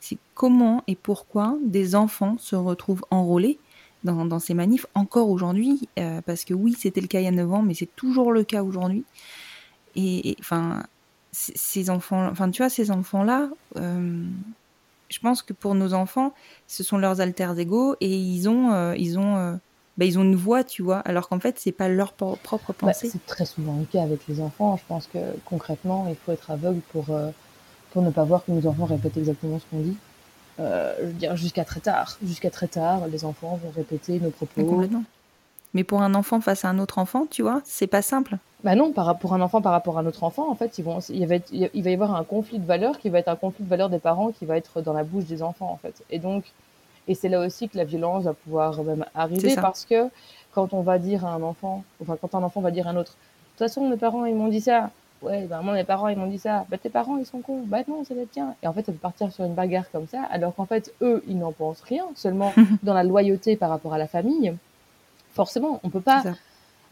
C'est 0.00 0.18
comment 0.34 0.84
et 0.86 0.94
pourquoi 0.94 1.56
des 1.64 1.94
enfants 1.94 2.36
se 2.38 2.56
retrouvent 2.56 3.04
enrôlés 3.10 3.58
dans, 4.04 4.24
dans 4.24 4.38
ces 4.38 4.54
manifs 4.54 4.86
encore 4.94 5.30
aujourd'hui. 5.30 5.88
Euh, 5.98 6.20
parce 6.24 6.44
que 6.44 6.54
oui, 6.54 6.76
c'était 6.78 7.00
le 7.00 7.08
cas 7.08 7.20
il 7.20 7.24
y 7.24 7.28
a 7.28 7.32
9 7.32 7.52
ans, 7.52 7.62
mais 7.62 7.74
c'est 7.74 7.94
toujours 7.96 8.32
le 8.32 8.44
cas 8.44 8.62
aujourd'hui. 8.62 9.04
Et 9.96 10.36
enfin, 10.38 10.84
ces 11.38 11.90
enfants, 11.90 12.26
enfin 12.30 12.50
tu 12.50 12.62
vois, 12.62 12.68
ces 12.68 12.90
enfants-là, 12.90 13.48
euh, 13.76 14.24
je 15.08 15.18
pense 15.20 15.42
que 15.42 15.52
pour 15.52 15.74
nos 15.74 15.94
enfants, 15.94 16.34
ce 16.66 16.82
sont 16.82 16.98
leurs 16.98 17.20
alter 17.20 17.52
ego 17.56 17.96
et 18.00 18.16
ils 18.16 18.48
ont, 18.48 18.72
euh, 18.72 18.94
ils 18.96 19.18
ont, 19.18 19.36
euh, 19.36 19.54
bah, 19.96 20.04
ils 20.04 20.18
ont 20.18 20.22
une 20.22 20.36
voix, 20.36 20.64
tu 20.64 20.82
vois, 20.82 20.98
alors 21.00 21.28
qu'en 21.28 21.40
fait 21.40 21.58
c'est 21.58 21.72
pas 21.72 21.88
leur 21.88 22.12
propre 22.12 22.68
bah, 22.68 22.74
pensée. 22.78 23.08
c'est 23.10 23.24
très 23.26 23.44
souvent 23.44 23.78
le 23.78 23.84
cas 23.84 24.02
avec 24.02 24.26
les 24.28 24.40
enfants. 24.40 24.76
Je 24.76 24.82
pense 24.88 25.06
que 25.06 25.18
concrètement, 25.44 26.06
il 26.08 26.16
faut 26.16 26.32
être 26.32 26.50
aveugle 26.50 26.80
pour 26.92 27.06
pour 27.92 28.02
ne 28.02 28.10
pas 28.10 28.24
voir 28.24 28.44
que 28.44 28.52
nos 28.52 28.66
enfants 28.66 28.84
répètent 28.84 29.16
exactement 29.16 29.58
ce 29.58 29.64
qu'on 29.70 29.80
dit. 29.80 29.96
je 30.58 31.06
veux 31.06 31.12
dire 31.12 31.36
jusqu'à 31.36 31.64
très 31.64 31.80
tard, 31.80 32.18
jusqu'à 32.22 32.50
très 32.50 32.68
tard, 32.68 33.06
les 33.06 33.24
enfants 33.24 33.58
vont 33.62 33.70
répéter 33.70 34.18
nos 34.20 34.30
propos. 34.30 34.88
Mais 35.74 35.84
pour 35.84 36.02
un 36.02 36.14
enfant 36.14 36.40
face 36.40 36.64
à 36.64 36.68
un 36.68 36.78
autre 36.78 36.98
enfant, 36.98 37.26
tu 37.30 37.42
vois, 37.42 37.60
c'est 37.64 37.86
pas 37.86 38.02
simple. 38.02 38.38
Bah 38.64 38.74
non, 38.74 38.92
par, 38.92 39.18
pour 39.18 39.34
un 39.34 39.40
enfant 39.40 39.60
par 39.60 39.72
rapport 39.72 39.98
à 39.98 40.00
un 40.00 40.06
autre 40.06 40.24
enfant, 40.24 40.50
en 40.50 40.54
fait, 40.54 40.78
ils 40.78 40.84
vont, 40.84 40.98
il, 41.10 41.26
va 41.26 41.36
il 41.52 41.82
va 41.82 41.90
y 41.90 41.94
avoir 41.94 42.14
un 42.16 42.24
conflit 42.24 42.58
de 42.58 42.66
valeurs 42.66 42.98
qui 42.98 43.08
va 43.08 43.20
être 43.20 43.28
un 43.28 43.36
conflit 43.36 43.64
de 43.64 43.68
valeurs 43.68 43.88
des 43.88 44.00
parents 44.00 44.32
qui 44.32 44.46
va 44.46 44.56
être 44.56 44.80
dans 44.80 44.92
la 44.92 45.04
bouche 45.04 45.24
des 45.24 45.42
enfants, 45.42 45.70
en 45.70 45.76
fait. 45.76 46.02
Et 46.10 46.18
donc, 46.18 46.44
et 47.06 47.14
c'est 47.14 47.28
là 47.28 47.40
aussi 47.40 47.68
que 47.68 47.76
la 47.76 47.84
violence 47.84 48.24
va 48.24 48.34
pouvoir 48.34 48.82
même 48.82 49.04
arriver 49.14 49.54
parce 49.56 49.84
que 49.84 50.08
quand 50.52 50.74
on 50.74 50.82
va 50.82 50.98
dire 50.98 51.24
à 51.24 51.30
un 51.30 51.42
enfant, 51.42 51.84
enfin, 52.02 52.16
quand 52.20 52.34
un 52.34 52.42
enfant 52.42 52.60
va 52.60 52.70
dire 52.70 52.88
à 52.88 52.90
un 52.90 52.96
autre, 52.96 53.12
de 53.12 53.64
toute 53.64 53.72
façon, 53.74 53.88
mes 53.88 53.96
parents, 53.96 54.24
ils 54.24 54.34
m'ont 54.34 54.48
dit 54.48 54.60
ça. 54.60 54.90
Ouais, 55.20 55.46
bah, 55.46 55.60
moi, 55.62 55.74
mes 55.74 55.84
parents, 55.84 56.08
ils 56.08 56.16
m'ont 56.16 56.28
dit 56.28 56.38
ça. 56.38 56.64
Bah, 56.68 56.78
tes 56.78 56.90
parents, 56.90 57.16
ils 57.16 57.26
sont 57.26 57.40
cons. 57.40 57.62
Bah, 57.66 57.78
non, 57.88 58.04
c'est 58.06 58.14
le 58.14 58.26
tien. 58.26 58.54
Et 58.62 58.68
en 58.68 58.72
fait, 58.72 58.86
ça 58.86 58.92
peut 58.92 58.98
partir 58.98 59.32
sur 59.32 59.44
une 59.44 59.54
bagarre 59.54 59.90
comme 59.90 60.06
ça, 60.06 60.22
alors 60.30 60.54
qu'en 60.54 60.66
fait, 60.66 60.92
eux, 61.02 61.24
ils 61.28 61.38
n'en 61.38 61.52
pensent 61.52 61.82
rien, 61.82 62.04
seulement 62.14 62.52
dans 62.82 62.94
la 62.94 63.04
loyauté 63.04 63.56
par 63.56 63.70
rapport 63.70 63.94
à 63.94 63.98
la 63.98 64.06
famille 64.06 64.54
forcément, 65.38 65.78
on 65.84 65.88
peut 65.88 66.00
pas, 66.00 66.24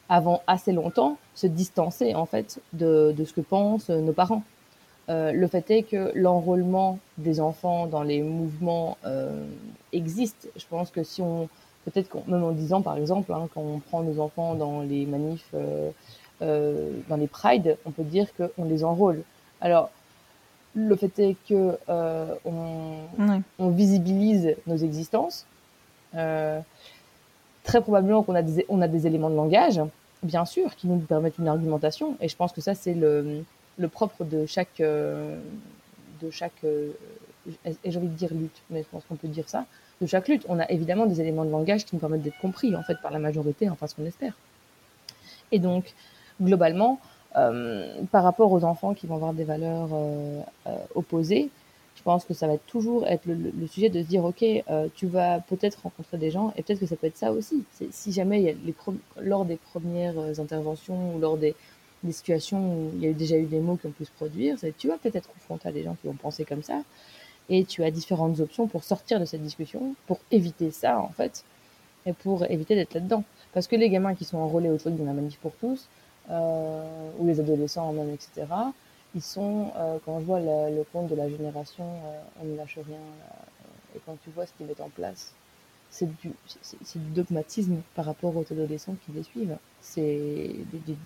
avant 0.09 0.41
assez 0.47 0.71
longtemps, 0.71 1.19
se 1.35 1.49
distancer 1.49 2.15
en 2.15 2.27
fait 2.27 2.61
de, 2.73 3.13
de 3.19 3.25
ce 3.25 3.33
que 3.33 3.41
pensent 3.41 3.91
nos 3.91 4.13
parents. 4.13 4.45
Euh, 5.09 5.33
le 5.33 5.47
fait 5.49 5.69
est 5.73 5.83
que 5.83 6.13
l'enrôlement 6.15 7.01
des 7.19 7.41
enfants 7.41 7.89
dans 7.89 8.05
les 8.05 8.23
mouvements 8.23 8.99
euh, 9.05 9.45
existe. 9.93 10.49
Je 10.57 10.65
pense 10.69 10.93
que 10.93 11.03
si 11.03 11.23
on, 11.23 11.49
peut-être 11.85 12.09
même 12.29 12.45
en 12.45 12.53
disant 12.53 12.83
par 12.83 12.97
exemple, 12.97 13.33
hein, 13.33 13.49
quand 13.53 13.63
on 13.63 13.81
prend 13.81 14.03
nos 14.05 14.21
enfants 14.21 14.55
dans 14.55 14.83
les 14.83 15.07
manifs, 15.07 15.51
euh, 15.55 15.91
euh 16.43 16.93
dans 17.09 17.17
les 17.17 17.31
prides, 17.39 17.77
on 17.85 17.91
peut 17.91 18.05
dire 18.05 18.29
qu'on 18.37 18.65
les 18.65 18.85
enrôle. 18.85 19.23
Alors, 19.61 19.91
le 20.75 20.95
fait 20.95 21.19
est 21.19 21.37
que 21.49 21.79
euh, 21.89 22.35
on, 22.45 23.39
on, 23.59 23.69
visibilise 23.71 24.55
nos 24.69 24.77
existences. 24.77 25.47
Très 27.67 27.81
probablement 27.81 28.23
qu'on 28.23 28.35
a 28.35 28.43
des, 28.43 28.65
on 28.69 28.81
a 28.81 28.89
des 28.89 29.07
éléments 29.07 29.31
de 29.31 29.37
langage, 29.37 29.81
bien 30.23 30.45
sûr, 30.45 30.75
qui 30.77 30.87
nous 30.87 30.99
permettent 30.99 31.39
une 31.39 31.49
argumentation. 31.49 32.17
Et 32.21 32.29
je 32.29 32.37
pense 32.37 32.53
que 32.53 32.61
ça, 32.61 32.75
c'est 32.75 32.95
le 32.95 33.45
le 33.79 33.89
propre 33.89 34.25
de 34.25 34.47
chaque, 34.47 34.81
euh, 34.81 35.39
de 36.23 36.31
chaque, 36.31 36.65
euh, 36.65 36.91
j'ai 37.85 37.99
envie 37.99 38.09
de 38.09 38.15
dire 38.15 38.33
lutte, 38.33 38.63
mais 38.71 38.83
je 38.83 38.89
pense 38.91 39.05
qu'on 39.05 39.17
peut 39.17 39.29
dire 39.29 39.49
ça, 39.49 39.67
de 40.01 40.07
chaque 40.07 40.29
lutte. 40.29 40.45
On 40.49 40.59
a 40.59 40.71
évidemment 40.71 41.07
des 41.07 41.21
éléments 41.21 41.45
de 41.45 41.51
langage 41.51 41.85
qui 41.85 41.95
nous 41.95 42.01
permettent 42.01 42.23
d'être 42.23 42.39
compris, 42.39 42.75
en 42.75 42.83
fait, 42.83 42.97
par 43.03 43.11
la 43.11 43.19
majorité, 43.19 43.69
enfin, 43.69 43.87
ce 43.87 43.95
qu'on 43.95 44.07
espère. 44.07 44.35
Et 45.53 45.59
donc, 45.59 45.95
globalement, 46.41 47.01
euh, 47.37 48.03
par 48.11 48.25
rapport 48.25 48.51
aux 48.53 48.65
enfants 48.65 48.95
qui 48.95 49.07
vont 49.07 49.17
avoir 49.17 49.33
des 49.33 49.45
valeurs 49.45 49.91
opposées, 50.95 51.51
je 51.97 52.03
pense 52.03 52.25
que 52.25 52.35
ça 52.35 52.47
va 52.47 52.59
toujours 52.59 53.07
être 53.07 53.25
le, 53.27 53.67
sujet 53.67 53.89
de 53.89 54.03
se 54.03 54.07
dire, 54.07 54.25
OK, 54.25 54.45
tu 54.95 55.07
vas 55.07 55.41
peut-être 55.41 55.81
rencontrer 55.83 56.19
des 56.19 56.31
gens, 56.31 56.53
et 56.57 56.63
peut-être 56.63 56.81
que 56.81 56.87
ça 56.87 56.97
peut 56.97 57.07
être 57.07 57.17
ça 57.17 57.33
aussi. 57.33 57.65
Si 57.91 58.13
jamais, 58.13 58.41
il 58.41 58.47
y 58.47 58.51
a 58.51 58.53
les 58.53 58.75
lors 59.21 59.45
des 59.45 59.57
premières 59.57 60.19
interventions 60.39 61.15
ou 61.15 61.19
lors 61.19 61.37
des, 61.37 61.55
des 62.03 62.13
situations 62.13 62.59
où 62.59 62.91
il 62.95 63.05
y 63.05 63.09
a 63.09 63.13
déjà 63.13 63.37
eu 63.37 63.47
des 63.47 63.61
mots 63.61 63.77
qui 63.77 63.87
ont 63.87 63.93
pu 63.93 64.05
se 64.05 64.11
produire, 64.11 64.57
tu 64.79 64.89
vas 64.89 64.99
peut-être 64.99 65.31
être 65.51 65.67
à 65.67 65.73
des 65.73 65.83
gens 65.83 65.97
qui 66.01 66.07
vont 66.07 66.15
penser 66.15 66.45
comme 66.45 66.63
ça, 66.63 66.83
et 67.49 67.65
tu 67.65 67.85
as 67.85 67.91
différentes 67.91 68.41
options 68.41 68.67
pour 68.67 68.85
sortir 68.85 69.21
de 69.21 69.25
cette 69.25 69.43
discussion, 69.43 69.95
pour 70.07 70.19
éviter 70.31 70.71
ça 70.71 71.01
en 71.01 71.11
fait, 71.11 71.45
et 72.05 72.13
pour 72.13 72.45
éviter 72.45 72.75
d'être 72.75 72.95
là-dedans. 72.95 73.25
Parce 73.53 73.67
que 73.67 73.77
les 73.77 73.89
gamins 73.89 74.15
qui 74.15 74.25
sont 74.25 74.39
enrôlés 74.39 74.71
au 74.71 74.77
truc 74.77 74.97
de 74.97 75.05
la 75.05 75.13
manif 75.13 75.39
pour 75.39 75.53
tous, 75.53 75.89
euh, 76.31 77.11
ou 77.19 77.27
les 77.27 77.41
adolescents 77.41 77.93
même, 77.93 78.11
etc., 78.11 78.47
ils 79.17 79.23
sont, 79.23 79.73
euh, 79.77 79.99
quand 80.05 80.21
je 80.21 80.25
vois 80.25 80.39
le, 80.39 80.85
compte 80.93 81.09
de 81.09 81.17
la 81.17 81.29
génération, 81.29 81.85
euh, 81.85 82.21
on 82.43 82.45
ne 82.47 82.57
lâche 82.57 82.79
rien, 82.87 83.01
et 83.97 84.01
quand 84.07 84.17
tu 84.23 84.31
vois 84.31 84.47
ce 84.47 84.53
qu'ils 84.53 84.67
mettent 84.67 84.81
en 84.81 84.91
place, 84.91 85.33
c'est 85.91 86.07
du, 86.07 86.29
du, 86.29 87.11
dogmatisme 87.15 87.77
par 87.95 88.05
rapport 88.05 88.37
aux 88.37 88.45
adolescents 88.51 88.97
qui 89.05 89.13
les 89.13 89.23
suivent. 89.23 89.57
C'est 89.81 90.55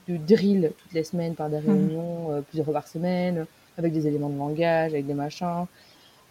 du, 0.08 0.18
drill 0.18 0.72
toutes 0.76 0.92
les 0.92 1.04
semaines 1.04 1.34
par 1.34 1.48
des 1.48 1.60
mmh. 1.60 1.70
réunions, 1.70 2.32
euh, 2.32 2.40
plusieurs 2.40 2.64
fois 2.64 2.74
par 2.74 2.88
semaine, 2.88 3.46
avec 3.78 3.92
des 3.92 4.06
éléments 4.06 4.28
de 4.28 4.38
langage, 4.38 4.92
avec 4.92 5.06
des 5.06 5.14
machins. 5.14 5.66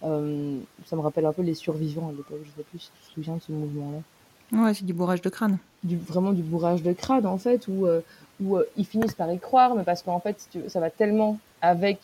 Euh, 0.03 0.59
ça 0.85 0.95
me 0.95 1.01
rappelle 1.01 1.25
un 1.25 1.33
peu 1.33 1.41
les 1.41 1.53
survivants 1.53 2.09
à 2.09 2.11
l'époque. 2.11 2.41
Je 2.43 2.49
sais 2.49 2.67
plus 2.69 2.79
si 2.79 2.91
tu 2.91 3.07
te 3.07 3.13
souviens 3.13 3.35
de 3.35 3.41
ce 3.41 3.51
mouvement-là. 3.51 4.61
Ouais, 4.63 4.73
c'est 4.73 4.85
du 4.85 4.93
bourrage 4.93 5.21
de 5.21 5.29
crâne. 5.29 5.59
Du, 5.83 5.97
vraiment 5.97 6.33
du 6.33 6.41
bourrage 6.41 6.81
de 6.83 6.91
crâne, 6.93 7.25
en 7.25 7.37
fait, 7.37 7.67
où, 7.67 7.85
euh, 7.85 8.01
où 8.43 8.57
ils 8.77 8.85
finissent 8.85 9.13
par 9.13 9.31
y 9.31 9.39
croire, 9.39 9.75
mais 9.75 9.83
parce 9.83 10.01
qu'en 10.01 10.19
fait, 10.19 10.49
ça 10.67 10.79
va 10.79 10.89
tellement 10.89 11.37
avec, 11.61 11.99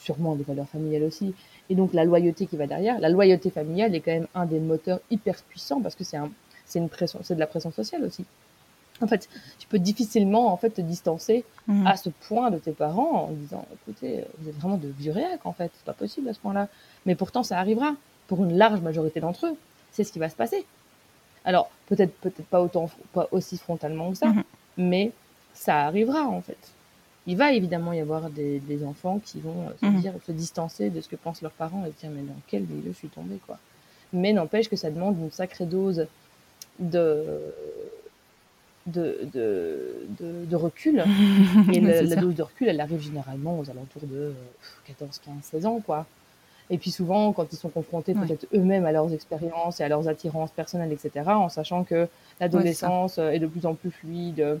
sûrement 0.00 0.34
des 0.34 0.44
valeurs 0.44 0.68
familiales 0.68 1.04
aussi, 1.04 1.34
et 1.70 1.74
donc 1.74 1.92
la 1.94 2.04
loyauté 2.04 2.46
qui 2.46 2.56
va 2.56 2.66
derrière. 2.66 2.98
La 3.00 3.08
loyauté 3.08 3.50
familiale 3.50 3.94
est 3.94 4.00
quand 4.00 4.12
même 4.12 4.26
un 4.34 4.46
des 4.46 4.60
moteurs 4.60 5.00
hyper 5.10 5.36
puissants 5.48 5.80
parce 5.80 5.94
que 5.94 6.04
c'est 6.04 6.16
un, 6.16 6.30
c'est 6.66 6.78
une 6.78 6.88
pression, 6.88 7.20
c'est 7.22 7.34
de 7.34 7.40
la 7.40 7.46
pression 7.46 7.72
sociale 7.72 8.04
aussi. 8.04 8.24
En 9.00 9.08
fait, 9.08 9.28
tu 9.58 9.66
peux 9.66 9.78
difficilement 9.78 10.52
en 10.52 10.56
fait 10.56 10.70
te 10.70 10.80
distancer 10.80 11.44
mmh. 11.66 11.86
à 11.86 11.96
ce 11.96 12.10
point 12.10 12.50
de 12.50 12.58
tes 12.58 12.72
parents 12.72 13.28
en 13.28 13.30
disant, 13.32 13.66
écoutez, 13.74 14.24
vous 14.38 14.48
êtes 14.48 14.54
vraiment 14.56 14.76
de 14.76 14.88
vieux 14.88 15.12
réacs 15.12 15.44
en 15.44 15.52
fait, 15.52 15.70
c'est 15.74 15.84
pas 15.84 15.94
possible 15.94 16.28
à 16.28 16.34
ce 16.34 16.38
point-là. 16.38 16.68
Mais 17.06 17.14
pourtant, 17.14 17.42
ça 17.42 17.58
arrivera 17.58 17.94
pour 18.28 18.44
une 18.44 18.56
large 18.56 18.80
majorité 18.80 19.20
d'entre 19.20 19.46
eux. 19.46 19.56
C'est 19.90 20.04
ce 20.04 20.12
qui 20.12 20.18
va 20.18 20.28
se 20.28 20.36
passer. 20.36 20.64
Alors 21.44 21.70
peut-être 21.86 22.14
peut-être 22.20 22.46
pas 22.46 22.62
autant, 22.62 22.88
pas 23.12 23.28
aussi 23.32 23.58
frontalement 23.58 24.10
que 24.10 24.18
ça, 24.18 24.28
mmh. 24.28 24.42
mais 24.76 25.12
ça 25.54 25.86
arrivera 25.86 26.26
en 26.26 26.40
fait 26.40 26.74
il 27.26 27.36
va 27.36 27.52
évidemment 27.52 27.92
y 27.92 28.00
avoir 28.00 28.28
des, 28.30 28.60
enfants 28.84 29.20
qui 29.24 29.40
vont 29.40 29.68
euh, 29.68 29.72
se 29.80 29.86
mhm. 29.86 30.00
dire, 30.00 30.12
se 30.26 30.32
distancer 30.32 30.90
de 30.90 31.00
ce 31.00 31.08
que 31.08 31.16
pensent 31.16 31.42
leurs 31.42 31.52
parents 31.52 31.84
et 31.86 31.92
dire 32.00 32.10
mais 32.10 32.22
dans 32.22 32.36
quel 32.46 32.62
milieu 32.62 32.92
je 32.92 32.98
suis 32.98 33.08
tombée 33.08 33.38
quoi. 33.46 33.58
Mais 34.12 34.32
n'empêche 34.32 34.68
que 34.68 34.76
ça 34.76 34.90
demande 34.90 35.18
une 35.18 35.30
sacrée 35.30 35.66
dose 35.66 36.06
de 36.78 37.40
de, 38.86 39.30
de, 40.20 40.56
recul. 40.56 41.02
et 41.72 41.80
la 41.80 42.16
dose 42.16 42.34
de 42.34 42.42
recul, 42.42 42.68
elle 42.68 42.80
arrive 42.82 43.00
généralement 43.00 43.58
aux 43.58 43.70
alentours 43.70 44.02
de 44.02 44.34
14, 44.86 45.22
15, 45.24 45.34
16 45.40 45.66
ans 45.66 45.80
quoi. 45.80 46.04
Et 46.68 46.76
puis 46.76 46.90
souvent, 46.90 47.32
quand 47.32 47.50
ils 47.50 47.56
sont 47.56 47.70
confrontés 47.70 48.12
peut-être 48.14 48.46
eux-mêmes 48.54 48.84
à 48.84 48.92
leurs 48.92 49.12
expériences 49.12 49.80
et 49.80 49.84
à 49.84 49.88
leurs 49.88 50.08
attirances 50.08 50.50
personnelles, 50.50 50.92
etc., 50.92 51.26
en 51.28 51.48
sachant 51.48 51.84
que 51.84 52.08
l'adolescence 52.40 53.16
est 53.18 53.38
de 53.38 53.46
plus 53.46 53.64
en 53.64 53.74
plus 53.74 53.90
fluide, 53.90 54.58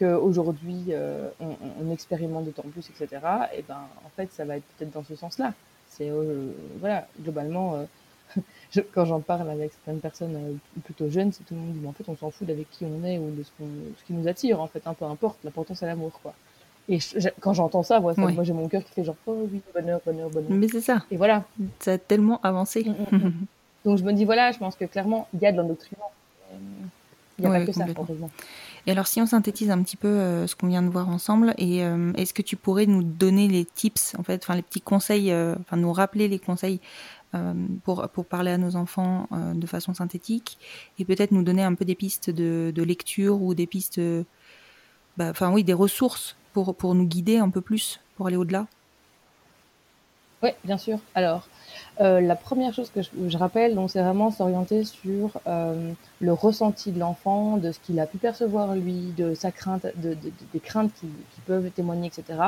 qu'aujourd'hui 0.00 0.86
euh, 0.90 1.28
on, 1.40 1.54
on, 1.84 1.92
expérimente 1.92 2.46
d'autant 2.46 2.64
plus, 2.72 2.88
etc. 2.88 3.20
Et 3.56 3.62
ben 3.68 3.82
en 4.04 4.08
fait 4.16 4.32
ça 4.32 4.44
va 4.44 4.56
être 4.56 4.64
peut-être 4.76 4.92
dans 4.92 5.04
ce 5.04 5.14
sens-là. 5.14 5.52
C'est 5.90 6.10
euh, 6.10 6.52
voilà 6.80 7.06
globalement 7.20 7.74
euh, 8.36 8.82
quand 8.94 9.04
j'en 9.04 9.20
parle 9.20 9.50
avec 9.50 9.72
certaines 9.72 10.00
personnes 10.00 10.58
plutôt 10.84 11.10
jeunes, 11.10 11.32
c'est 11.32 11.44
tout 11.44 11.54
le 11.54 11.60
monde 11.60 11.72
dit 11.74 11.80
mais 11.82 11.88
en 11.88 11.92
fait 11.92 12.08
on 12.08 12.16
s'en 12.16 12.30
fout 12.30 12.46
d'avec 12.46 12.68
qui 12.70 12.86
on 12.86 13.04
est 13.04 13.18
ou 13.18 13.30
de 13.30 13.42
ce, 13.42 13.50
ce 13.98 14.04
qui 14.06 14.14
nous 14.14 14.26
attire 14.26 14.60
en 14.60 14.66
fait, 14.66 14.86
un 14.86 14.94
peu 14.94 15.04
importe. 15.04 15.38
L'important 15.44 15.74
c'est 15.74 15.86
l'amour 15.86 16.18
quoi. 16.22 16.34
Et 16.88 16.98
quand 17.40 17.52
j'entends 17.52 17.82
ça, 17.82 18.00
moi, 18.00 18.14
moi 18.16 18.42
j'ai 18.42 18.54
mon 18.54 18.66
cœur 18.68 18.82
qui 18.82 18.92
fait 18.92 19.04
genre 19.04 19.16
oh 19.26 19.48
oui 19.52 19.60
bonheur 19.74 20.00
bonheur 20.04 20.30
bonheur. 20.30 20.50
Mais 20.50 20.66
c'est 20.68 20.80
ça. 20.80 21.04
Et 21.10 21.16
voilà. 21.16 21.44
Ça 21.78 21.92
a 21.92 21.98
tellement 21.98 22.40
avancé. 22.42 22.84
Mm, 22.84 23.16
mm, 23.16 23.18
mm. 23.18 23.32
Donc 23.84 23.98
je 23.98 24.04
me 24.04 24.12
dis 24.12 24.24
voilà, 24.24 24.50
je 24.50 24.58
pense 24.58 24.76
que 24.76 24.86
clairement 24.86 25.28
il 25.34 25.40
y 25.40 25.46
a 25.46 25.52
de 25.52 25.58
l'endoctrinement. 25.58 26.10
Il 27.38 27.48
n'y 27.48 27.56
a 27.56 27.58
pas 27.58 27.66
que 27.66 27.72
ça, 27.72 27.86
heureusement. 27.96 28.30
Et 28.86 28.92
alors, 28.92 29.06
si 29.06 29.20
on 29.20 29.26
synthétise 29.26 29.70
un 29.70 29.82
petit 29.82 29.96
peu 29.96 30.08
euh, 30.08 30.46
ce 30.46 30.56
qu'on 30.56 30.68
vient 30.68 30.82
de 30.82 30.88
voir 30.88 31.08
ensemble, 31.08 31.54
euh, 31.60 32.12
est-ce 32.14 32.32
que 32.32 32.42
tu 32.42 32.56
pourrais 32.56 32.86
nous 32.86 33.02
donner 33.02 33.46
les 33.48 33.64
tips, 33.64 34.14
en 34.18 34.22
fait, 34.22 34.42
enfin 34.42 34.54
les 34.54 34.62
petits 34.62 34.80
conseils, 34.80 35.32
euh, 35.32 35.54
enfin 35.60 35.76
nous 35.76 35.92
rappeler 35.92 36.28
les 36.28 36.38
conseils 36.38 36.80
pour 37.84 38.08
pour 38.08 38.24
parler 38.24 38.50
à 38.50 38.58
nos 38.58 38.74
enfants 38.74 39.28
de 39.30 39.64
façon 39.68 39.94
synthétique, 39.94 40.58
et 40.98 41.04
peut-être 41.04 41.30
nous 41.30 41.44
donner 41.44 41.62
un 41.62 41.74
peu 41.74 41.84
des 41.84 41.94
pistes 41.94 42.28
de, 42.28 42.72
de 42.74 42.82
lecture 42.82 43.40
ou 43.40 43.54
des 43.54 43.68
pistes, 43.68 44.00
bah, 45.16 45.30
enfin 45.30 45.52
oui, 45.52 45.62
des 45.62 45.72
ressources 45.72 46.34
pour 46.52 46.74
pour 46.74 46.96
nous 46.96 47.04
guider 47.04 47.38
un 47.38 47.48
peu 47.48 47.60
plus, 47.60 48.00
pour 48.16 48.26
aller 48.26 48.34
au-delà? 48.34 48.66
Oui, 50.42 50.50
bien 50.64 50.76
sûr. 50.76 50.98
Alors, 51.14 51.46
euh, 52.00 52.20
la 52.20 52.34
première 52.34 52.72
chose 52.72 52.90
que 52.90 53.00
je, 53.02 53.36
rappelle, 53.36 53.74
donc, 53.74 53.90
c'est 53.90 54.00
vraiment 54.00 54.30
s'orienter 54.30 54.84
sur 54.84 55.38
euh, 55.46 55.92
le 56.20 56.32
ressenti 56.32 56.92
de 56.92 56.98
l'enfant, 56.98 57.58
de 57.58 57.72
ce 57.72 57.78
qu'il 57.78 58.00
a 58.00 58.06
pu 58.06 58.16
percevoir 58.16 58.74
lui, 58.74 59.12
de 59.18 59.34
sa 59.34 59.50
crainte, 59.52 59.86
de, 59.96 60.16
des 60.52 60.60
craintes 60.60 60.92
qui, 60.98 61.06
peuvent 61.46 61.70
témoigner, 61.70 62.08
etc. 62.08 62.38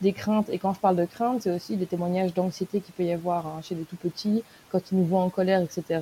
Des 0.00 0.12
craintes, 0.12 0.48
et 0.48 0.58
quand 0.58 0.74
je 0.74 0.80
parle 0.80 0.96
de 0.96 1.04
crainte, 1.04 1.42
c'est 1.42 1.50
aussi 1.52 1.76
des 1.76 1.86
témoignages 1.86 2.34
d'anxiété 2.34 2.80
qu'il 2.80 2.92
peut 2.94 3.04
y 3.04 3.12
avoir 3.12 3.46
hein, 3.46 3.60
chez 3.62 3.76
les 3.76 3.84
tout 3.84 3.96
petits, 3.96 4.42
quand 4.70 4.80
ils 4.90 4.98
nous 4.98 5.04
voient 5.04 5.20
en 5.20 5.30
colère, 5.30 5.62
etc., 5.62 6.00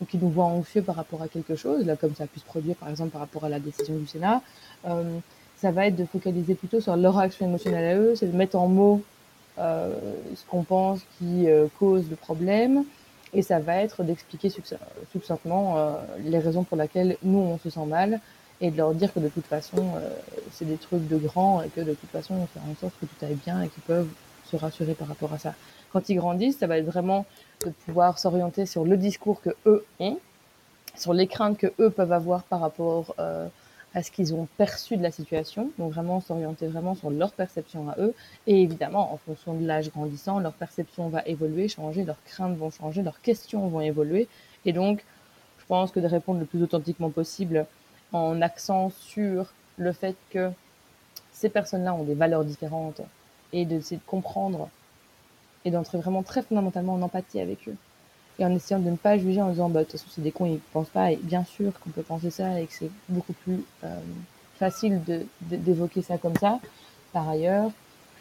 ou 0.00 0.04
qu'ils 0.04 0.20
nous 0.20 0.30
voient 0.30 0.44
anxieux 0.44 0.82
par 0.82 0.94
rapport 0.94 1.22
à 1.22 1.28
quelque 1.28 1.56
chose, 1.56 1.84
là, 1.84 1.96
comme 1.96 2.14
ça 2.14 2.24
a 2.24 2.26
pu 2.28 2.38
se 2.38 2.44
produire, 2.44 2.76
par 2.76 2.90
exemple, 2.90 3.10
par 3.10 3.22
rapport 3.22 3.44
à 3.44 3.48
la 3.48 3.58
décision 3.58 3.96
du 3.96 4.06
Sénat. 4.06 4.40
Euh, 4.86 5.18
ça 5.56 5.72
va 5.72 5.86
être 5.86 5.96
de 5.96 6.04
focaliser 6.04 6.54
plutôt 6.54 6.80
sur 6.80 6.94
leur 6.96 7.16
réaction 7.16 7.46
émotionnelle 7.46 7.96
à 7.96 7.98
eux, 7.98 8.14
c'est 8.14 8.26
de 8.26 8.36
mettre 8.36 8.56
en 8.56 8.68
mots 8.68 9.02
ce 9.58 10.44
qu'on 10.48 10.62
pense 10.62 11.00
qui 11.18 11.48
euh, 11.48 11.66
cause 11.78 12.08
le 12.10 12.16
problème. 12.16 12.84
Et 13.32 13.42
ça 13.42 13.58
va 13.58 13.76
être 13.76 14.04
d'expliquer 14.04 14.48
succinctement 15.12 15.76
euh, 15.76 15.94
les 16.20 16.38
raisons 16.38 16.62
pour 16.62 16.76
lesquelles 16.76 17.16
nous, 17.22 17.38
on 17.38 17.58
se 17.58 17.70
sent 17.70 17.86
mal 17.86 18.20
et 18.60 18.70
de 18.70 18.76
leur 18.76 18.94
dire 18.94 19.12
que 19.12 19.18
de 19.18 19.28
toute 19.28 19.46
façon, 19.46 19.94
c'est 20.52 20.64
des 20.64 20.76
trucs 20.76 21.08
de 21.08 21.16
grands 21.16 21.60
et 21.60 21.68
que 21.68 21.80
de 21.80 21.92
toute 21.94 22.10
façon, 22.10 22.34
on 22.34 22.46
fait 22.46 22.60
en 22.60 22.74
sorte 22.80 22.94
que 23.00 23.06
tout 23.06 23.24
aille 23.24 23.34
bien 23.34 23.60
et 23.62 23.68
qu'ils 23.68 23.82
peuvent 23.82 24.08
se 24.44 24.56
rassurer 24.56 24.94
par 24.94 25.08
rapport 25.08 25.32
à 25.32 25.38
ça. 25.38 25.54
Quand 25.92 26.08
ils 26.08 26.16
grandissent, 26.16 26.58
ça 26.58 26.66
va 26.66 26.78
être 26.78 26.86
vraiment 26.86 27.26
de 27.64 27.70
pouvoir 27.70 28.18
s'orienter 28.18 28.66
sur 28.66 28.84
le 28.84 28.96
discours 28.96 29.40
que 29.40 29.50
eux 29.66 29.84
ont, 29.98 30.18
sur 30.96 31.12
les 31.12 31.26
craintes 31.26 31.58
que 31.58 31.72
eux 31.80 31.90
peuvent 31.90 32.12
avoir 32.12 32.42
par 32.44 32.60
rapport 32.60 33.14
euh, 33.18 33.46
à 33.94 34.02
ce 34.02 34.10
qu'ils 34.10 34.34
ont 34.34 34.48
perçu 34.56 34.96
de 34.96 35.02
la 35.02 35.12
situation, 35.12 35.70
donc 35.78 35.92
vraiment 35.92 36.20
s'orienter 36.20 36.66
vraiment 36.66 36.94
sur 36.96 37.10
leur 37.10 37.32
perception 37.32 37.88
à 37.88 37.96
eux, 37.98 38.12
et 38.46 38.60
évidemment, 38.60 39.12
en 39.12 39.16
fonction 39.16 39.54
de 39.54 39.64
l'âge 39.64 39.90
grandissant, 39.90 40.40
leur 40.40 40.52
perception 40.52 41.08
va 41.08 41.22
évoluer, 41.26 41.68
changer, 41.68 42.04
leurs 42.04 42.22
craintes 42.24 42.56
vont 42.56 42.70
changer, 42.70 43.02
leurs 43.02 43.20
questions 43.20 43.66
vont 43.68 43.80
évoluer, 43.80 44.28
et 44.64 44.72
donc, 44.72 45.04
je 45.58 45.66
pense 45.66 45.92
que 45.92 46.00
de 46.00 46.08
répondre 46.08 46.40
le 46.40 46.46
plus 46.46 46.62
authentiquement 46.62 47.10
possible 47.10 47.66
en 48.12 48.42
accent 48.42 48.90
sur 48.90 49.52
le 49.76 49.92
fait 49.92 50.16
que 50.30 50.50
ces 51.32 51.48
personnes-là 51.48 51.94
ont 51.94 52.04
des 52.04 52.14
valeurs 52.14 52.44
différentes, 52.44 53.00
et 53.52 53.64
d'essayer 53.64 53.98
de 53.98 54.10
comprendre, 54.10 54.68
et 55.64 55.70
d'entrer 55.70 55.98
vraiment 55.98 56.24
très 56.24 56.42
fondamentalement 56.42 56.94
en 56.94 57.02
empathie 57.02 57.40
avec 57.40 57.68
eux, 57.68 57.76
et 58.38 58.44
en 58.44 58.54
essayant 58.54 58.80
de 58.80 58.90
ne 58.90 58.96
pas 58.96 59.18
juger 59.18 59.40
en 59.42 59.50
disant 59.50 59.68
bah 59.68 59.80
de 59.80 59.84
toute 59.84 59.92
façon 60.00 60.10
c'est 60.10 60.22
des 60.22 60.32
cons 60.32 60.46
ils 60.46 60.58
pensent 60.72 60.88
pas. 60.88 61.12
Et 61.12 61.16
bien 61.16 61.44
sûr 61.44 61.72
qu'on 61.80 61.90
peut 61.90 62.02
penser 62.02 62.30
ça 62.30 62.60
et 62.60 62.66
que 62.66 62.72
c'est 62.72 62.90
beaucoup 63.08 63.32
plus 63.32 63.64
euh, 63.84 64.00
facile 64.58 65.02
de 65.04 65.26
d'évoquer 65.40 66.02
ça 66.02 66.18
comme 66.18 66.36
ça. 66.36 66.60
Par 67.12 67.28
ailleurs 67.28 67.70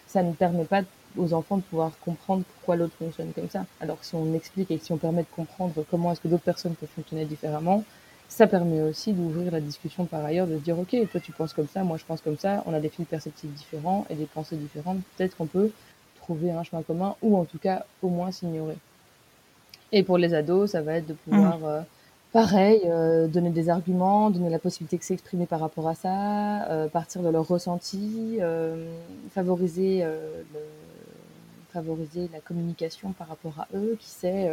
ça 0.08 0.22
ne 0.24 0.34
permet 0.34 0.66
pas 0.66 0.82
aux 1.18 1.34
enfants 1.34 1.58
de 1.58 1.64
pouvoir 1.64 1.92
comprendre 2.04 2.44
pourquoi 2.56 2.76
l'autre 2.76 2.96
fonctionne 2.98 3.32
comme 3.34 3.50
ça. 3.50 3.66
Alors 3.80 4.00
que 4.00 4.06
si 4.06 4.16
on 4.16 4.34
explique 4.34 4.72
et 4.72 4.78
si 4.78 4.92
on 4.92 4.98
permet 4.98 5.24
de 5.24 5.28
comprendre 5.36 5.84
comment 5.90 6.12
est-ce 6.12 6.22
que 6.22 6.28
d'autres 6.28 6.44
personnes 6.44 6.76
peuvent 6.76 6.90
fonctionner 6.90 7.26
différemment 7.26 7.84
ça 8.30 8.48
permet 8.48 8.82
aussi 8.82 9.14
d'ouvrir 9.14 9.52
la 9.52 9.60
discussion 9.60 10.06
par 10.06 10.26
ailleurs 10.26 10.48
de 10.48 10.58
dire 10.58 10.80
ok 10.80 10.96
toi 11.12 11.20
tu 11.20 11.32
penses 11.32 11.54
comme 11.54 11.68
ça 11.68 11.84
moi 11.84 11.98
je 11.98 12.06
pense 12.06 12.22
comme 12.22 12.38
ça. 12.38 12.64
On 12.66 12.74
a 12.74 12.80
des 12.80 12.90
fils 12.90 13.06
perceptifs 13.06 13.52
différents 13.52 14.06
et 14.10 14.16
des 14.16 14.26
pensées 14.26 14.56
différentes. 14.56 15.00
Peut-être 15.18 15.38
qu'on 15.38 15.46
peut 15.46 15.72
trouver 16.22 16.52
un 16.52 16.64
chemin 16.64 16.82
commun 16.84 17.16
ou 17.22 17.38
en 17.38 17.46
tout 17.46 17.60
cas 17.60 17.86
au 18.02 18.10
moins 18.10 18.32
s'ignorer 18.32 18.78
et 19.94 20.02
pour 20.02 20.18
les 20.18 20.34
ados, 20.34 20.72
ça 20.72 20.82
va 20.82 20.96
être 20.96 21.06
de 21.06 21.14
pouvoir, 21.14 21.60
mmh. 21.60 21.66
euh, 21.66 21.82
pareil, 22.34 22.82
euh, 22.86 23.28
donner 23.28 23.52
des 23.52 23.70
arguments, 23.70 24.32
donner 24.32 24.50
la 24.50 24.58
possibilité 24.58 24.98
de 24.98 25.04
s'exprimer 25.04 25.46
par 25.46 25.60
rapport 25.60 25.88
à 25.88 25.94
ça, 25.94 26.66
euh, 26.66 26.88
partir 26.88 27.22
de 27.22 27.30
leur 27.30 27.48
ressenti, 27.48 28.40
favoriser, 29.34 30.04
le, 30.04 30.60
favoriser 31.72 32.28
la 32.34 32.40
communication 32.40 33.14
par 33.14 33.28
rapport 33.28 33.54
à 33.60 33.68
eux, 33.76 33.96
qui 34.00 34.10
sait 34.10 34.50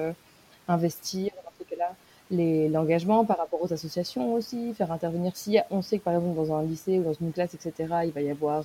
investir 0.68 1.32
dans 1.42 1.52
ce 1.58 1.64
cas-là 1.68 1.94
l'engagement 2.70 3.24
par 3.24 3.38
rapport 3.38 3.62
aux 3.62 3.72
associations 3.72 4.34
aussi, 4.34 4.74
faire 4.74 4.92
intervenir 4.92 5.34
si 5.34 5.58
on 5.70 5.82
sait 5.82 5.98
que 5.98 6.04
par 6.04 6.14
exemple 6.14 6.36
dans 6.36 6.54
un 6.54 6.62
lycée 6.62 6.98
ou 6.98 7.02
dans 7.02 7.14
une 7.14 7.32
classe, 7.32 7.54
etc., 7.54 7.72
il 8.04 8.12
va 8.12 8.20
y 8.20 8.30
avoir 8.30 8.64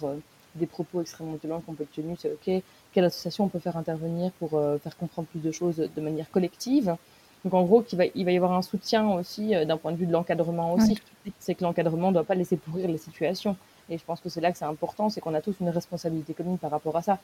des 0.55 0.65
propos 0.65 1.01
extrêmement 1.01 1.37
violents 1.41 1.61
qu'on 1.61 1.73
peut 1.73 1.85
tenir, 1.93 2.15
c'est 2.19 2.31
ok, 2.31 2.63
quelle 2.93 3.05
association 3.05 3.45
on 3.45 3.47
peut 3.47 3.59
faire 3.59 3.77
intervenir 3.77 4.31
pour 4.39 4.53
euh, 4.53 4.77
faire 4.77 4.97
comprendre 4.97 5.27
plus 5.27 5.41
de 5.41 5.51
choses 5.51 5.77
de 5.77 6.01
manière 6.01 6.29
collective. 6.31 6.95
Donc 7.43 7.53
en 7.53 7.63
gros, 7.63 7.83
il 7.91 7.97
va, 7.97 8.05
il 8.15 8.25
va 8.25 8.31
y 8.31 8.37
avoir 8.37 8.53
un 8.53 8.61
soutien 8.61 9.07
aussi 9.09 9.53
euh, 9.53 9.65
d'un 9.65 9.77
point 9.77 9.91
de 9.91 9.97
vue 9.97 10.07
de 10.07 10.13
l'encadrement 10.13 10.73
aussi. 10.73 10.97
C'est 11.39 11.55
que 11.55 11.63
l'encadrement 11.63 12.09
ne 12.09 12.13
doit 12.13 12.23
pas 12.23 12.35
laisser 12.35 12.57
pourrir 12.57 12.87
les 12.87 12.97
situations. 12.97 13.55
Et 13.89 13.97
je 13.97 14.03
pense 14.03 14.19
que 14.19 14.29
c'est 14.29 14.41
là 14.41 14.51
que 14.51 14.57
c'est 14.57 14.65
important, 14.65 15.09
c'est 15.09 15.21
qu'on 15.21 15.33
a 15.35 15.41
tous 15.41 15.55
une 15.59 15.69
responsabilité 15.69 16.33
commune 16.33 16.57
par 16.57 16.71
rapport 16.71 16.95
à 16.95 17.03
ça. 17.03 17.19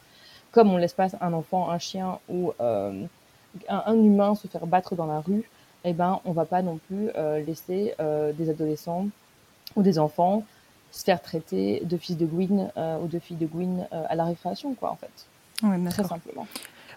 Comme 0.51 0.71
on 0.71 0.77
laisse 0.77 0.93
pas 0.93 1.07
un 1.21 1.33
enfant, 1.33 1.71
un 1.71 1.79
chien 1.79 2.19
ou 2.29 2.51
euh, 2.59 3.03
un, 3.67 3.95
humain 3.95 4.35
se 4.35 4.47
faire 4.47 4.67
battre 4.67 4.95
dans 4.95 5.07
la 5.07 5.21
rue, 5.21 5.49
eh 5.85 5.93
ben 5.93 6.19
on 6.25 6.33
va 6.33 6.45
pas 6.45 6.61
non 6.61 6.77
plus 6.87 7.09
laisser 7.47 7.95
des 8.37 8.49
adolescents 8.51 9.07
ou 9.75 9.81
des 9.81 9.97
enfants 9.97 10.43
se 10.91 11.03
faire 11.03 11.21
traiter 11.21 11.81
de 11.85 11.97
fils 11.97 12.17
de 12.17 12.25
Gwyn 12.25 12.71
ou 13.01 13.07
de 13.07 13.19
filles 13.19 13.37
de 13.37 13.47
Gwyn 13.47 13.87
à 13.91 14.15
la 14.15 14.25
récréation, 14.25 14.73
quoi, 14.73 14.91
en 14.91 14.95
fait. 14.95 15.27
Ouais, 15.63 15.77
Très 15.89 16.03
simplement. 16.03 16.47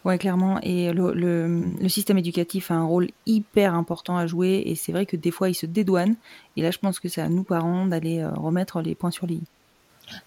Ouais, 0.05 0.19
clairement. 0.19 0.59
Et 0.63 0.93
le, 0.93 1.15
le, 1.15 1.89
système 1.89 2.19
éducatif 2.19 2.71
a 2.71 2.75
un 2.75 2.85
rôle 2.85 3.09
hyper 3.25 3.75
important 3.75 4.19
à 4.19 4.27
jouer. 4.27 4.63
Et 4.67 4.75
c'est 4.75 4.93
vrai 4.93 5.07
que 5.07 5.17
des 5.17 5.31
fois, 5.31 5.49
il 5.49 5.55
se 5.55 5.65
dédouane. 5.65 6.17
Et 6.57 6.63
là, 6.63 6.71
je 6.71 6.79
pense 6.79 7.01
que 7.01 7.09
c'est 7.09 7.23
à 7.23 7.29
nous, 7.31 7.43
parents, 7.43 7.87
d'aller 7.87 8.21
euh, 8.21 8.31
remettre 8.31 8.83
les 8.83 8.95
points 8.95 9.11
sur 9.11 9.27
les 9.27 9.37
i. 9.37 9.43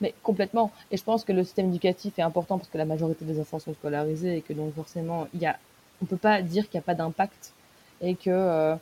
Mais 0.01 0.15
complètement. 0.24 0.72
Et 0.89 0.97
je 0.97 1.03
pense 1.03 1.24
que 1.24 1.32
le 1.32 1.43
système 1.43 1.70
éducatif 1.70 2.18
est 2.18 2.24
important 2.24 2.57
parce 2.57 2.70
que 2.70 2.80
la 2.80 2.86
majorité 2.86 3.24
des 3.26 3.39
enfants 3.39 3.59
sont 3.59 3.76
scolarisés 3.76 4.38
et 4.38 4.41
que 4.41 4.53
donc 4.53 4.74
forcément, 4.74 5.28
il 5.36 5.41
y 5.41 5.45
a, 5.45 5.59
on 6.01 6.05
peut 6.05 6.18
pas 6.18 6.41
dire 6.41 6.63
qu'il 6.68 6.80
n'y 6.80 6.84
a 6.84 6.84
pas 6.84 6.95
d'impact 6.95 7.53
et 8.01 8.15
que 8.15 8.32
euh, 8.32 8.76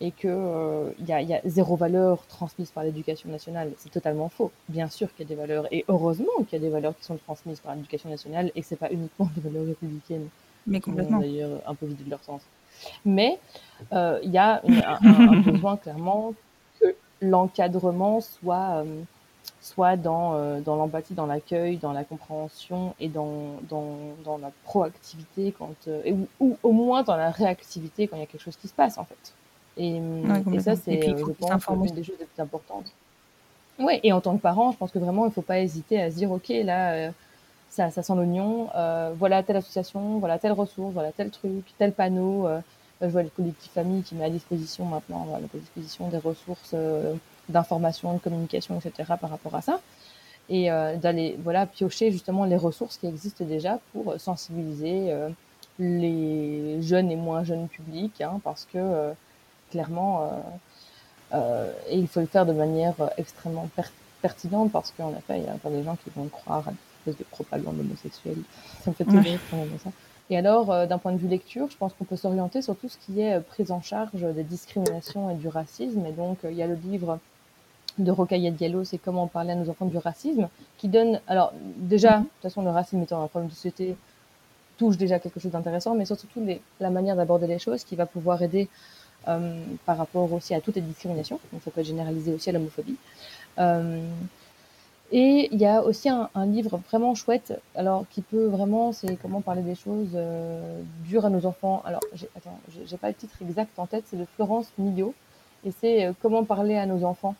et 0.00 0.12
que 0.12 0.92
il 0.98 1.12
euh, 1.12 1.20
y, 1.20 1.34
a, 1.34 1.40
zéro 1.44 1.76
valeur 1.76 2.26
transmise 2.26 2.70
par 2.70 2.84
l'éducation 2.84 3.28
nationale. 3.28 3.72
C'est 3.76 3.90
totalement 3.90 4.30
faux. 4.30 4.50
Bien 4.68 4.88
sûr 4.88 5.14
qu'il 5.14 5.28
y 5.28 5.28
a 5.28 5.34
des 5.34 5.40
valeurs, 5.40 5.66
et 5.70 5.84
heureusement 5.88 6.32
qu'il 6.48 6.58
y 6.58 6.62
a 6.62 6.64
des 6.64 6.70
valeurs 6.70 6.96
qui 6.96 7.04
sont 7.04 7.16
transmises 7.16 7.60
par 7.60 7.74
l'éducation 7.74 8.08
nationale, 8.08 8.50
et 8.54 8.62
que 8.62 8.66
c'est 8.66 8.76
pas 8.76 8.90
uniquement 8.90 9.28
des 9.36 9.42
valeurs 9.42 9.66
républicaines. 9.66 10.28
Mais 10.66 10.80
complètement. 10.80 11.18
D'ailleurs, 11.18 11.60
un 11.66 11.74
peu 11.74 11.86
vidées 11.86 12.04
de 12.04 12.10
leur 12.10 12.22
sens. 12.22 12.42
Mais 13.04 13.38
euh, 13.92 14.18
il 14.22 14.30
y 14.30 14.38
a 14.38 14.62
un, 15.02 15.40
besoin 15.42 15.76
clairement 15.76 16.34
que 16.80 16.94
l'encadrement 17.20 18.20
soit 18.20 18.82
euh, 18.82 19.02
soit 19.62 19.96
dans, 19.96 20.60
dans 20.60 20.76
l'empathie, 20.76 21.12
dans 21.12 21.26
l'accueil, 21.26 21.76
dans 21.76 21.92
la 21.92 22.04
compréhension 22.04 22.94
et 22.98 23.08
dans, 23.08 23.58
dans, 23.68 23.96
dans 24.24 24.38
la 24.38 24.50
proactivité 24.64 25.52
quand, 25.52 25.74
ou, 26.06 26.26
ou, 26.40 26.56
au 26.62 26.72
moins 26.72 27.02
dans 27.02 27.16
la 27.16 27.30
réactivité 27.30 28.08
quand 28.08 28.16
il 28.16 28.20
y 28.20 28.22
a 28.22 28.26
quelque 28.26 28.40
chose 28.40 28.56
qui 28.56 28.68
se 28.68 28.74
passe 28.74 28.96
en 28.96 29.04
fait. 29.04 29.34
Et, 29.80 30.60
ça, 30.60 30.76
c'est, 30.76 31.08
euh, 31.08 31.16
je 31.16 31.32
pense, 31.32 31.66
une 31.68 31.94
des 31.94 32.04
choses 32.04 32.16
les 32.20 32.26
plus 32.26 32.42
importantes. 32.42 32.92
Ouais, 33.78 33.98
et 34.02 34.12
en 34.12 34.20
tant 34.20 34.36
que 34.36 34.42
parent, 34.42 34.72
je 34.72 34.76
pense 34.76 34.90
que 34.90 34.98
vraiment, 34.98 35.24
il 35.24 35.28
ne 35.28 35.32
faut 35.32 35.40
pas 35.40 35.60
hésiter 35.60 36.00
à 36.02 36.10
se 36.10 36.16
dire, 36.16 36.30
OK, 36.30 36.48
là, 36.48 36.92
euh, 36.92 37.10
ça, 37.70 37.90
ça 37.90 38.02
sent 38.02 38.12
l'oignon, 38.14 38.68
euh, 38.76 39.12
voilà 39.18 39.42
telle 39.42 39.56
association, 39.56 40.18
voilà 40.18 40.38
telle 40.38 40.52
ressource, 40.52 40.92
voilà 40.92 41.12
tel 41.12 41.30
truc, 41.30 41.64
tel 41.78 41.92
panneau. 41.92 42.46
je 43.00 43.06
vois 43.06 43.22
le 43.22 43.30
collectif 43.30 43.72
famille 43.72 44.02
qui 44.02 44.14
met 44.16 44.24
à 44.24 44.30
disposition 44.30 44.84
maintenant, 44.84 45.26
à 45.34 45.56
disposition 45.56 46.08
des 46.08 46.18
ressources 46.18 46.74
d'information, 47.48 48.12
de 48.12 48.18
communication, 48.18 48.78
etc. 48.78 49.14
par 49.18 49.30
rapport 49.30 49.54
à 49.54 49.62
ça. 49.62 49.80
Et 50.50 50.68
d'aller 50.68 51.38
voilà, 51.42 51.64
piocher 51.64 52.10
justement 52.10 52.44
les 52.44 52.56
ressources 52.56 52.98
qui 52.98 53.06
existent 53.06 53.44
déjà 53.44 53.78
pour 53.92 54.20
sensibiliser 54.20 55.14
les 55.78 56.82
jeunes 56.82 57.10
et 57.10 57.16
moins 57.16 57.44
jeunes 57.44 57.68
publics, 57.68 58.20
hein, 58.20 58.40
parce 58.42 58.66
que 58.70 59.14
clairement. 59.70 60.22
Euh, 60.22 60.28
euh, 61.32 61.72
et 61.88 61.98
il 61.98 62.08
faut 62.08 62.20
le 62.20 62.26
faire 62.26 62.46
de 62.46 62.52
manière 62.52 62.94
extrêmement 63.16 63.68
pertinente 64.22 64.72
parce 64.72 64.92
qu'en 64.92 65.10
effet, 65.10 65.38
il 65.38 65.44
y 65.44 65.48
a 65.48 65.54
encore 65.54 65.70
des 65.70 65.82
gens 65.82 65.96
qui 65.96 66.10
vont 66.14 66.26
croire 66.28 66.68
à 66.68 66.72
des 66.72 67.12
espèce 67.12 67.18
de 67.18 67.30
propagande 67.30 67.80
homosexuelle. 67.80 68.38
Ça 68.82 68.90
me 68.90 68.94
fait 68.94 69.04
toujours 69.04 69.24
ça. 69.82 69.90
Et 70.28 70.36
alors, 70.36 70.70
euh, 70.70 70.86
d'un 70.86 70.98
point 70.98 71.12
de 71.12 71.18
vue 71.18 71.28
lecture, 71.28 71.68
je 71.70 71.76
pense 71.76 71.92
qu'on 71.94 72.04
peut 72.04 72.16
s'orienter 72.16 72.62
sur 72.62 72.76
tout 72.76 72.88
ce 72.88 72.98
qui 72.98 73.20
est 73.20 73.40
prise 73.40 73.70
en 73.70 73.80
charge 73.80 74.22
des 74.22 74.44
discriminations 74.44 75.30
et 75.30 75.34
du 75.34 75.48
racisme. 75.48 76.04
Et 76.06 76.12
donc, 76.12 76.38
il 76.44 76.52
y 76.52 76.62
a 76.62 76.66
le 76.66 76.74
livre 76.74 77.18
de 77.98 78.10
Rocaille 78.10 78.50
Diallo, 78.52 78.84
c'est 78.84 78.98
comment 78.98 79.26
parler 79.26 79.52
à 79.52 79.54
nos 79.54 79.68
enfants 79.68 79.86
du 79.86 79.98
racisme, 79.98 80.48
qui 80.78 80.88
donne, 80.88 81.20
alors 81.26 81.52
déjà, 81.76 82.18
de 82.18 82.24
toute 82.24 82.42
façon, 82.42 82.62
le 82.62 82.70
racisme 82.70 83.02
étant 83.02 83.22
un 83.22 83.28
problème 83.28 83.48
de 83.48 83.54
société, 83.54 83.96
touche 84.80 84.96
déjà 84.96 85.18
quelque 85.18 85.40
chose 85.40 85.52
d'intéressant, 85.52 85.94
mais 85.94 86.06
surtout 86.06 86.26
les, 86.36 86.60
la 86.80 86.88
manière 86.88 87.14
d'aborder 87.14 87.46
les 87.46 87.58
choses 87.58 87.84
qui 87.84 87.96
va 87.96 88.06
pouvoir 88.06 88.40
aider 88.42 88.68
euh, 89.28 89.62
par 89.84 89.98
rapport 89.98 90.32
aussi 90.32 90.54
à 90.54 90.62
toutes 90.62 90.76
les 90.76 90.80
discriminations. 90.80 91.38
Donc 91.52 91.60
ça 91.62 91.70
peut 91.70 91.82
être 91.82 91.86
généralisé 91.86 92.32
aussi 92.32 92.48
à 92.48 92.54
l'homophobie. 92.54 92.96
Euh, 93.58 94.02
et 95.12 95.50
il 95.52 95.60
y 95.60 95.66
a 95.66 95.82
aussi 95.82 96.08
un, 96.08 96.28
livre 96.46 96.80
vraiment 96.88 97.14
chouette, 97.14 97.60
alors 97.74 98.06
qui 98.10 98.22
peut 98.22 98.46
vraiment, 98.46 98.92
c'est 98.92 99.16
comment 99.16 99.42
parler 99.42 99.60
des 99.60 99.74
choses 99.74 100.12
euh, 100.14 100.80
dures 101.04 101.26
à 101.26 101.30
nos 101.30 101.44
enfants. 101.44 101.82
Alors, 101.84 102.00
attends, 102.34 102.58
j'ai 102.86 102.96
pas 102.96 103.08
le 103.08 103.14
titre 103.14 103.34
exact 103.42 103.78
en 103.78 103.86
tête, 103.86 104.04
c'est 104.06 104.16
de 104.16 104.24
Florence 104.36 104.72
Millot, 104.78 105.14
et 105.66 105.70
c'est 105.70 106.10
comment 106.22 106.44
parler 106.44 106.76
à 106.76 106.86
nos 106.86 107.04
enfants 107.04 107.34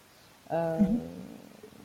mhm. 0.53 0.99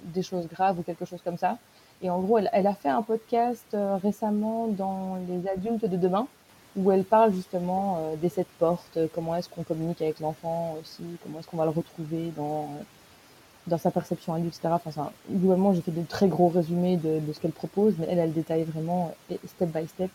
des 0.06 0.24
choses 0.24 0.48
graves 0.50 0.78
ou 0.80 0.84
quelque 0.84 1.06
chose 1.06 1.22
comme 1.24 1.38
ça. 1.38 1.58
Et 2.02 2.10
en 2.10 2.20
gros, 2.20 2.40
elle, 2.40 2.50
elle 2.52 2.68
a 2.68 2.74
fait 2.74 2.90
un 2.90 3.02
podcast 3.02 3.78
récemment 4.04 4.68
dans 4.68 5.18
Les 5.30 5.48
adultes 5.48 5.86
de 5.86 5.96
demain, 5.96 6.28
où 6.76 6.92
elle 6.92 7.04
parle 7.06 7.34
justement 7.34 7.98
euh, 8.00 8.16
des 8.16 8.30
sept 8.30 8.48
portes, 8.60 8.98
euh, 8.98 9.08
comment 9.14 9.36
est-ce 9.36 9.50
qu'on 9.50 9.64
communique 9.64 10.02
avec 10.02 10.20
l'enfant 10.20 10.76
aussi, 10.82 11.04
comment 11.24 11.40
est-ce 11.40 11.48
qu'on 11.48 11.58
va 11.58 11.66
le 11.66 11.72
retrouver 11.72 12.32
dans 12.36 12.64
euh, 12.64 12.84
dans 13.68 13.80
sa 13.80 13.90
perception 13.90 14.34
à 14.36 14.38
lui, 14.38 14.48
etc. 14.50 14.68
Enfin, 14.72 14.92
ça, 14.92 15.12
globalement, 15.32 15.74
j'ai 15.74 15.82
fait 15.82 15.90
de 15.92 16.04
très 16.06 16.28
gros 16.28 16.50
résumés 16.50 16.98
de, 16.98 17.20
de 17.20 17.34
ce 17.34 17.40
qu'elle 17.40 17.52
propose, 17.52 17.96
mais 17.98 18.06
elle, 18.08 18.20
elle 18.20 18.34
détaille 18.34 18.64
vraiment 18.64 19.12
step 19.48 19.70
by 19.70 19.88
step 19.88 20.12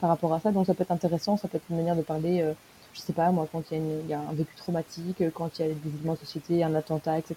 par 0.00 0.08
rapport 0.08 0.32
à 0.32 0.38
ça. 0.38 0.52
Donc, 0.52 0.66
ça 0.66 0.74
peut 0.74 0.84
être 0.84 0.92
intéressant, 0.92 1.36
ça 1.36 1.48
peut 1.48 1.56
être 1.56 1.64
une 1.68 1.78
manière 1.78 1.96
de 1.96 2.02
parler, 2.02 2.42
euh, 2.42 2.52
je 2.92 3.00
sais 3.00 3.12
pas, 3.12 3.32
moi, 3.32 3.48
quand 3.50 3.64
il 3.72 3.78
y, 3.78 3.80
a 3.80 4.10
y 4.10 4.14
a 4.14 4.20
un 4.20 4.32
vécu 4.32 4.54
traumatique, 4.54 5.24
quand 5.34 5.58
il 5.58 5.62
y 5.62 5.64
a 5.64 5.74
des 5.74 5.88
événements 5.88 6.12
de 6.12 6.18
société, 6.18 6.62
un 6.62 6.76
attentat, 6.76 7.18
etc. 7.18 7.36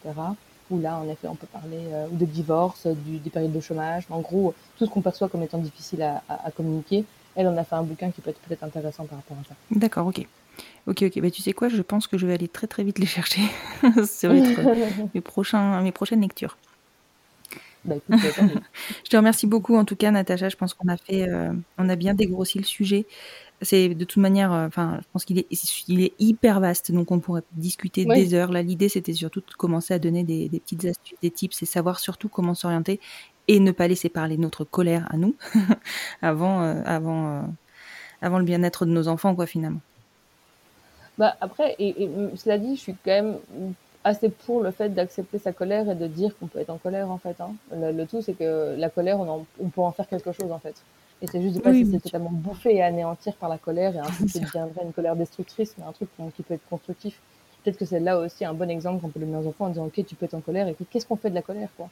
Où 0.69 0.79
là, 0.79 0.99
en 0.99 1.09
effet, 1.09 1.27
on 1.27 1.35
peut 1.35 1.47
parler 1.47 1.79
ou 2.11 2.15
de 2.15 2.25
divorce, 2.25 2.85
du, 2.85 3.17
des 3.17 3.29
périodes 3.31 3.53
de 3.53 3.59
chômage, 3.59 4.05
en 4.11 4.19
gros, 4.19 4.53
tout 4.77 4.85
ce 4.85 4.91
qu'on 4.91 5.01
perçoit 5.01 5.29
comme 5.29 5.41
étant 5.41 5.57
difficile 5.57 6.03
à, 6.03 6.21
à, 6.29 6.47
à 6.47 6.51
communiquer 6.51 7.05
elle 7.35 7.47
en 7.47 7.57
a 7.57 7.63
fait 7.63 7.75
un 7.75 7.83
bouquin 7.83 8.11
qui 8.11 8.21
peut 8.21 8.29
être 8.29 8.39
peut-être 8.39 8.63
intéressant 8.63 9.05
par 9.05 9.19
rapport 9.19 9.37
à 9.37 9.47
ça. 9.47 9.55
D'accord, 9.71 10.07
ok. 10.07 10.25
Ok, 10.87 11.03
ok. 11.03 11.19
Bah, 11.21 11.31
tu 11.31 11.41
sais 11.41 11.53
quoi, 11.53 11.69
je 11.69 11.81
pense 11.81 12.07
que 12.07 12.17
je 12.17 12.27
vais 12.27 12.33
aller 12.33 12.47
très 12.47 12.67
très 12.67 12.83
vite 12.83 12.99
les 12.99 13.05
chercher. 13.05 13.41
euh, 13.83 15.07
mes, 15.13 15.21
prochains, 15.21 15.81
mes 15.81 15.91
prochaines 15.91 16.21
lectures. 16.21 16.57
Bah, 17.83 17.95
écoute, 17.95 18.19
je 19.03 19.09
te 19.09 19.17
remercie 19.17 19.47
beaucoup 19.47 19.75
en 19.75 19.85
tout 19.85 19.95
cas, 19.95 20.11
Natacha. 20.11 20.49
Je 20.49 20.55
pense 20.55 20.73
qu'on 20.73 20.87
a 20.87 20.97
fait, 20.97 21.27
euh, 21.27 21.53
on 21.77 21.89
a 21.89 21.95
bien 21.95 22.13
dégrossi 22.13 22.57
le 22.57 22.63
sujet. 22.63 23.05
C'est 23.61 23.89
de 23.89 24.05
toute 24.05 24.21
manière, 24.21 24.51
euh, 24.51 24.67
enfin, 24.67 24.99
je 25.01 25.05
pense 25.13 25.23
qu'il 25.23 25.39
est, 25.39 25.47
il 25.87 26.01
est 26.01 26.13
hyper 26.19 26.59
vaste, 26.59 26.91
donc 26.91 27.11
on 27.11 27.19
pourrait 27.19 27.43
discuter 27.53 28.05
des 28.05 28.33
heures. 28.33 28.51
Là, 28.51 28.61
l'idée, 28.61 28.89
c'était 28.89 29.13
surtout 29.13 29.39
de 29.39 29.53
commencer 29.57 29.93
à 29.93 29.99
donner 29.99 30.23
des, 30.23 30.49
des, 30.49 30.59
petites 30.59 30.85
astuces, 30.85 31.17
des 31.21 31.31
tips, 31.31 31.63
et 31.63 31.65
savoir 31.65 31.99
surtout 31.99 32.27
comment 32.27 32.53
s'orienter 32.53 32.99
et 33.47 33.59
ne 33.59 33.71
pas 33.71 33.87
laisser 33.87 34.09
parler 34.09 34.37
notre 34.37 34.63
colère 34.63 35.07
à 35.11 35.17
nous 35.17 35.35
avant, 36.21 36.61
euh, 36.61 36.81
avant, 36.85 37.27
euh, 37.27 37.41
avant 38.21 38.39
le 38.39 38.45
bien-être 38.45 38.85
de 38.85 38.91
nos 38.91 39.07
enfants, 39.07 39.35
quoi, 39.35 39.45
finalement. 39.45 39.81
Bah 41.17 41.35
après, 41.39 41.75
et, 41.79 42.09
cela 42.35 42.57
dit, 42.57 42.75
je 42.75 42.81
suis 42.81 42.95
quand 43.05 43.11
même 43.11 43.37
assez 44.03 44.29
pour 44.29 44.61
le 44.61 44.71
fait 44.71 44.89
d'accepter 44.89 45.39
sa 45.39 45.53
colère 45.53 45.89
et 45.89 45.95
de 45.95 46.07
dire 46.07 46.37
qu'on 46.37 46.47
peut 46.47 46.59
être 46.59 46.69
en 46.69 46.77
colère, 46.77 47.09
en 47.09 47.17
fait. 47.17 47.39
Hein. 47.39 47.53
Le, 47.71 48.03
tout, 48.05 48.21
c'est 48.21 48.33
que 48.33 48.75
la 48.77 48.89
colère, 48.89 49.19
on, 49.19 49.45
on, 49.59 49.69
peut 49.69 49.81
en 49.81 49.91
faire 49.91 50.07
quelque 50.07 50.31
chose, 50.31 50.51
en 50.51 50.59
fait. 50.59 50.75
Et 51.21 51.27
c'est 51.27 51.41
juste 51.41 51.55
de 51.55 51.61
pas 51.61 51.69
oui, 51.69 51.87
c'est 51.89 51.99
totalement 51.99 52.31
bouffé 52.31 52.75
et 52.75 52.83
anéantir 52.83 53.33
par 53.35 53.49
la 53.49 53.57
colère 53.57 53.95
et 53.95 53.99
un 53.99 54.03
truc 54.03 54.27
qui 54.27 54.39
deviendrait 54.41 54.83
une 54.83 54.91
colère 54.91 55.15
destructrice, 55.15 55.73
mais 55.77 55.85
un 55.85 55.93
truc 55.93 56.09
qui 56.35 56.43
peut 56.43 56.55
être 56.55 56.69
constructif. 56.69 57.19
Peut-être 57.63 57.77
que 57.77 57.85
c'est 57.85 58.01
là 58.01 58.19
aussi 58.19 58.43
un 58.45 58.53
bon 58.53 58.69
exemple 58.69 59.01
qu'on 59.01 59.09
peut 59.09 59.19
donner 59.19 59.37
aux 59.37 59.47
enfants 59.47 59.65
en 59.65 59.69
disant, 59.69 59.85
OK, 59.85 60.05
tu 60.05 60.15
peux 60.15 60.25
être 60.25 60.33
en 60.33 60.41
colère, 60.41 60.67
et 60.67 60.75
qu'est-ce 60.89 61.05
qu'on 61.07 61.15
fait 61.15 61.29
de 61.29 61.35
la 61.35 61.41
colère, 61.41 61.69
quoi? 61.77 61.89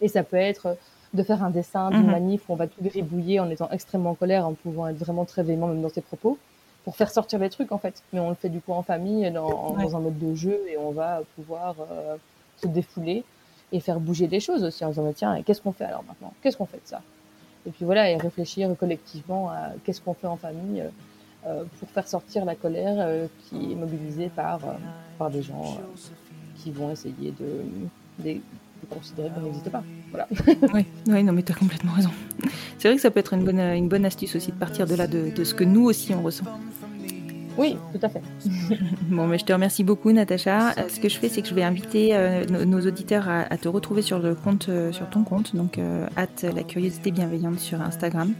Et 0.00 0.08
ça 0.08 0.22
peut 0.22 0.36
être 0.36 0.76
de 1.12 1.22
faire 1.22 1.42
un 1.42 1.50
dessin 1.50 1.90
d'une 1.90 2.04
mhm. 2.04 2.10
manif 2.10 2.48
où 2.48 2.52
on 2.52 2.56
va 2.56 2.66
tout 2.66 2.82
gribouiller 2.82 3.40
en 3.40 3.50
étant 3.50 3.68
extrêmement 3.70 4.10
en 4.10 4.14
colère, 4.14 4.46
en 4.46 4.54
pouvant 4.54 4.88
être 4.88 4.98
vraiment 4.98 5.24
très 5.24 5.42
véhément 5.42 5.66
même 5.66 5.82
dans 5.82 5.88
ses 5.88 6.02
propos, 6.02 6.38
pour 6.84 6.96
faire 6.96 7.10
sortir 7.10 7.38
les 7.38 7.50
trucs 7.50 7.72
en 7.72 7.78
fait. 7.78 8.02
Mais 8.12 8.20
on 8.20 8.28
le 8.28 8.36
fait 8.36 8.48
du 8.48 8.60
coup 8.60 8.72
en 8.72 8.82
famille, 8.82 9.30
dans, 9.30 9.72
dans 9.72 9.96
un 9.96 10.00
mode 10.00 10.18
de 10.18 10.34
jeu, 10.34 10.60
et 10.68 10.76
on 10.78 10.92
va 10.92 11.22
pouvoir 11.34 11.74
euh, 11.80 12.16
se 12.62 12.68
défouler 12.68 13.24
et 13.72 13.80
faire 13.80 14.00
bouger 14.00 14.26
des 14.26 14.40
choses 14.40 14.64
aussi 14.64 14.84
en 14.84 14.90
disant 14.90 15.12
tiens, 15.12 15.42
qu'est-ce 15.42 15.60
qu'on 15.60 15.72
fait 15.72 15.84
alors 15.84 16.04
maintenant? 16.04 16.32
Qu'est-ce 16.42 16.56
qu'on 16.56 16.66
fait 16.66 16.78
de 16.78 16.88
ça? 16.88 17.02
Et 17.66 17.70
puis 17.70 17.84
voilà, 17.84 18.10
et 18.10 18.16
réfléchir 18.16 18.74
collectivement 18.78 19.50
à 19.50 19.70
qu'est-ce 19.84 20.00
qu'on 20.00 20.14
fait 20.14 20.26
en 20.26 20.36
famille 20.36 20.80
euh, 20.80 20.88
euh, 21.46 21.64
pour 21.78 21.88
faire 21.90 22.06
sortir 22.06 22.44
la 22.44 22.54
colère 22.54 23.26
qui 23.48 23.72
est 23.72 23.74
mobilisée 23.74 24.28
par, 24.28 24.60
par 25.18 25.30
des 25.30 25.42
gens 25.42 25.78
qui 26.56 26.70
vont 26.70 26.90
essayer 26.90 27.32
de, 27.32 27.64
de 28.22 28.40
considérer 28.86 29.30
qu'elle 29.34 29.44
n'existe 29.44 29.70
pas. 29.70 29.82
Voilà. 30.10 30.28
oui, 31.06 31.24
non, 31.24 31.32
mais 31.32 31.42
tu 31.42 31.52
as 31.52 31.54
complètement 31.54 31.92
raison. 31.92 32.10
C'est 32.78 32.88
vrai 32.88 32.96
que 32.96 33.02
ça 33.02 33.10
peut 33.10 33.20
être 33.20 33.34
une 33.34 33.44
bonne, 33.44 33.60
une 33.60 33.88
bonne 33.88 34.04
astuce 34.04 34.36
aussi 34.36 34.52
de 34.52 34.56
partir 34.56 34.86
de 34.86 34.94
là, 34.94 35.06
de 35.06 35.44
ce 35.44 35.54
que 35.54 35.64
nous 35.64 35.84
aussi 35.84 36.14
on 36.14 36.22
ressent. 36.22 36.44
Oui, 37.58 37.76
tout 37.92 37.98
à 38.02 38.08
fait. 38.08 38.22
bon, 39.08 39.26
mais 39.26 39.38
je 39.38 39.44
te 39.44 39.52
remercie 39.52 39.84
beaucoup, 39.84 40.12
Natacha. 40.12 40.70
Euh, 40.70 40.88
ce 40.88 41.00
que 41.00 41.08
je 41.08 41.18
fais, 41.18 41.28
c'est 41.28 41.42
que 41.42 41.48
je 41.48 41.54
vais 41.54 41.62
inviter 41.62 42.10
euh, 42.12 42.44
nos, 42.46 42.80
auditeurs 42.86 43.28
à, 43.28 43.56
te 43.56 43.68
retrouver 43.68 44.02
sur 44.02 44.18
le 44.18 44.34
compte, 44.34 44.68
euh, 44.68 44.92
sur 44.92 45.08
ton 45.10 45.24
compte, 45.24 45.54
donc 45.54 45.78
at 46.16 46.26
la 46.42 46.62
curiosité 46.62 47.10
bienveillante 47.10 47.58
sur 47.58 47.80
Instagram. 47.80 48.32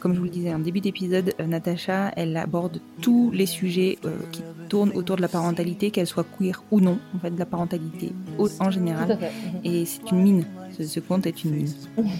comme 0.00 0.14
je 0.14 0.18
vous 0.18 0.24
le 0.24 0.30
disais 0.30 0.54
en 0.54 0.58
début 0.58 0.80
d'épisode, 0.80 1.34
Natacha, 1.46 2.12
elle 2.16 2.36
aborde 2.36 2.80
tous 3.00 3.30
les 3.32 3.46
sujets 3.46 3.98
qui 4.32 4.42
tournent 4.68 4.92
autour 4.94 5.16
de 5.16 5.22
la 5.22 5.28
parentalité, 5.28 5.90
qu'elle 5.90 6.06
soit 6.06 6.26
queer 6.38 6.62
ou 6.70 6.80
non, 6.80 6.98
en 7.14 7.18
fait, 7.18 7.30
de 7.30 7.38
la 7.38 7.46
parentalité 7.46 8.12
en 8.58 8.70
général. 8.70 9.18
Et 9.64 9.84
c'est 9.84 10.10
une 10.10 10.22
mine. 10.22 10.44
Ce, 10.76 10.84
ce 10.84 11.00
compte 11.00 11.26
est 11.26 11.44
une 11.44 11.54
mine. 11.54 11.68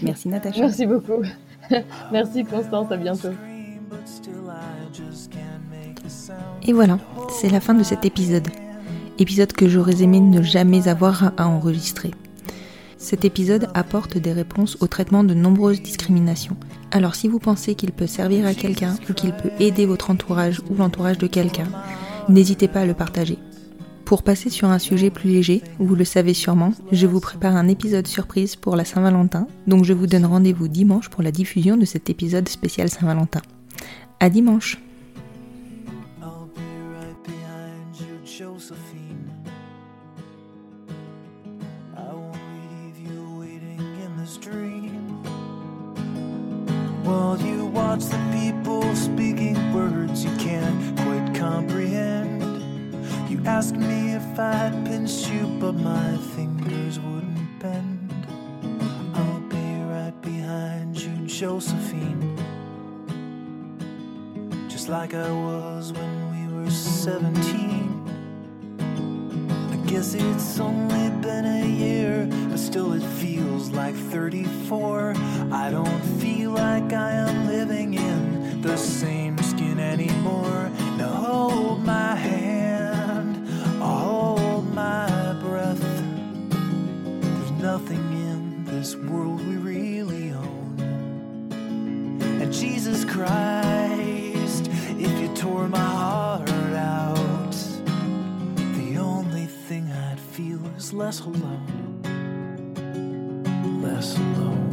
Merci, 0.03 0.29
Natacha. 0.29 0.61
Merci 0.61 0.85
beaucoup. 0.85 1.23
Merci, 2.11 2.43
Constance. 2.43 2.91
À 2.91 2.97
bientôt. 2.97 3.29
Et 6.65 6.73
voilà, 6.73 6.99
c'est 7.29 7.49
la 7.49 7.59
fin 7.59 7.73
de 7.73 7.83
cet 7.83 8.05
épisode. 8.05 8.47
Épisode 9.19 9.53
que 9.53 9.67
j'aurais 9.67 10.01
aimé 10.01 10.19
ne 10.19 10.41
jamais 10.41 10.87
avoir 10.87 11.33
à 11.37 11.47
enregistrer. 11.47 12.11
Cet 12.97 13.25
épisode 13.25 13.67
apporte 13.73 14.17
des 14.17 14.31
réponses 14.31 14.77
au 14.79 14.87
traitement 14.87 15.25
de 15.25 15.33
nombreuses 15.33 15.81
discriminations. 15.81 16.55
Alors 16.91 17.15
si 17.15 17.27
vous 17.27 17.39
pensez 17.39 17.75
qu'il 17.75 17.91
peut 17.91 18.07
servir 18.07 18.45
à 18.45 18.53
quelqu'un 18.53 18.95
ou 19.09 19.13
qu'il 19.13 19.33
peut 19.33 19.51
aider 19.59 19.85
votre 19.85 20.09
entourage 20.09 20.61
ou 20.69 20.75
l'entourage 20.75 21.17
de 21.17 21.27
quelqu'un, 21.27 21.67
n'hésitez 22.29 22.69
pas 22.69 22.81
à 22.81 22.85
le 22.85 22.93
partager. 22.93 23.37
Pour 24.05 24.23
passer 24.23 24.49
sur 24.49 24.69
un 24.69 24.79
sujet 24.79 25.09
plus 25.09 25.29
léger, 25.29 25.61
vous 25.79 25.95
le 25.95 26.05
savez 26.05 26.33
sûrement, 26.33 26.73
je 26.91 27.07
vous 27.07 27.19
prépare 27.19 27.55
un 27.55 27.67
épisode 27.67 28.07
surprise 28.07 28.55
pour 28.55 28.75
la 28.75 28.85
Saint-Valentin, 28.85 29.47
donc 29.67 29.83
je 29.83 29.93
vous 29.93 30.07
donne 30.07 30.25
rendez-vous 30.25 30.67
dimanche 30.67 31.09
pour 31.09 31.23
la 31.23 31.31
diffusion 31.31 31.77
de 31.77 31.85
cet 31.85 32.09
épisode 32.09 32.47
spécial 32.47 32.89
Saint-Valentin. 32.89 33.41
À 34.19 34.29
dimanche 34.29 34.77
watch 47.93 48.05
the 48.05 48.17
people 48.31 48.95
speaking 48.95 49.71
words 49.71 50.25
you 50.25 50.35
can't 50.37 50.97
quite 51.01 51.35
comprehend. 51.35 52.41
You 53.29 53.39
ask 53.45 53.75
me 53.75 54.15
if 54.15 54.39
I'd 54.39 54.83
pinch 54.83 55.27
you, 55.27 55.45
but 55.59 55.73
my 55.73 56.17
fingers 56.35 56.99
wouldn't 56.99 57.59
bend. 57.59 58.11
I'll 59.13 59.41
be 59.41 59.67
right 59.93 60.19
behind 60.23 60.99
you, 60.99 61.27
Josephine. 61.27 62.35
Just 64.69 64.89
like 64.89 65.13
I 65.13 65.31
was 65.31 65.93
when 65.93 66.13
we 66.33 66.43
were 66.55 66.71
17 66.71 67.93
I 69.71 69.75
guess 69.85 70.15
it's 70.15 70.59
only 70.59 71.11
been 71.21 71.45
a 71.45 71.67
year, 71.67 72.27
but 72.53 72.59
still 72.59 72.93
it 72.93 73.01
feels 73.01 73.71
like 73.71 73.95
34. 73.95 75.15
I 75.51 75.71
don't 75.71 76.01
feel 76.21 76.51
like 76.51 76.93
I 76.93 77.09
am 77.13 77.47
living 77.47 77.95
in 77.95 78.61
the 78.61 78.77
same 78.77 79.39
skin 79.39 79.79
anymore. 79.79 80.69
Now 80.99 81.07
hold 81.07 81.83
my 81.83 82.13
hand, 82.13 83.47
hold 83.81 84.71
my 84.71 85.33
breath. 85.41 85.81
There's 87.21 87.51
nothing 87.53 88.05
in 88.29 88.65
this 88.65 88.95
world 88.97 89.39
we 89.47 89.55
really 89.55 90.31
own. 90.33 90.77
And 92.39 92.53
Jesus 92.53 93.03
Christ, 93.03 94.67
if 94.99 95.19
you 95.19 95.35
tore 95.35 95.67
my 95.67 95.79
heart 95.79 96.51
out, 96.75 97.55
the 98.77 98.99
only 98.99 99.47
thing 99.47 99.91
I'd 99.91 100.19
feel 100.19 100.63
is 100.77 100.93
less 100.93 101.19
alone, 101.21 101.92
mess 103.93 104.17
alone. 104.17 104.72